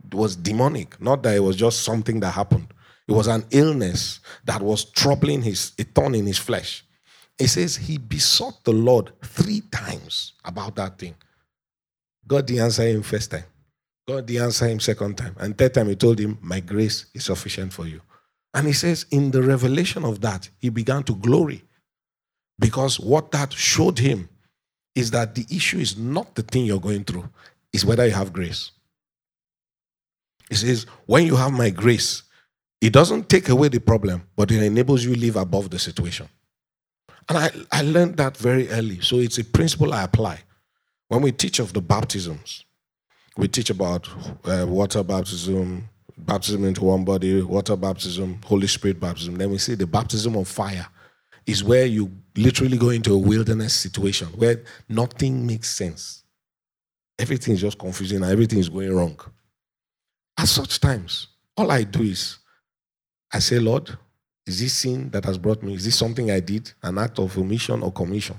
It 0.06 0.14
was 0.14 0.36
demonic, 0.36 1.02
not 1.02 1.24
that 1.24 1.36
it 1.36 1.40
was 1.40 1.56
just 1.56 1.82
something 1.82 2.20
that 2.20 2.32
happened. 2.32 2.68
It 3.08 3.12
was 3.12 3.28
an 3.28 3.46
illness 3.52 4.20
that 4.46 4.62
was 4.62 4.86
troubling 4.86 5.42
his, 5.42 5.74
a 5.78 5.84
thorn 5.84 6.16
in 6.16 6.26
his 6.26 6.38
flesh. 6.38 6.84
It 7.38 7.48
says 7.48 7.76
he 7.76 7.98
besought 7.98 8.64
the 8.64 8.72
Lord 8.72 9.12
three 9.22 9.62
times 9.72 10.34
about 10.44 10.76
that 10.76 10.98
thing. 10.98 11.16
God 12.28 12.46
didn't 12.46 12.64
answer 12.64 12.84
him 12.84 13.04
first 13.04 13.32
time. 13.32 13.44
God 14.08 14.28
did 14.28 14.42
answer 14.42 14.68
him 14.68 14.80
second 14.80 15.18
time. 15.18 15.36
And 15.40 15.58
third 15.58 15.74
time 15.74 15.88
he 15.90 15.96
told 15.96 16.20
him, 16.20 16.38
My 16.42 16.60
grace 16.60 17.06
is 17.14 17.26
sufficient 17.26 17.74
for 17.74 17.88
you. 17.88 18.02
And 18.56 18.68
he 18.68 18.74
says, 18.74 19.06
in 19.12 19.32
the 19.32 19.44
revelation 19.44 20.06
of 20.06 20.22
that, 20.22 20.50
he 20.60 20.70
began 20.70 21.04
to 21.04 21.16
glory. 21.16 21.62
Because 22.58 23.00
what 23.00 23.32
that 23.32 23.52
showed 23.52 24.00
him 24.00 24.30
is 24.96 25.12
that 25.12 25.36
the 25.36 25.46
issue 25.54 25.78
is 25.78 25.98
not 25.98 26.36
the 26.36 26.42
thing 26.42 26.66
you're 26.66 26.80
going 26.80 27.04
through, 27.04 27.30
it's 27.74 27.84
whether 27.84 28.06
you 28.06 28.14
have 28.14 28.32
grace. 28.32 28.72
He 30.48 30.56
says, 30.56 30.86
when 31.06 31.26
you 31.26 31.36
have 31.36 31.52
my 31.52 31.70
grace, 31.70 32.24
it 32.80 32.94
doesn't 32.94 33.28
take 33.28 33.50
away 33.50 33.68
the 33.68 33.80
problem, 33.80 34.24
but 34.38 34.52
it 34.52 34.64
enables 34.64 35.04
you 35.04 35.16
to 35.16 35.20
live 35.20 35.36
above 35.36 35.70
the 35.70 35.80
situation. 35.80 36.30
And 37.28 37.38
I, 37.38 37.52
I 37.72 37.82
learned 37.82 38.16
that 38.18 38.38
very 38.38 38.70
early. 38.70 39.02
So 39.02 39.18
it's 39.18 39.38
a 39.38 39.44
principle 39.44 39.94
I 39.94 40.04
apply. 40.04 40.40
When 41.10 41.22
we 41.22 41.32
teach 41.32 41.60
of 41.60 41.74
the 41.74 41.82
baptisms, 41.82 42.65
we 43.38 43.48
teach 43.48 43.70
about 43.70 44.08
uh, 44.46 44.66
water 44.68 45.04
baptism, 45.04 45.88
baptism 46.18 46.66
into 46.66 46.84
one 46.84 47.04
body, 47.04 47.42
water 47.42 47.76
baptism, 47.76 48.40
Holy 48.46 48.68
Spirit 48.68 49.00
baptism. 49.00 49.36
Then 49.36 49.52
we 49.52 49.58
see 49.58 49.76
the 49.76 49.88
baptism 49.88 50.36
of 50.36 50.48
fire 50.48 50.88
is 51.46 51.64
where 51.64 51.86
you 51.86 52.12
literally 52.36 52.78
go 52.78 52.90
into 52.90 53.14
a 53.14 53.18
wilderness 53.18 53.74
situation 53.74 54.28
where 54.30 54.64
nothing 54.90 55.46
makes 55.46 55.70
sense. 55.70 56.24
Everything 57.20 57.54
is 57.54 57.62
just 57.62 57.78
confusing 57.78 58.22
and 58.24 58.32
everything 58.32 58.60
is 58.60 58.70
going 58.70 58.94
wrong. 58.94 59.20
At 60.38 60.48
such 60.48 60.80
times, 60.80 61.28
all 61.56 61.72
I 61.72 61.84
do 61.84 62.04
is 62.04 62.40
I 63.32 63.40
say, 63.40 63.60
Lord, 63.60 63.98
is 64.46 64.60
this 64.60 64.74
sin 64.74 65.10
that 65.12 65.26
has 65.26 65.38
brought 65.38 65.64
me? 65.64 65.74
Is 65.74 65.86
this 65.86 65.98
something 65.98 66.30
I 66.30 66.40
did, 66.40 66.72
an 66.84 66.98
act 66.98 67.20
of 67.20 67.38
omission 67.38 67.82
or 67.82 67.92
commission? 67.92 68.36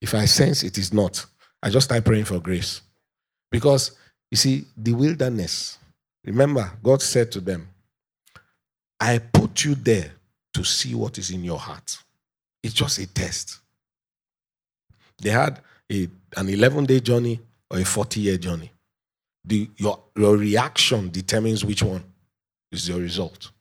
If 0.00 0.14
I 0.14 0.24
sense 0.26 0.62
it 0.62 0.78
is 0.78 0.92
not, 0.92 1.24
I 1.62 1.70
just 1.70 1.86
start 1.86 2.04
praying 2.04 2.24
for 2.24 2.38
grace. 2.38 2.82
Because 3.50 3.92
you 4.34 4.36
see, 4.36 4.64
the 4.76 4.92
wilderness, 4.92 5.78
remember, 6.24 6.68
God 6.82 7.00
said 7.00 7.30
to 7.30 7.40
them, 7.40 7.68
I 8.98 9.18
put 9.18 9.64
you 9.64 9.76
there 9.76 10.10
to 10.54 10.64
see 10.64 10.92
what 10.92 11.18
is 11.18 11.30
in 11.30 11.44
your 11.44 11.60
heart. 11.60 11.98
It's 12.60 12.74
just 12.74 12.98
a 12.98 13.06
test. 13.06 13.60
They 15.22 15.30
had 15.30 15.60
a, 15.88 16.08
an 16.36 16.48
11 16.48 16.86
day 16.86 16.98
journey 16.98 17.42
or 17.70 17.78
a 17.78 17.84
40 17.84 18.18
year 18.18 18.36
journey. 18.36 18.72
The, 19.44 19.70
your, 19.76 20.02
your 20.16 20.36
reaction 20.36 21.10
determines 21.10 21.64
which 21.64 21.84
one 21.84 22.02
is 22.72 22.88
your 22.88 22.98
result. 22.98 23.52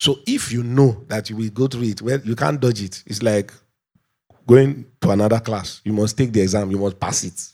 So 0.00 0.18
if 0.26 0.50
you 0.50 0.64
know 0.64 1.04
that 1.06 1.30
you 1.30 1.36
will 1.36 1.50
go 1.50 1.68
through 1.68 1.84
it, 1.84 2.02
well, 2.02 2.18
you 2.24 2.34
can't 2.34 2.58
dodge 2.58 2.82
it. 2.82 3.04
It's 3.06 3.22
like 3.22 3.52
going 4.48 4.84
to 5.00 5.10
another 5.10 5.38
class. 5.38 5.80
You 5.84 5.92
must 5.92 6.18
take 6.18 6.32
the 6.32 6.40
exam, 6.40 6.72
you 6.72 6.78
must 6.78 6.98
pass 6.98 7.22
it. 7.22 7.53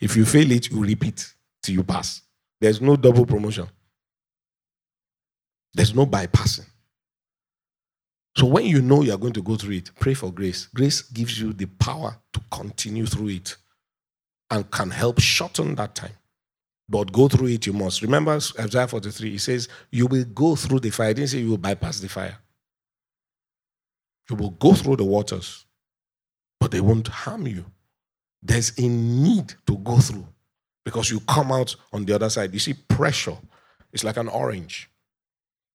If 0.00 0.16
you 0.16 0.24
fail 0.24 0.50
it, 0.50 0.70
you 0.70 0.82
repeat 0.82 1.32
till 1.62 1.74
you 1.74 1.84
pass. 1.84 2.22
There's 2.60 2.80
no 2.80 2.96
double 2.96 3.26
promotion. 3.26 3.68
There's 5.74 5.94
no 5.94 6.06
bypassing. 6.06 6.66
So 8.36 8.46
when 8.46 8.66
you 8.66 8.82
know 8.82 9.02
you're 9.02 9.18
going 9.18 9.32
to 9.34 9.42
go 9.42 9.56
through 9.56 9.76
it, 9.76 9.90
pray 10.00 10.14
for 10.14 10.32
grace. 10.32 10.66
Grace 10.74 11.02
gives 11.02 11.40
you 11.40 11.52
the 11.52 11.66
power 11.66 12.16
to 12.32 12.40
continue 12.50 13.06
through 13.06 13.28
it 13.28 13.56
and 14.50 14.68
can 14.70 14.90
help 14.90 15.20
shorten 15.20 15.74
that 15.76 15.94
time. 15.94 16.12
But 16.88 17.12
go 17.12 17.28
through 17.28 17.48
it, 17.48 17.66
you 17.66 17.72
must. 17.72 18.02
Remember 18.02 18.32
Isaiah 18.32 18.88
43, 18.88 19.30
he 19.30 19.38
says, 19.38 19.68
You 19.90 20.06
will 20.06 20.24
go 20.24 20.54
through 20.56 20.80
the 20.80 20.90
fire. 20.90 21.08
I 21.08 21.12
didn't 21.14 21.30
say 21.30 21.38
you 21.38 21.50
will 21.50 21.58
bypass 21.58 22.00
the 22.00 22.08
fire. 22.08 22.36
You 24.28 24.36
will 24.36 24.50
go 24.50 24.74
through 24.74 24.96
the 24.96 25.04
waters, 25.04 25.64
but 26.60 26.70
they 26.70 26.80
won't 26.80 27.08
harm 27.08 27.46
you 27.46 27.64
there's 28.44 28.78
a 28.78 28.86
need 28.86 29.54
to 29.66 29.78
go 29.78 29.98
through 29.98 30.26
because 30.84 31.10
you 31.10 31.18
come 31.20 31.50
out 31.50 31.74
on 31.92 32.04
the 32.04 32.14
other 32.14 32.28
side. 32.28 32.52
You 32.52 32.60
see, 32.60 32.74
pressure 32.74 33.36
is 33.92 34.04
like 34.04 34.18
an 34.18 34.28
orange. 34.28 34.90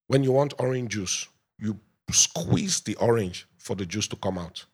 When 0.08 0.24
you 0.24 0.32
want 0.32 0.54
orange 0.60 0.92
juice, 0.92 1.28
you 1.60 1.80
squeeze 2.12 2.82
the 2.82 2.96
orange 2.96 3.48
for 3.58 3.76
the 3.76 3.86
juice 3.86 4.08
to 4.10 4.16
come 4.16 4.38
out. 4.38 4.66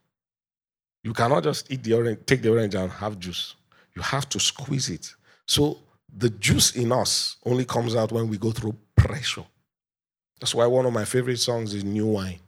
You 1.03 1.13
cannot 1.13 1.43
just 1.43 1.71
eat 1.71 1.83
the 1.83 1.93
orange, 1.93 2.19
take 2.25 2.41
the 2.41 2.49
orange 2.49 2.75
and 2.75 2.91
have 2.91 3.17
juice. 3.17 3.55
You 3.95 4.01
have 4.01 4.27
to 4.29 4.39
squeeze 4.39 4.89
it. 4.89 5.13
So 5.47 5.79
the 6.13 6.29
juice 6.29 6.75
in 6.75 6.91
us 6.91 7.37
only 7.45 7.63
comes 7.63 7.95
out 7.95 8.11
when 8.11 8.27
we 8.27 8.37
go 8.37 8.51
through 8.51 8.75
pressure. 8.95 9.45
That's 10.39 10.53
why 10.53 10.65
one 10.65 10.85
of 10.85 10.93
my 10.93 11.05
favorite 11.05 11.37
songs 11.37 11.73
is 11.73 11.83
New 11.83 12.07
Wine. 12.07 12.39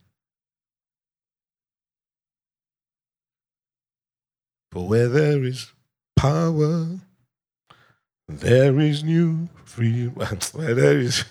For 4.72 4.88
where 4.88 5.08
there 5.08 5.44
is 5.44 5.72
power, 6.16 6.88
there 8.28 8.80
is 8.80 9.04
new 9.04 9.50
freedom. 9.66 10.16
where 10.54 10.74
there 10.74 10.98
is, 11.00 11.24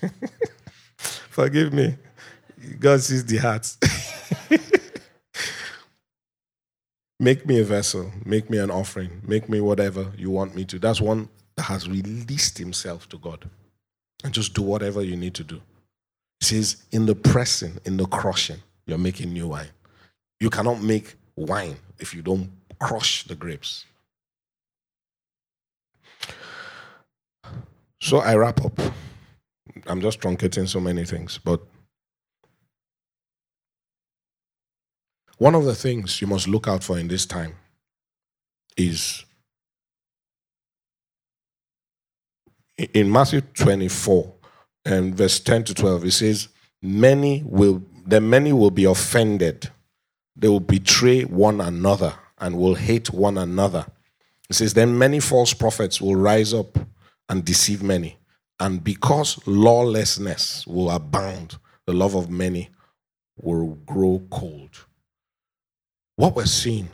forgive 0.96 1.72
me, 1.72 1.96
God 2.78 3.00
sees 3.00 3.24
the 3.24 3.36
heart. 3.36 3.76
make 7.20 7.46
me 7.46 7.60
a 7.60 7.64
vessel, 7.64 8.10
make 8.24 8.48
me 8.48 8.58
an 8.58 8.70
offering, 8.70 9.20
make 9.26 9.48
me 9.48 9.60
whatever 9.60 10.12
you 10.16 10.30
want 10.30 10.54
me 10.54 10.64
to. 10.66 10.78
That's 10.78 11.00
one 11.00 11.28
that 11.56 11.64
has 11.64 11.88
released 11.88 12.58
himself 12.58 13.08
to 13.10 13.18
God. 13.18 13.48
And 14.24 14.32
just 14.32 14.54
do 14.54 14.62
whatever 14.62 15.02
you 15.02 15.16
need 15.16 15.34
to 15.34 15.44
do. 15.44 15.60
He 16.40 16.46
says, 16.46 16.82
in 16.90 17.06
the 17.06 17.14
pressing, 17.14 17.78
in 17.84 17.96
the 17.96 18.06
crushing, 18.06 18.62
you're 18.86 18.98
making 18.98 19.32
new 19.32 19.48
wine. 19.48 19.68
You 20.40 20.50
cannot 20.50 20.82
make 20.82 21.14
wine 21.36 21.76
if 21.98 22.14
you 22.14 22.22
don't 22.22 22.50
crush 22.78 23.24
the 23.24 23.34
grapes. 23.34 23.84
So 28.00 28.18
I 28.18 28.36
wrap 28.36 28.64
up. 28.64 28.78
I'm 29.86 30.00
just 30.00 30.20
truncating 30.20 30.68
so 30.68 30.80
many 30.80 31.04
things, 31.04 31.38
but 31.42 31.60
one 35.38 35.54
of 35.54 35.64
the 35.64 35.74
things 35.74 36.20
you 36.20 36.26
must 36.26 36.48
look 36.48 36.66
out 36.66 36.82
for 36.82 36.98
in 36.98 37.08
this 37.08 37.26
time 37.26 37.54
is 38.76 39.24
in 42.78 43.10
Matthew 43.10 43.40
24 43.40 44.32
and 44.84 45.14
verse 45.14 45.40
10 45.40 45.64
to 45.64 45.74
12, 45.74 46.04
it 46.04 46.10
says, 46.12 46.48
Many 46.82 47.42
will, 47.44 47.82
the 48.06 48.20
many 48.20 48.52
will 48.52 48.70
be 48.70 48.84
offended. 48.84 49.70
They 50.36 50.48
will 50.48 50.60
betray 50.60 51.22
one 51.22 51.60
another 51.60 52.14
and 52.38 52.58
will 52.58 52.74
hate 52.74 53.12
one 53.12 53.38
another. 53.38 53.86
It 54.48 54.54
says, 54.54 54.74
Then 54.74 54.96
many 54.96 55.20
false 55.20 55.52
prophets 55.52 56.00
will 56.00 56.16
rise 56.16 56.54
up 56.54 56.78
and 57.28 57.44
deceive 57.44 57.82
many. 57.82 58.18
And 58.60 58.82
because 58.82 59.38
lawlessness 59.46 60.66
will 60.66 60.90
abound, 60.90 61.58
the 61.86 61.92
love 61.92 62.14
of 62.14 62.30
many 62.30 62.70
will 63.36 63.74
grow 63.86 64.22
cold. 64.30 64.70
What 66.16 66.34
we're 66.34 66.46
seeing 66.46 66.88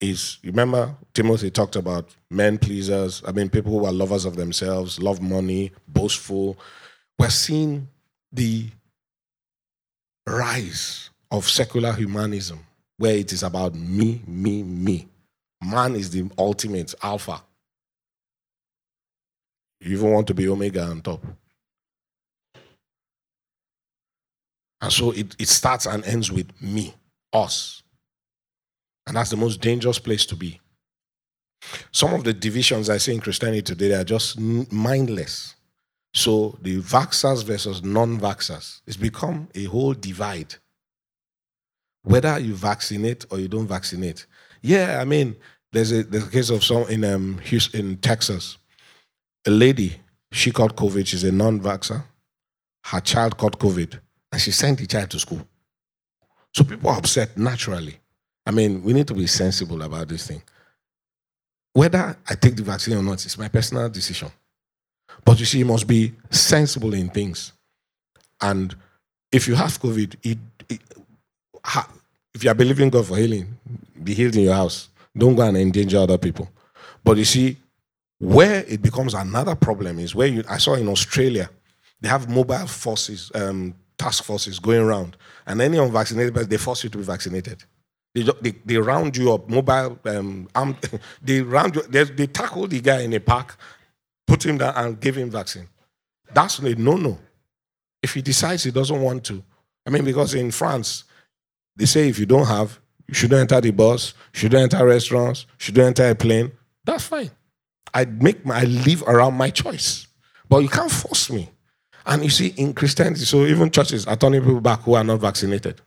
is 0.00 0.38
remember 0.44 0.94
Timothy 1.12 1.50
talked 1.50 1.74
about 1.74 2.14
men 2.30 2.56
pleasers, 2.56 3.22
I 3.26 3.32
mean 3.32 3.48
people 3.50 3.72
who 3.72 3.84
are 3.84 3.92
lovers 3.92 4.24
of 4.24 4.36
themselves, 4.36 5.00
love 5.00 5.20
money, 5.20 5.72
boastful. 5.88 6.56
We're 7.18 7.30
seeing 7.30 7.88
the 8.32 8.66
rise 10.24 11.10
of 11.32 11.48
secular 11.48 11.92
humanism 11.92 12.60
where 12.98 13.16
it 13.16 13.32
is 13.32 13.42
about 13.42 13.74
me, 13.74 14.22
me, 14.26 14.62
me. 14.62 15.08
Man 15.64 15.94
is 15.96 16.10
the 16.10 16.28
ultimate 16.36 16.94
alpha. 17.02 17.42
You 19.80 19.96
even 19.96 20.10
want 20.10 20.26
to 20.26 20.34
be 20.34 20.48
omega 20.48 20.82
on 20.82 21.00
top. 21.00 21.24
And 24.80 24.92
so 24.92 25.12
it, 25.12 25.34
it 25.38 25.48
starts 25.48 25.86
and 25.86 26.04
ends 26.04 26.30
with 26.30 26.50
me, 26.60 26.94
us. 27.32 27.82
And 29.06 29.16
that's 29.16 29.30
the 29.30 29.36
most 29.36 29.60
dangerous 29.60 29.98
place 29.98 30.26
to 30.26 30.36
be. 30.36 30.60
Some 31.90 32.14
of 32.14 32.24
the 32.24 32.32
divisions 32.32 32.88
I 32.88 32.98
see 32.98 33.14
in 33.14 33.20
Christianity 33.20 33.62
today 33.62 33.94
are 33.94 34.04
just 34.04 34.38
mindless. 34.38 35.56
So 36.14 36.58
the 36.62 36.80
vaxxers 36.80 37.44
versus 37.44 37.82
non 37.82 38.18
vaxxers, 38.20 38.80
it's 38.86 38.96
become 38.96 39.48
a 39.54 39.64
whole 39.64 39.94
divide. 39.94 40.54
Whether 42.02 42.38
you 42.38 42.54
vaccinate 42.54 43.26
or 43.30 43.38
you 43.38 43.48
don't 43.48 43.66
vaccinate. 43.66 44.26
Yeah, 44.62 44.98
I 45.00 45.04
mean, 45.04 45.36
there's 45.72 45.92
a, 45.92 46.02
there's 46.02 46.26
a 46.26 46.30
case 46.30 46.50
of 46.50 46.64
some 46.64 46.84
in 46.88 47.04
um, 47.04 47.38
Houston, 47.38 47.80
in 47.80 47.96
Texas. 47.98 48.58
A 49.46 49.50
lady, 49.50 50.00
she 50.32 50.50
caught 50.50 50.76
COVID. 50.76 51.06
She's 51.06 51.24
a 51.24 51.32
non 51.32 51.60
vaxxer. 51.60 52.02
Her 52.84 53.00
child 53.00 53.36
caught 53.36 53.58
COVID 53.58 53.98
and 54.32 54.40
she 54.40 54.50
sent 54.50 54.78
the 54.78 54.86
child 54.86 55.10
to 55.10 55.18
school. 55.18 55.46
So 56.54 56.64
people 56.64 56.90
are 56.90 56.98
upset 56.98 57.36
naturally. 57.36 57.98
I 58.46 58.50
mean, 58.50 58.82
we 58.82 58.92
need 58.92 59.06
to 59.08 59.14
be 59.14 59.26
sensible 59.26 59.82
about 59.82 60.08
this 60.08 60.26
thing. 60.26 60.42
Whether 61.74 62.16
I 62.28 62.34
take 62.34 62.56
the 62.56 62.62
vaccine 62.62 62.96
or 62.96 63.02
not, 63.02 63.24
it's 63.24 63.38
my 63.38 63.48
personal 63.48 63.88
decision. 63.88 64.30
But 65.24 65.38
you 65.38 65.46
see, 65.46 65.58
you 65.58 65.66
must 65.66 65.86
be 65.86 66.14
sensible 66.30 66.94
in 66.94 67.10
things. 67.10 67.52
And 68.40 68.74
if 69.30 69.46
you 69.46 69.54
have 69.54 69.78
COVID, 69.78 70.16
it, 70.22 70.38
it, 70.68 70.80
if 72.34 72.44
you 72.44 72.50
are 72.50 72.54
believing 72.54 72.90
God 72.90 73.06
for 73.06 73.16
healing, 73.16 73.56
be 74.02 74.14
healed 74.14 74.36
in 74.36 74.42
your 74.44 74.54
house. 74.54 74.88
Don't 75.16 75.34
go 75.34 75.42
and 75.42 75.56
endanger 75.56 75.98
other 75.98 76.18
people. 76.18 76.48
But 77.02 77.16
you 77.16 77.24
see, 77.24 77.56
where 78.18 78.64
it 78.66 78.82
becomes 78.82 79.14
another 79.14 79.54
problem 79.54 79.98
is 79.98 80.14
where 80.14 80.26
you, 80.26 80.44
I 80.48 80.58
saw 80.58 80.74
in 80.74 80.88
Australia, 80.88 81.50
they 82.00 82.08
have 82.08 82.28
mobile 82.28 82.66
forces, 82.66 83.30
um, 83.34 83.74
task 83.96 84.24
forces 84.24 84.58
going 84.58 84.80
around, 84.80 85.16
and 85.46 85.60
any 85.60 85.78
unvaccinated 85.78 86.34
person, 86.34 86.48
they 86.48 86.56
force 86.56 86.84
you 86.84 86.90
to 86.90 86.98
be 86.98 87.04
vaccinated. 87.04 87.64
They, 88.14 88.22
they, 88.40 88.50
they 88.64 88.76
round 88.76 89.16
you 89.16 89.32
up, 89.32 89.48
mobile, 89.48 89.98
um, 90.04 90.48
armed, 90.54 90.76
they 91.22 91.40
round 91.42 91.76
you, 91.76 91.82
they, 91.82 92.04
they 92.04 92.26
tackle 92.26 92.66
the 92.66 92.80
guy 92.80 93.02
in 93.02 93.12
a 93.12 93.20
park, 93.20 93.56
put 94.26 94.44
him 94.44 94.58
down, 94.58 94.74
and 94.76 95.00
give 95.00 95.16
him 95.16 95.30
vaccine. 95.30 95.68
That's 96.32 96.58
a 96.58 96.74
no 96.74 96.96
no. 96.96 97.18
If 98.02 98.14
he 98.14 98.22
decides 98.22 98.64
he 98.64 98.70
doesn't 98.70 99.00
want 99.00 99.24
to, 99.24 99.42
I 99.86 99.90
mean, 99.90 100.04
because 100.04 100.34
in 100.34 100.50
France, 100.50 101.04
they 101.78 101.86
say 101.86 102.08
if 102.08 102.18
you 102.18 102.26
don't 102.26 102.46
have, 102.46 102.78
you 103.06 103.14
shouldn't 103.14 103.40
enter 103.40 103.60
the 103.60 103.70
bus, 103.70 104.12
shouldn't 104.32 104.74
enter 104.74 104.84
restaurants, 104.84 105.46
shouldn't 105.56 105.86
enter 105.86 106.10
a 106.10 106.14
plane. 106.14 106.52
That's 106.84 107.04
fine. 107.04 107.30
I 107.94 108.04
make 108.04 108.44
my, 108.44 108.60
I 108.60 108.64
live 108.64 109.02
around 109.06 109.34
my 109.34 109.50
choice, 109.50 110.06
but 110.48 110.58
you 110.58 110.68
can't 110.68 110.90
force 110.90 111.30
me. 111.30 111.48
And 112.04 112.24
you 112.24 112.30
see, 112.30 112.48
in 112.56 112.74
Christianity, 112.74 113.24
so 113.24 113.46
even 113.46 113.70
churches 113.70 114.06
are 114.06 114.16
turning 114.16 114.42
people 114.42 114.60
back 114.60 114.80
who 114.80 114.94
are 114.94 115.04
not 115.04 115.20
vaccinated. 115.20 115.80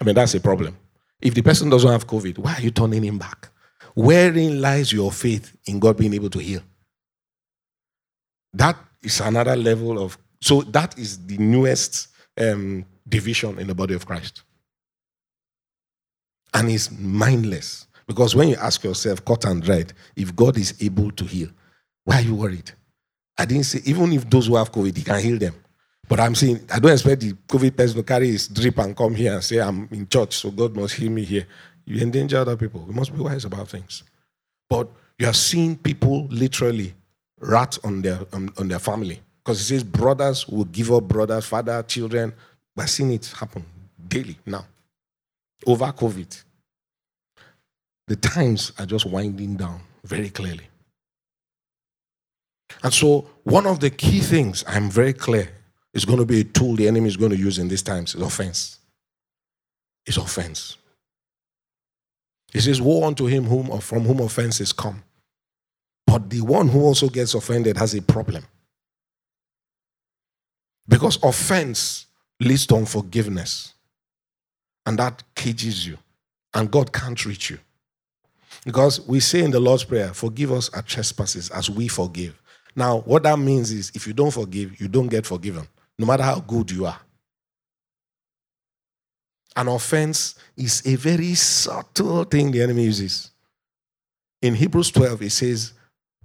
I 0.00 0.04
mean, 0.04 0.14
that's 0.14 0.34
a 0.34 0.40
problem. 0.40 0.76
If 1.20 1.34
the 1.34 1.42
person 1.42 1.70
doesn't 1.70 1.90
have 1.90 2.06
COVID, 2.06 2.38
why 2.38 2.54
are 2.54 2.60
you 2.60 2.70
turning 2.70 3.04
him 3.04 3.18
back? 3.18 3.48
Wherein 3.94 4.60
lies 4.60 4.92
your 4.92 5.12
faith 5.12 5.56
in 5.66 5.78
God 5.78 5.96
being 5.96 6.14
able 6.14 6.30
to 6.30 6.38
heal? 6.38 6.60
That 8.52 8.76
is 9.02 9.20
another 9.20 9.56
level 9.56 10.02
of, 10.02 10.18
so 10.40 10.62
that 10.62 10.98
is 10.98 11.24
the 11.26 11.38
newest 11.38 12.08
um, 12.40 12.84
division 13.08 13.58
in 13.58 13.66
the 13.66 13.74
body 13.74 13.94
of 13.94 14.06
Christ. 14.06 14.42
And 16.54 16.70
it's 16.70 16.90
mindless. 16.90 17.86
Because 18.06 18.34
when 18.34 18.48
you 18.48 18.56
ask 18.56 18.82
yourself, 18.84 19.24
cut 19.24 19.44
and 19.44 19.62
dried, 19.62 19.92
if 20.16 20.34
God 20.34 20.58
is 20.58 20.74
able 20.82 21.10
to 21.12 21.24
heal, 21.24 21.48
why 22.04 22.16
are 22.16 22.22
you 22.22 22.34
worried? 22.34 22.70
I 23.38 23.44
didn't 23.44 23.64
say, 23.64 23.80
even 23.84 24.12
if 24.12 24.28
those 24.28 24.46
who 24.46 24.56
have 24.56 24.70
COVID, 24.70 24.96
he 24.96 25.02
can 25.02 25.20
heal 25.20 25.38
them. 25.38 25.54
But 26.08 26.20
I'm 26.20 26.34
saying, 26.34 26.60
I 26.70 26.78
don't 26.78 26.92
expect 26.92 27.22
the 27.22 27.32
COVID 27.32 27.76
person 27.76 27.96
to 27.96 28.02
carry 28.02 28.30
his 28.30 28.48
drip 28.48 28.76
and 28.78 28.96
come 28.96 29.14
here 29.14 29.32
and 29.34 29.42
say, 29.42 29.60
I'm 29.60 29.88
in 29.90 30.06
church, 30.08 30.36
so 30.36 30.50
God 30.50 30.76
must 30.76 30.94
heal 30.94 31.10
me 31.10 31.24
here. 31.24 31.46
You 31.86 32.02
endanger 32.02 32.38
other 32.38 32.56
people. 32.56 32.84
We 32.86 32.94
must 32.94 33.14
be 33.14 33.20
wise 33.22 33.44
about 33.44 33.68
things. 33.68 34.02
But 34.68 34.88
you 35.18 35.26
are 35.26 35.32
seeing 35.34 35.76
people 35.76 36.26
literally 36.28 36.94
rat 37.40 37.78
on 37.84 38.02
their, 38.02 38.20
on, 38.32 38.50
on 38.58 38.68
their 38.68 38.78
family. 38.78 39.20
Because 39.42 39.60
it 39.60 39.64
says 39.64 39.82
brothers 39.82 40.46
will 40.48 40.64
give 40.66 40.92
up 40.92 41.04
brothers, 41.04 41.46
father, 41.46 41.82
children. 41.82 42.32
We're 42.76 42.86
seeing 42.86 43.12
it 43.12 43.26
happen 43.26 43.64
daily 44.08 44.38
now. 44.46 44.66
Over 45.66 45.86
COVID. 45.86 46.42
The 48.08 48.16
times 48.16 48.72
are 48.78 48.86
just 48.86 49.06
winding 49.06 49.56
down 49.56 49.80
very 50.04 50.30
clearly. 50.30 50.66
And 52.82 52.92
so, 52.92 53.28
one 53.44 53.66
of 53.66 53.80
the 53.80 53.90
key 53.90 54.20
things 54.20 54.64
I'm 54.66 54.90
very 54.90 55.12
clear 55.12 55.48
is 55.94 56.04
going 56.04 56.18
to 56.18 56.24
be 56.24 56.40
a 56.40 56.44
tool 56.44 56.74
the 56.74 56.88
enemy 56.88 57.06
is 57.06 57.16
going 57.16 57.30
to 57.30 57.36
use 57.36 57.58
in 57.58 57.68
these 57.68 57.82
times 57.82 58.14
is 58.14 58.22
offense. 58.22 58.78
It's 60.06 60.16
offense. 60.16 60.78
He 62.52 62.60
says, 62.60 62.80
Woe 62.80 63.04
unto 63.04 63.26
him 63.26 63.44
whom, 63.44 63.78
from 63.80 64.02
whom 64.02 64.20
offenses 64.20 64.72
come. 64.72 65.02
But 66.06 66.28
the 66.28 66.40
one 66.40 66.68
who 66.68 66.82
also 66.82 67.08
gets 67.08 67.34
offended 67.34 67.76
has 67.76 67.94
a 67.94 68.02
problem. 68.02 68.44
Because 70.86 71.22
offense 71.22 72.06
leads 72.40 72.66
to 72.66 72.76
unforgiveness. 72.76 73.72
And 74.86 74.98
that 74.98 75.22
cages 75.34 75.86
you. 75.86 75.98
And 76.54 76.70
God 76.70 76.92
can't 76.92 77.24
reach 77.24 77.50
you. 77.50 77.58
Because 78.64 79.00
we 79.06 79.20
say 79.20 79.42
in 79.42 79.50
the 79.50 79.60
Lord's 79.60 79.84
Prayer, 79.84 80.12
forgive 80.12 80.52
us 80.52 80.68
our 80.70 80.82
trespasses 80.82 81.50
as 81.50 81.70
we 81.70 81.88
forgive. 81.88 82.40
Now, 82.76 83.00
what 83.00 83.22
that 83.24 83.38
means 83.38 83.70
is 83.70 83.90
if 83.94 84.06
you 84.06 84.12
don't 84.12 84.30
forgive, 84.30 84.80
you 84.80 84.88
don't 84.88 85.08
get 85.08 85.26
forgiven, 85.26 85.66
no 85.98 86.06
matter 86.06 86.22
how 86.22 86.40
good 86.40 86.70
you 86.70 86.86
are. 86.86 87.00
An 89.56 89.68
offense 89.68 90.36
is 90.56 90.82
a 90.86 90.94
very 90.96 91.34
subtle 91.34 92.24
thing 92.24 92.50
the 92.50 92.62
enemy 92.62 92.84
uses. 92.84 93.30
In 94.40 94.54
Hebrews 94.54 94.90
12, 94.90 95.22
it 95.22 95.30
says, 95.30 95.74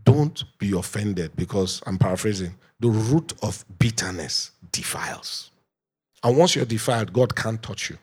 Don't 0.04 0.44
be 0.58 0.72
offended, 0.78 1.36
because 1.36 1.82
I'm 1.86 1.98
paraphrasing, 1.98 2.56
the 2.80 2.90
root 2.90 3.34
of 3.44 3.66
bitterness 3.80 4.52
defiles. 4.72 5.52
And 6.24 6.38
once 6.38 6.56
you're 6.56 6.66
defiled, 6.66 7.12
God 7.12 7.36
can't 7.36 7.62
touch 7.62 7.90
you. 7.90 7.98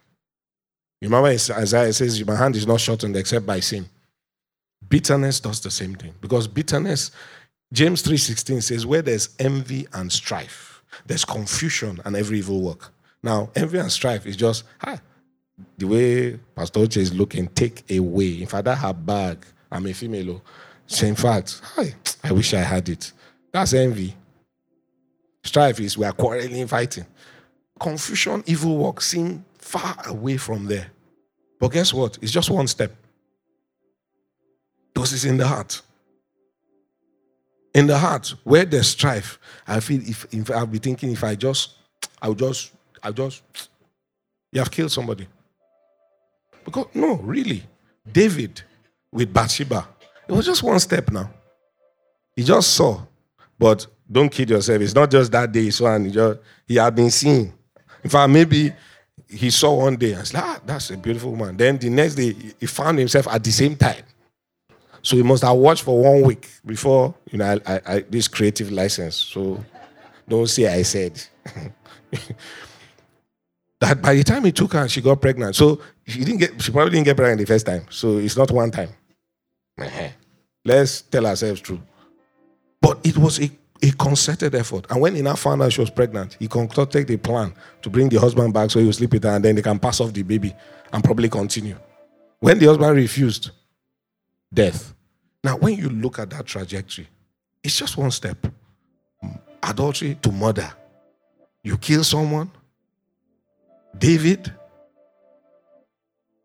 You 1.04 1.10
remember 1.10 1.28
Isaiah 1.28 1.92
says, 1.92 2.24
My 2.24 2.34
hand 2.34 2.56
is 2.56 2.66
not 2.66 2.80
shortened 2.80 3.14
except 3.14 3.44
by 3.44 3.60
sin. 3.60 3.84
Bitterness 4.88 5.38
does 5.38 5.60
the 5.60 5.70
same 5.70 5.94
thing 5.96 6.14
because 6.18 6.48
bitterness 6.48 7.10
James 7.70 8.02
3:16 8.02 8.62
says 8.62 8.86
where 8.86 9.02
there's 9.02 9.28
envy 9.38 9.86
and 9.92 10.10
strife, 10.10 10.82
there's 11.04 11.26
confusion 11.26 12.00
and 12.06 12.16
every 12.16 12.38
evil 12.38 12.62
work. 12.62 12.90
Now, 13.22 13.50
envy 13.54 13.76
and 13.76 13.92
strife 13.92 14.24
is 14.24 14.34
just 14.34 14.64
hi, 14.78 14.98
the 15.76 15.86
way 15.86 16.40
Pastor 16.56 16.80
Uche 16.80 16.96
is 16.96 17.12
looking, 17.12 17.48
take 17.48 17.84
away. 17.90 18.40
In 18.40 18.46
fact, 18.46 18.64
that 18.64 18.78
her 18.78 18.94
bag, 18.94 19.44
I'm 19.70 19.86
a 19.86 19.92
female. 19.92 20.30
Oh. 20.30 20.42
So 20.86 21.04
in 21.04 21.16
fact, 21.16 21.60
hi, 21.74 21.94
I 22.22 22.32
wish 22.32 22.54
I 22.54 22.60
had 22.60 22.88
it. 22.88 23.12
That's 23.52 23.74
envy. 23.74 24.14
Strife 25.42 25.80
is 25.80 25.98
we 25.98 26.06
are 26.06 26.12
quarreling, 26.12 26.66
fighting. 26.66 27.04
Confusion, 27.78 28.42
evil 28.46 28.78
work 28.78 29.02
seem 29.02 29.44
far 29.64 29.96
away 30.06 30.36
from 30.36 30.66
there. 30.66 30.88
But 31.58 31.68
guess 31.68 31.92
what? 31.92 32.18
It's 32.22 32.32
just 32.32 32.50
one 32.50 32.66
step. 32.66 32.92
Those 34.94 35.12
is 35.12 35.24
in 35.24 35.36
the 35.36 35.46
heart 35.46 35.82
in 37.74 37.88
the 37.88 37.98
heart 37.98 38.34
where 38.44 38.64
there's 38.64 38.88
strife, 38.88 39.38
I 39.66 39.80
feel 39.80 40.00
if, 40.08 40.26
if 40.32 40.50
I'll 40.50 40.66
be 40.66 40.78
thinking 40.78 41.10
if 41.10 41.24
I 41.24 41.34
just, 41.34 41.74
I'll 42.22 42.34
just, 42.34 42.72
I'll 43.02 43.12
just, 43.12 43.42
you 44.52 44.60
have 44.60 44.70
killed 44.70 44.92
somebody. 44.92 45.26
Because 46.64 46.86
no, 46.94 47.16
really, 47.16 47.64
David 48.10 48.62
with 49.12 49.32
Bathsheba, 49.32 49.88
it 50.28 50.32
was 50.32 50.46
just 50.46 50.62
one 50.62 50.78
step 50.78 51.10
now. 51.10 51.28
He 52.36 52.44
just 52.44 52.70
saw, 52.70 53.00
but 53.58 53.86
don't 54.10 54.30
kid 54.30 54.50
yourself. 54.50 54.80
It's 54.80 54.94
not 54.94 55.10
just 55.10 55.32
that 55.32 55.50
day 55.50 55.62
he 55.62 55.70
saw 55.70 55.94
and 55.94 56.06
he, 56.06 56.12
just, 56.12 56.38
he 56.66 56.76
had 56.76 56.94
been 56.94 57.10
seen. 57.10 57.52
In 58.02 58.10
fact, 58.10 58.30
maybe 58.30 58.72
he 59.28 59.50
saw 59.50 59.74
one 59.74 59.96
day 59.96 60.12
and 60.12 60.26
said, 60.26 60.40
ah, 60.42 60.60
that's 60.64 60.90
a 60.90 60.96
beautiful 60.96 61.32
woman. 61.32 61.56
Then 61.56 61.78
the 61.78 61.90
next 61.90 62.14
day 62.14 62.34
he 62.58 62.66
found 62.66 62.98
himself 62.98 63.28
at 63.28 63.42
the 63.42 63.50
same 63.50 63.76
time. 63.76 64.02
So 65.02 65.16
he 65.16 65.22
must 65.22 65.42
have 65.42 65.56
watched 65.56 65.82
for 65.82 66.02
one 66.02 66.22
week 66.22 66.48
before, 66.64 67.14
you 67.30 67.38
know, 67.38 67.58
I, 67.66 67.74
I, 67.74 67.80
I, 67.86 68.00
this 68.08 68.26
creative 68.26 68.72
license. 68.72 69.16
So 69.16 69.62
don't 70.26 70.46
say 70.46 70.66
I 70.66 70.82
said. 70.82 71.22
that 73.80 74.00
by 74.00 74.14
the 74.14 74.24
time 74.24 74.44
he 74.44 74.52
took 74.52 74.72
her, 74.72 74.88
she 74.88 75.00
got 75.00 75.20
pregnant. 75.20 75.56
So 75.56 75.80
she 76.06 76.24
didn't 76.24 76.38
get, 76.38 76.62
she 76.62 76.72
probably 76.72 76.92
didn't 76.92 77.04
get 77.04 77.16
pregnant 77.16 77.40
the 77.40 77.46
first 77.46 77.66
time. 77.66 77.84
So 77.90 78.18
it's 78.18 78.36
not 78.36 78.50
one 78.50 78.70
time. 78.70 78.90
Let's 80.64 81.02
tell 81.02 81.26
ourselves 81.26 81.60
true. 81.60 81.82
But 82.80 83.00
it 83.04 83.18
was 83.18 83.40
a, 83.40 83.50
a 83.84 83.92
concerted 83.92 84.54
effort. 84.54 84.86
And 84.90 85.00
when 85.00 85.14
he 85.14 85.22
now 85.22 85.34
found 85.34 85.62
out 85.62 85.72
she 85.72 85.80
was 85.80 85.90
pregnant, 85.90 86.36
he 86.38 86.48
concocted 86.48 87.10
a 87.10 87.18
plan 87.18 87.52
to 87.82 87.90
bring 87.90 88.08
the 88.08 88.18
husband 88.18 88.54
back 88.54 88.70
so 88.70 88.78
he 88.80 88.86
will 88.86 88.92
sleep 88.92 89.12
with 89.12 89.24
her 89.24 89.30
and 89.30 89.44
then 89.44 89.54
they 89.54 89.62
can 89.62 89.78
pass 89.78 90.00
off 90.00 90.12
the 90.12 90.22
baby 90.22 90.54
and 90.92 91.04
probably 91.04 91.28
continue. 91.28 91.76
When 92.40 92.58
the 92.58 92.66
husband 92.66 92.96
refused, 92.96 93.50
death. 94.52 94.94
Now, 95.42 95.56
when 95.58 95.74
you 95.74 95.90
look 95.90 96.18
at 96.18 96.30
that 96.30 96.46
trajectory, 96.46 97.08
it's 97.62 97.76
just 97.76 97.96
one 97.96 98.10
step 98.10 98.38
adultery 99.62 100.16
to 100.22 100.32
murder. 100.32 100.70
You 101.62 101.76
kill 101.78 102.04
someone, 102.04 102.50
David. 103.96 104.52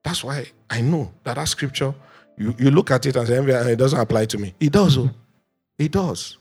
That's 0.04 0.24
why 0.24 0.48
I 0.70 0.82
know 0.82 1.12
that 1.24 1.36
that 1.36 1.48
scripture, 1.48 1.94
you, 2.38 2.56
you 2.58 2.72
look 2.72 2.92
at 2.92 3.06
it 3.06 3.16
and 3.16 3.28
say, 3.28 3.38
it 3.38 3.76
doesn't 3.76 4.00
apply 4.00 4.26
to 4.26 4.38
me. 4.38 4.54
It 4.60 4.72
does, 4.72 4.98
oh. 4.98 5.10
It 5.78 5.92
does. 5.92 6.39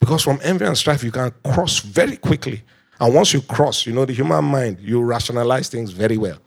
Because 0.00 0.22
from 0.22 0.38
envy 0.42 0.64
and 0.64 0.76
strife, 0.76 1.02
you 1.02 1.10
can 1.10 1.32
cross 1.44 1.78
very 1.78 2.16
quickly. 2.16 2.62
And 3.00 3.14
once 3.14 3.32
you 3.32 3.40
cross, 3.40 3.86
you 3.86 3.92
know, 3.92 4.04
the 4.04 4.12
human 4.12 4.44
mind, 4.44 4.78
you 4.80 5.02
rationalize 5.02 5.68
things 5.68 5.90
very 5.90 6.18
well. 6.18 6.38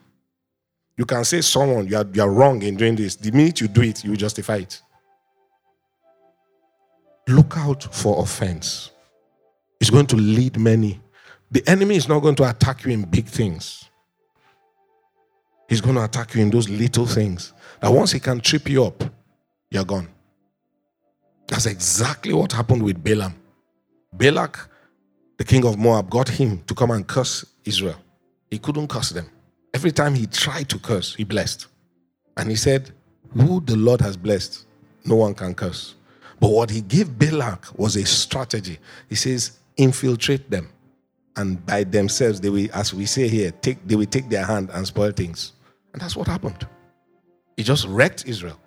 You 0.97 1.05
can 1.05 1.23
say 1.25 1.41
someone, 1.41 1.87
you 1.87 1.97
are, 1.97 2.05
you 2.11 2.21
are 2.21 2.29
wrong 2.29 2.61
in 2.61 2.75
doing 2.75 2.95
this. 2.95 3.15
The 3.15 3.31
minute 3.31 3.61
you 3.61 3.67
do 3.67 3.81
it, 3.81 4.03
you 4.03 4.15
justify 4.15 4.57
it. 4.57 4.81
Look 7.27 7.57
out 7.57 7.93
for 7.93 8.21
offense. 8.21 8.91
It's 9.79 9.89
going 9.89 10.07
to 10.07 10.15
lead 10.15 10.59
many 10.59 11.01
the 11.49 11.63
enemy 11.67 11.95
is 11.95 12.07
not 12.07 12.19
going 12.19 12.35
to 12.35 12.49
attack 12.49 12.83
you 12.85 12.91
in 12.91 13.03
big 13.03 13.25
things. 13.25 13.85
He's 15.69 15.81
going 15.81 15.95
to 15.95 16.03
attack 16.03 16.35
you 16.35 16.41
in 16.41 16.49
those 16.49 16.69
little 16.69 17.05
things. 17.05 17.53
That 17.81 17.91
once 17.91 18.11
he 18.11 18.19
can 18.19 18.39
trip 18.39 18.69
you 18.69 18.85
up, 18.85 19.03
you're 19.69 19.85
gone. 19.85 20.07
That's 21.47 21.65
exactly 21.65 22.33
what 22.33 22.51
happened 22.51 22.83
with 22.83 23.03
Balaam. 23.03 23.35
Balak, 24.13 24.69
the 25.37 25.43
king 25.43 25.65
of 25.65 25.77
Moab, 25.77 26.09
got 26.09 26.29
him 26.29 26.61
to 26.67 26.75
come 26.75 26.91
and 26.91 27.05
curse 27.05 27.45
Israel. 27.65 27.95
He 28.49 28.57
couldn't 28.57 28.87
curse 28.87 29.09
them. 29.09 29.29
Every 29.73 29.91
time 29.91 30.15
he 30.15 30.27
tried 30.27 30.69
to 30.69 30.79
curse, 30.79 31.15
he 31.15 31.23
blessed. 31.23 31.67
And 32.35 32.49
he 32.49 32.55
said, 32.55 32.91
Who 33.33 33.61
the 33.61 33.75
Lord 33.75 34.01
has 34.01 34.17
blessed, 34.17 34.65
no 35.05 35.15
one 35.15 35.33
can 35.33 35.53
curse. 35.53 35.95
But 36.39 36.51
what 36.51 36.69
he 36.69 36.81
gave 36.81 37.17
Balak 37.17 37.77
was 37.77 37.95
a 37.95 38.05
strategy. 38.05 38.79
He 39.09 39.15
says, 39.15 39.59
Infiltrate 39.77 40.49
them 40.49 40.69
and 41.37 41.63
by 41.65 41.83
themselves 41.83 42.41
they 42.41 42.49
will, 42.49 42.67
as 42.73 42.93
we 42.93 43.05
say 43.05 43.27
here, 43.27 43.51
take 43.51 43.87
they 43.87 43.95
will 43.95 44.05
take 44.07 44.27
their 44.27 44.43
hand 44.43 44.69
and 44.73 44.85
spoil 44.85 45.11
things. 45.11 45.53
And 45.93 46.01
that's 46.01 46.15
what 46.15 46.27
happened. 46.27 46.67
He 47.55 47.63
just 47.63 47.85
wrecked 47.87 48.25
Israel. 48.27 48.59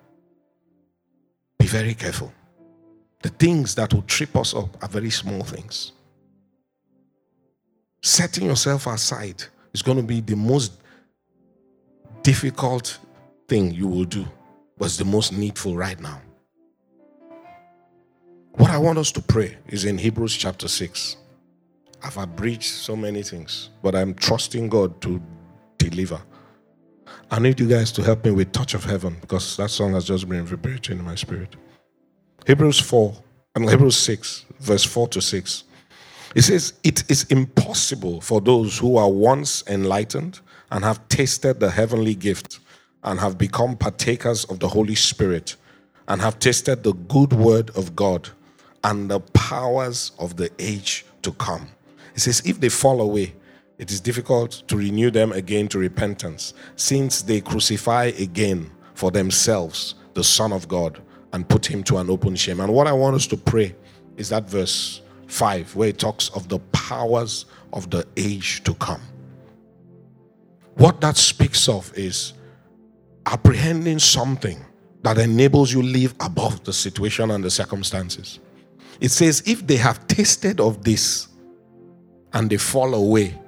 Be 1.59 1.67
very 1.67 1.95
careful. 1.95 2.33
The 3.23 3.29
things 3.29 3.75
that 3.75 3.93
will 3.93 4.03
trip 4.03 4.37
us 4.37 4.55
up 4.55 4.83
are 4.83 4.89
very 4.89 5.11
small 5.11 5.43
things. 5.43 5.93
Setting 8.03 8.47
yourself 8.47 8.87
aside 8.87 9.45
is 9.75 9.83
going 9.83 9.99
to 9.99 10.03
be 10.03 10.21
the 10.21 10.37
most 10.37 10.73
difficult 12.23 12.99
thing 13.47 13.73
you 13.73 13.87
will 13.87 14.05
do, 14.05 14.25
but 14.79 14.87
it's 14.87 14.97
the 14.97 15.05
most 15.05 15.33
needful 15.33 15.77
right 15.77 16.01
now. 16.01 16.21
What 18.53 18.71
I 18.71 18.79
want 18.79 18.99
us 18.99 19.13
to 19.13 19.23
pray 19.23 19.57
is 19.69 19.85
in 19.85 19.99
Hebrews 19.99 20.37
chapter 20.37 20.67
6. 20.67 21.17
I've 22.03 22.17
abridged 22.17 22.65
so 22.65 22.97
many 22.97 23.23
things, 23.23 23.69
but 23.83 23.95
I'm 23.95 24.15
trusting 24.15 24.69
God 24.71 25.01
to 25.03 25.21
deliver. 25.77 26.21
I 27.31 27.39
need 27.39 27.61
you 27.61 27.69
guys 27.69 27.93
to 27.93 28.03
help 28.03 28.25
me 28.25 28.31
with 28.31 28.53
Touch 28.53 28.75
of 28.75 28.85
Heaven 28.85 29.17
because 29.21 29.57
that 29.59 29.71
song 29.71 29.93
has 29.93 30.05
just 30.05 30.29
been 30.29 30.45
vibrating 30.45 30.99
in 30.99 31.05
my 31.05 31.15
spirit. 31.15 31.57
Hebrews 32.47 32.81
4, 32.81 33.15
and 33.55 33.69
Hebrews 33.69 33.97
6, 33.97 34.47
verse 34.61 34.85
4 34.85 35.09
to 35.09 35.21
6. 35.21 35.65
It 36.35 36.43
says, 36.43 36.75
It 36.83 37.11
is 37.11 37.25
impossible 37.25 38.21
for 38.21 38.41
those 38.41 38.79
who 38.79 38.97
are 38.97 39.11
once 39.11 39.65
enlightened 39.67 40.41
and 40.71 40.85
have 40.85 41.07
tasted 41.09 41.61
the 41.61 41.71
heavenly 41.71 42.15
gift 42.15 42.61
and 43.03 43.19
have 43.19 43.39
become 43.39 43.77
partakers 43.77 44.45
of 44.45 44.61
the 44.61 44.69
Holy 44.69 44.95
Spirit 44.95 45.57
and 46.09 46.21
have 46.21 46.39
tasted 46.39 46.83
the 46.83 46.93
good 46.93 47.33
word 47.33 47.71
of 47.77 47.97
God 47.97 48.29
and 48.85 49.11
the 49.11 49.21
powers 49.21 50.13
of 50.19 50.37
the 50.37 50.51
age 50.59 51.05
to 51.23 51.33
come 51.33 51.69
it 52.15 52.21
says, 52.21 52.43
if 52.45 52.61
they 52.61 52.69
fall 52.69 53.01
away, 53.01 53.35
it 53.79 53.91
is 53.91 54.01
difficult 54.01 54.63
to 54.69 54.77
renew 54.77 55.11
them 55.11 55.33
again 55.33 55.69
to 55.69 55.79
repentance, 55.79 56.53
since 56.77 57.23
they 57.23 57.41
crucify 57.41 58.13
again 58.19 58.71
for 58.95 59.11
themselves 59.11 59.95
the 60.15 60.25
Son 60.25 60.53
of 60.53 60.69
God 60.69 61.01
and 61.33 61.49
put 61.49 61.67
him 61.67 61.83
to 61.85 61.99
an 61.99 62.11
open 62.11 62.35
shame. 62.37 62.61
And 62.61 62.73
what 62.73 62.87
I 62.87 62.93
want 62.93 63.17
us 63.17 63.27
to 63.29 63.37
pray 63.37 63.75
is 64.17 64.29
that 64.31 64.49
verse 64.49 65.03
5, 65.29 65.77
where 65.77 65.89
it 65.89 65.99
talks 65.99 66.29
of 66.31 66.49
the 66.49 66.59
powers 66.73 67.47
of 67.73 67.91
the 67.91 68.07
age 68.17 68.65
to 68.65 68.75
come. 68.75 69.01
What 70.75 71.01
that 71.03 71.17
speaks 71.17 71.69
of 71.69 71.93
is 71.97 72.33
apprehending 73.27 73.99
something 73.99 74.59
that 75.03 75.19
enables 75.19 75.73
you 75.73 75.83
live 75.83 76.15
above 76.21 76.65
the 76.65 76.73
situation 76.73 77.31
and 77.31 77.45
the 77.45 77.51
circumstances. 77.51 78.41
It 79.01 79.11
says, 79.11 79.43
if 79.47 79.67
they 79.67 79.77
have 79.77 80.07
tasted 80.09 80.61
of 80.61 80.85
this 80.85 81.29
and 82.33 82.51
they 82.51 82.57
fall 82.57 82.95
away, 82.95 83.39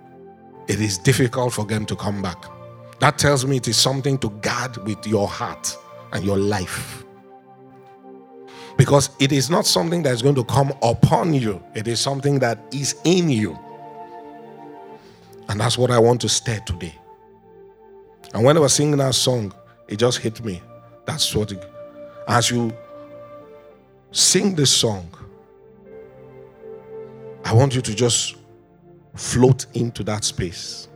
it 0.68 0.80
is 0.80 0.98
difficult 0.98 1.52
for 1.52 1.64
them 1.66 1.84
to 1.86 1.96
come 1.96 2.22
back. 2.22 2.44
That 3.00 3.18
tells 3.18 3.44
me 3.44 3.56
it 3.56 3.68
is 3.68 3.76
something 3.76 4.16
to 4.18 4.30
guard 4.30 4.76
with 4.86 5.06
your 5.06 5.26
heart 5.26 5.76
and 6.12 6.24
your 6.24 6.38
life. 6.38 7.04
Because 8.76 9.10
it 9.20 9.32
is 9.32 9.50
not 9.50 9.66
something 9.66 10.02
that 10.02 10.12
is 10.12 10.22
going 10.22 10.34
to 10.34 10.44
come 10.44 10.72
upon 10.82 11.34
you, 11.34 11.62
it 11.74 11.86
is 11.86 12.00
something 12.00 12.38
that 12.40 12.58
is 12.72 12.96
in 13.04 13.28
you. 13.28 13.58
And 15.48 15.60
that's 15.60 15.76
what 15.76 15.90
I 15.90 15.98
want 15.98 16.20
to 16.22 16.28
stir 16.28 16.60
today. 16.60 16.94
And 18.32 18.44
when 18.44 18.56
I 18.56 18.60
was 18.60 18.72
singing 18.72 18.96
that 18.96 19.14
song, 19.14 19.52
it 19.88 19.96
just 19.96 20.18
hit 20.18 20.42
me. 20.44 20.62
That's 21.04 21.34
what 21.34 21.52
it, 21.52 21.62
as 22.26 22.50
you 22.50 22.72
sing 24.12 24.54
this 24.54 24.70
song, 24.70 25.08
I 27.44 27.52
want 27.52 27.74
you 27.74 27.82
to 27.82 27.94
just 27.94 28.36
float 29.14 29.66
into 29.74 30.02
that 30.04 30.24
space. 30.24 30.88